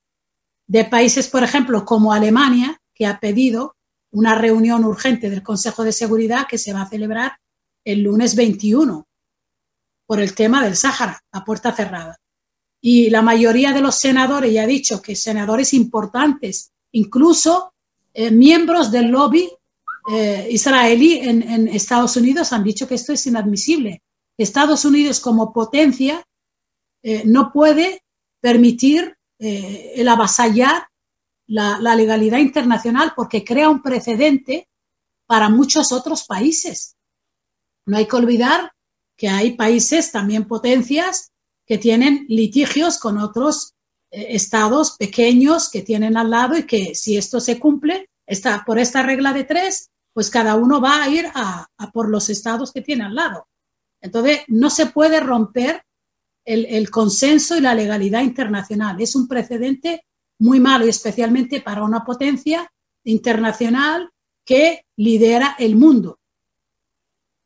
de 0.66 0.84
países, 0.86 1.28
por 1.28 1.44
ejemplo, 1.44 1.84
como 1.84 2.12
Alemania, 2.12 2.80
que 2.96 3.06
ha 3.06 3.20
pedido 3.20 3.75
una 4.16 4.34
reunión 4.34 4.84
urgente 4.84 5.30
del 5.30 5.42
Consejo 5.42 5.84
de 5.84 5.92
Seguridad 5.92 6.46
que 6.48 6.58
se 6.58 6.72
va 6.72 6.82
a 6.82 6.88
celebrar 6.88 7.38
el 7.84 8.02
lunes 8.02 8.34
21 8.34 9.06
por 10.06 10.20
el 10.20 10.34
tema 10.34 10.64
del 10.64 10.76
Sáhara, 10.76 11.22
a 11.32 11.44
puerta 11.44 11.72
cerrada. 11.72 12.18
Y 12.80 13.10
la 13.10 13.22
mayoría 13.22 13.72
de 13.72 13.80
los 13.80 13.96
senadores, 13.96 14.52
ya 14.52 14.62
ha 14.62 14.66
dicho 14.66 15.00
que 15.00 15.16
senadores 15.16 15.72
importantes 15.72 16.72
Incluso 16.96 17.74
eh, 18.14 18.30
miembros 18.30 18.90
del 18.90 19.08
lobby 19.08 19.50
eh, 20.10 20.48
israelí 20.50 21.18
en, 21.18 21.68
Estados 21.68 22.16
Unidos 22.16 22.54
han 22.54 22.64
dicho 22.64 22.88
que 22.88 22.94
esto 22.94 23.12
es 23.12 23.26
inadmisible. 23.26 24.02
Estados 24.38 24.86
Unidos 24.86 25.20
como 25.20 25.52
potencia 25.52 26.24
eh, 27.02 27.22
no 27.26 27.52
puede 27.52 28.02
permitir 28.40 29.14
el 29.38 30.08
avasallar 30.08 30.86
la, 31.46 31.78
legalidad 31.94 32.38
internacional 32.38 33.12
porque 33.14 33.44
crea 33.44 33.68
un 33.68 33.82
precedente 33.82 34.68
para 35.26 35.48
muchos 35.48 35.92
otros 35.92 36.24
países. 36.24 36.96
No 37.84 37.96
hay 37.96 38.06
que 38.06 38.16
olvidar 38.16 38.72
que 39.16 39.28
hay 39.28 39.52
países, 39.56 40.12
también 40.12 40.46
potencias, 40.46 41.32
que 41.64 41.78
tienen 41.78 42.26
litigios 42.28 42.98
con 42.98 43.18
otros 43.18 43.74
eh, 44.10 44.26
estados 44.30 44.96
pequeños 44.96 45.70
que 45.70 45.82
tienen 45.82 46.16
al 46.16 46.30
lado 46.30 46.56
y 46.56 46.64
que 46.64 46.94
si 46.94 47.16
esto 47.16 47.40
se 47.40 47.58
cumple, 47.58 48.10
está, 48.26 48.64
por 48.64 48.78
esta 48.78 49.02
regla 49.02 49.32
de 49.32 49.44
tres, 49.44 49.90
pues 50.16 50.30
cada 50.30 50.54
uno 50.54 50.80
va 50.80 51.02
a 51.02 51.10
ir 51.10 51.26
a, 51.34 51.68
por 51.92 52.08
los 52.08 52.30
estados 52.30 52.72
que 52.72 52.80
tiene 52.80 53.04
al 53.04 53.14
lado. 53.14 53.48
Entonces, 54.00 54.40
no 54.48 54.70
se 54.70 54.86
puede 54.86 55.20
romper 55.20 55.84
el, 56.42 56.88
consenso 56.88 57.54
y 57.56 57.60
la 57.60 57.74
legalidad 57.74 58.22
internacional. 58.22 58.98
Es 58.98 59.14
un 59.14 59.28
precedente 59.28 60.05
muy 60.38 60.60
malo 60.60 60.86
y 60.86 60.90
especialmente 60.90 61.60
para 61.60 61.82
una 61.82 62.04
potencia 62.04 62.70
internacional 63.04 64.10
que 64.44 64.84
lidera 64.96 65.56
el 65.58 65.76
mundo. 65.76 66.18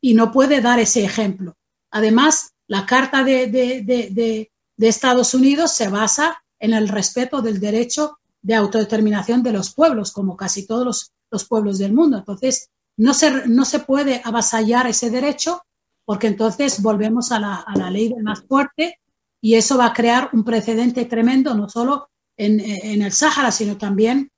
Y 0.01 0.13
no 0.13 0.31
puede 0.31 0.61
dar 0.61 0.79
ese 0.79 1.03
ejemplo. 1.03 1.55
Además, 1.91 2.53
la 2.67 2.85
Carta 2.85 3.23
de, 3.23 3.47
de 3.47 4.87
Estados 4.87 5.33
Unidos 5.33 5.73
se 5.73 5.89
basa 5.89 6.43
en 6.59 6.73
el 6.73 6.87
respeto 6.87 7.41
del 7.41 7.59
derecho 7.59 8.19
de 8.41 8.55
autodeterminación 8.55 9.43
de 9.43 9.51
los 9.51 9.73
pueblos, 9.73 10.11
como 10.11 10.35
casi 10.37 10.65
todos 10.65 11.11
los, 11.29 11.45
pueblos 11.45 11.77
del 11.77 11.93
mundo. 11.93 12.17
Entonces, 12.17 12.69
no 12.97 13.13
se, 13.13 13.47
no 13.47 13.65
se 13.65 13.79
puede 13.79 14.21
avasallar 14.23 14.87
ese 14.87 15.09
derecho 15.09 15.63
porque 16.05 16.27
entonces 16.27 16.81
volvemos 16.81 17.31
a 17.31 17.39
la, 17.39 17.89
ley 17.89 18.09
del 18.09 18.23
más 18.23 18.41
fuerte 18.43 18.99
y 19.39 19.55
eso 19.55 19.77
va 19.77 19.87
a 19.87 19.93
crear 19.93 20.29
un 20.33 20.43
precedente 20.43 21.05
tremendo, 21.05 21.53
no 21.55 21.69
solo 21.69 22.09
en, 22.45 23.01
el 23.01 23.11
Sáhara, 23.11 23.51
sino 23.51 23.77
también 23.77 24.31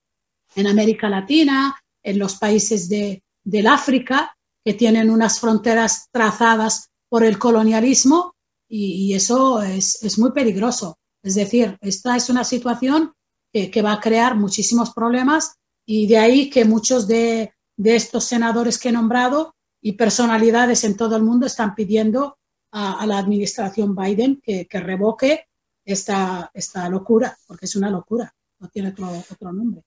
en 0.55 0.67
América 0.67 1.09
Latina, 1.09 1.75
en 2.01 2.19
los 2.19 2.35
países 2.35 2.89
de, 2.89 3.23
del 3.43 3.67
África, 3.67 4.35
que 4.63 4.73
tienen 4.73 5.09
unas 5.09 5.39
fronteras 5.39 6.07
trazadas 6.11 6.89
por 7.09 7.23
el 7.23 7.37
colonialismo 7.37 8.35
y, 8.67 9.13
eso 9.13 9.61
es, 9.61 10.01
es, 10.03 10.17
muy 10.17 10.31
peligroso. 10.31 10.97
Es 11.21 11.35
decir, 11.35 11.77
esta 11.81 12.15
es 12.15 12.29
una 12.29 12.43
situación 12.43 13.13
que, 13.53 13.81
va 13.81 13.93
a 13.93 13.99
crear 13.99 14.35
muchísimos 14.35 14.93
problemas 14.93 15.55
y 15.85 16.07
de 16.07 16.17
ahí 16.17 16.49
que 16.49 16.65
muchos 16.65 17.07
de, 17.07 17.53
estos 17.77 18.23
senadores 18.25 18.77
que 18.77 18.89
he 18.89 18.91
nombrado 18.91 19.55
y 19.81 19.93
personalidades 19.93 20.83
en 20.83 20.95
todo 20.95 21.15
el 21.15 21.23
mundo 21.23 21.45
están 21.45 21.75
pidiendo 21.75 22.37
a, 22.71 23.05
la 23.05 23.19
administración 23.19 23.95
Biden 23.95 24.41
que, 24.43 24.67
revoque 24.71 25.45
esta, 25.85 26.51
esta 26.53 26.89
locura, 26.89 27.37
porque 27.47 27.65
es 27.65 27.75
una 27.75 27.89
locura, 27.89 28.33
no 28.59 28.69
tiene 28.69 28.89
otro, 28.89 29.51
nombre. 29.51 29.83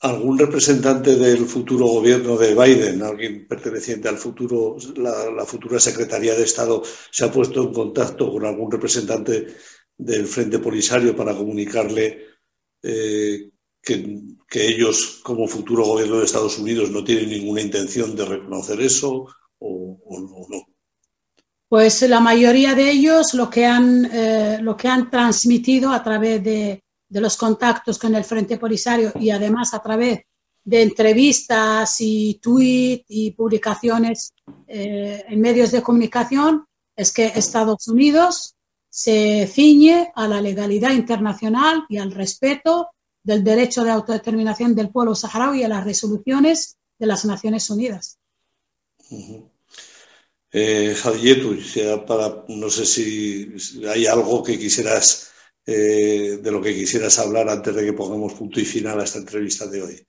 ¿Algún 0.00 0.38
representante 0.38 1.16
del 1.16 1.44
futuro 1.46 1.86
gobierno 1.86 2.36
de 2.36 2.54
Biden, 2.54 3.02
alguien 3.02 3.46
perteneciente 3.46 4.08
al 4.08 4.16
futuro, 4.16 4.76
la, 4.96 5.44
futura 5.44 5.78
Secretaría 5.78 6.34
de 6.34 6.44
Estado, 6.44 6.82
se 7.10 7.24
ha 7.24 7.30
puesto 7.30 7.62
en 7.62 7.72
contacto 7.72 8.30
con 8.32 8.46
algún 8.46 8.70
representante 8.70 9.48
del 9.96 10.26
Frente 10.26 10.58
Polisario 10.58 11.14
para 11.14 11.34
comunicarle 11.34 12.24
eh, 12.82 13.50
que, 13.82 14.22
ellos, 14.54 15.20
como 15.22 15.46
futuro 15.46 15.84
gobierno 15.84 16.18
de 16.18 16.24
Estados 16.24 16.58
Unidos, 16.58 16.90
no 16.90 17.04
tienen 17.04 17.28
ninguna 17.28 17.60
intención 17.60 18.16
de 18.16 18.24
reconocer 18.24 18.80
eso 18.80 19.26
o, 19.58 20.00
o 20.04 20.46
no. 20.48 20.69
Pues 21.70 22.02
la 22.02 22.18
mayoría 22.18 22.74
de 22.74 22.90
ellos 22.90 23.32
lo 23.32 23.48
que 23.48 23.64
han, 23.64 24.04
eh, 24.06 24.58
lo 24.60 24.76
que 24.76 24.88
han 24.88 25.08
transmitido 25.08 25.92
a 25.92 26.02
través 26.02 26.42
de, 26.42 26.82
los 27.10 27.36
contactos 27.36 27.96
con 27.96 28.12
el 28.16 28.24
Frente 28.24 28.58
Polisario 28.58 29.12
y 29.14 29.30
además 29.30 29.72
a 29.72 29.80
través 29.80 30.22
de 30.64 30.82
entrevistas 30.82 31.94
y 32.00 32.40
tweets 32.42 33.04
y 33.08 33.30
publicaciones 33.30 34.32
eh, 34.66 35.24
en 35.28 35.40
medios 35.40 35.70
de 35.70 35.80
comunicación 35.80 36.66
es 36.96 37.12
que 37.12 37.26
Estados 37.26 37.86
Unidos 37.86 38.56
se 38.88 39.46
ciñe 39.46 40.10
a 40.16 40.26
la 40.26 40.40
legalidad 40.40 40.90
internacional 40.90 41.84
y 41.88 41.98
al 41.98 42.10
respeto 42.10 42.88
del 43.22 43.44
derecho 43.44 43.84
de 43.84 43.92
autodeterminación 43.92 44.74
del 44.74 44.90
pueblo 44.90 45.14
saharaui 45.14 45.60
y 45.60 45.62
a 45.62 45.68
las 45.68 45.84
resoluciones 45.84 46.78
de 46.98 47.06
las 47.06 47.24
Naciones 47.24 47.70
Unidas. 47.70 48.18
Eh, 50.52 50.96
para, 52.06 52.44
no 52.48 52.70
sé 52.70 52.86
si 52.86 53.54
hay 53.88 54.06
algo 54.06 54.42
que 54.42 54.58
quisieras, 54.58 55.30
eh, 55.64 56.38
de 56.42 56.50
lo 56.50 56.60
que 56.60 56.74
quisieras 56.74 57.18
hablar 57.18 57.48
antes 57.48 57.74
de 57.74 57.84
que 57.84 57.92
pongamos 57.92 58.34
punto 58.34 58.58
y 58.60 58.64
final 58.64 59.00
a 59.00 59.04
esta 59.04 59.18
entrevista 59.18 59.66
de 59.66 59.82
hoy. 59.82 60.06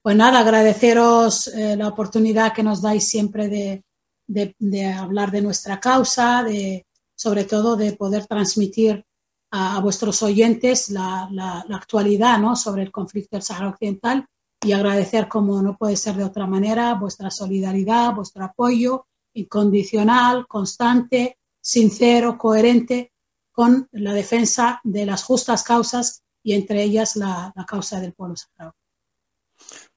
Pues 0.00 0.16
nada, 0.16 0.40
agradeceros 0.40 1.48
eh, 1.48 1.76
la 1.76 1.88
oportunidad 1.88 2.52
que 2.52 2.62
nos 2.62 2.82
dais 2.82 3.08
siempre 3.08 3.48
de, 3.48 3.84
de, 4.26 4.54
de, 4.58 4.86
hablar 4.86 5.30
de 5.30 5.42
nuestra 5.42 5.80
causa, 5.80 6.42
de, 6.42 6.86
sobre 7.14 7.44
todo 7.44 7.76
de 7.76 7.92
poder 7.92 8.26
transmitir 8.26 9.04
a, 9.50 9.76
a 9.76 9.80
vuestros 9.80 10.22
oyentes 10.22 10.90
la, 10.90 11.28
la, 11.30 11.64
la, 11.66 11.76
actualidad 11.76 12.38
¿no? 12.38 12.56
sobre 12.56 12.82
el 12.82 12.92
conflicto 12.92 13.36
del 13.36 13.42
Sahara 13.42 13.70
Occidental 13.70 14.26
y 14.62 14.72
agradecer, 14.72 15.28
como 15.28 15.60
no 15.62 15.76
puede 15.76 15.96
ser 15.96 16.16
de 16.16 16.24
otra 16.24 16.46
manera, 16.46 16.94
vuestra 16.94 17.30
solidaridad, 17.30 18.14
vuestro 18.14 18.44
apoyo 18.44 19.06
incondicional, 19.34 20.46
constante, 20.46 21.38
sincero, 21.60 22.36
coherente 22.38 23.12
con 23.52 23.88
la 23.92 24.12
defensa 24.12 24.80
de 24.82 25.06
las 25.06 25.22
justas 25.22 25.62
causas 25.62 26.22
y 26.42 26.54
entre 26.54 26.82
ellas 26.82 27.16
la, 27.16 27.52
causa 27.66 28.00
del 28.00 28.12
pueblo 28.12 28.36
saharaui 28.36 28.74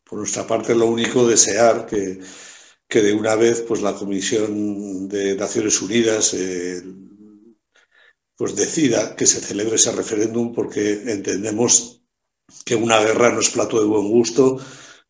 por 0.08 0.20
nuestra 0.20 0.48
parte, 0.48 0.74
lo 0.74 0.86
único 0.86 1.28
desear 1.28 1.86
que, 1.86 2.20
que 2.88 3.02
de 3.02 3.14
una 3.14 3.36
vez 3.36 3.62
pues, 3.62 3.82
la 3.82 3.94
Comisión 3.94 5.10
de 5.10 5.36
Naciones 5.36 5.82
Unidas 5.82 6.34
eh, 6.34 6.82
pues 8.36 8.56
decida 8.56 9.16
que 9.16 9.26
se 9.26 9.42
celebre 9.42 9.76
ese 9.76 9.92
referéndum 9.92 10.54
porque 10.54 11.12
entendemos 11.12 12.02
que 12.64 12.76
una 12.76 13.00
guerra 13.00 13.32
no 13.32 13.42
es 13.42 13.50
plato 13.50 13.80
de 13.80 13.88
buen 13.88 14.08
gusto 14.10 14.58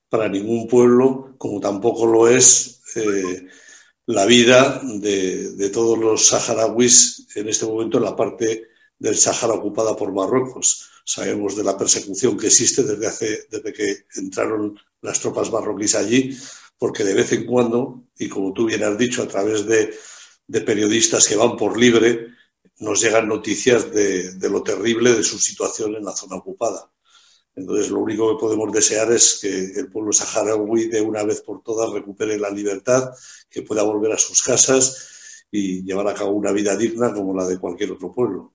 para 0.09 0.29
ningún 0.29 0.67
pueblo, 0.67 1.35
como 1.37 1.59
tampoco 1.59 2.07
lo 2.07 2.27
es 2.27 2.81
eh, 2.95 3.47
la 4.07 4.25
vida 4.25 4.81
de, 4.83 5.69
todos 5.69 5.97
los 5.97 6.27
saharauis 6.27 7.27
en 7.35 7.49
este 7.49 7.65
momento 7.65 7.97
en 7.97 8.05
la 8.05 8.15
parte 8.15 8.69
del 8.97 9.17
Sahara 9.17 9.53
ocupada 9.53 9.95
por 9.95 10.13
Marruecos. 10.13 10.89
Sabemos 11.03 11.55
de 11.55 11.63
la 11.63 11.77
persecución 11.77 12.37
que 12.37 12.47
existe 12.47 12.83
desde, 12.83 13.05
hace, 13.05 13.47
desde 13.51 13.73
que 13.73 14.05
entraron 14.15 14.79
las 15.01 15.19
tropas 15.19 15.51
marroquíes 15.51 15.95
allí, 15.95 16.35
porque 16.77 17.03
de 17.03 17.13
vez 17.13 17.31
en 17.33 17.45
cuando, 17.45 18.05
y 18.17 18.29
como 18.29 18.53
tú 18.53 18.65
bien 18.65 18.83
has 18.83 18.97
dicho, 18.97 19.23
a 19.23 19.27
través 19.27 19.65
de, 19.65 19.93
periodistas 20.65 21.27
que 21.27 21.35
van 21.35 21.57
por 21.57 21.77
libre, 21.77 22.27
nos 22.79 23.01
llegan 23.01 23.27
noticias 23.27 23.91
de, 23.91 24.49
lo 24.49 24.63
terrible 24.63 25.13
de 25.13 25.23
su 25.23 25.37
situación 25.37 25.95
en 25.95 26.05
la 26.05 26.13
zona 26.13 26.37
ocupada. 26.37 26.89
Entonces, 27.57 27.89
lo 27.89 28.01
único 28.01 28.29
que 28.29 28.39
podemos 28.39 28.71
desear 28.71 29.11
es 29.11 29.39
que 29.41 29.79
el 29.79 29.89
pueblo 29.89 30.13
saharaui 30.13 30.89
de 30.89 31.01
una 31.01 31.23
vez 31.23 31.41
por 31.41 31.63
todas 31.63 31.91
recupere 31.91 32.37
la 32.37 32.51
libertad, 32.51 33.09
que 33.49 33.63
pueda 33.63 33.81
volver 33.81 34.11
a 34.11 34.17
sus 34.17 34.43
casas 34.43 35.43
y 35.49 35.83
llevar 35.83 36.07
a 36.07 36.13
cabo 36.13 36.31
una 36.33 36.51
vida 36.51 36.77
digna 36.77 37.11
como 37.11 37.35
la 37.35 37.47
de 37.47 37.57
cualquier 37.57 37.91
otro 37.93 38.11
pueblo. 38.11 38.53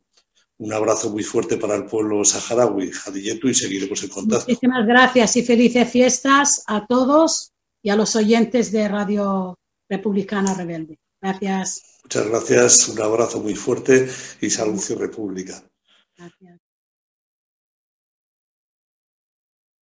Un 0.58 0.72
abrazo 0.72 1.10
muy 1.10 1.24
fuerte 1.24 1.56
para 1.56 1.74
el 1.74 1.86
pueblo 1.86 2.24
saharaui, 2.24 2.92
Jadilletu, 2.92 3.48
y 3.48 3.54
seguiremos 3.54 4.00
en 4.04 4.10
contacto. 4.10 4.46
Muchísimas 4.46 4.86
gracias 4.86 5.36
y 5.36 5.42
felices 5.42 5.90
fiestas 5.90 6.62
a 6.68 6.86
todos 6.86 7.50
y 7.82 7.90
a 7.90 7.96
los 7.96 8.14
oyentes 8.14 8.70
de 8.70 8.86
Radio 8.86 9.58
Republicana 9.88 10.54
Rebelde. 10.54 11.00
Gracias. 11.20 11.98
Muchas 12.04 12.28
gracias, 12.28 12.88
un 12.88 13.00
abrazo 13.00 13.40
muy 13.40 13.56
fuerte 13.56 14.08
y 14.40 14.48
salud 14.48 14.80
y 14.88 14.94
república. 14.94 15.60
Gracias. 16.16 16.61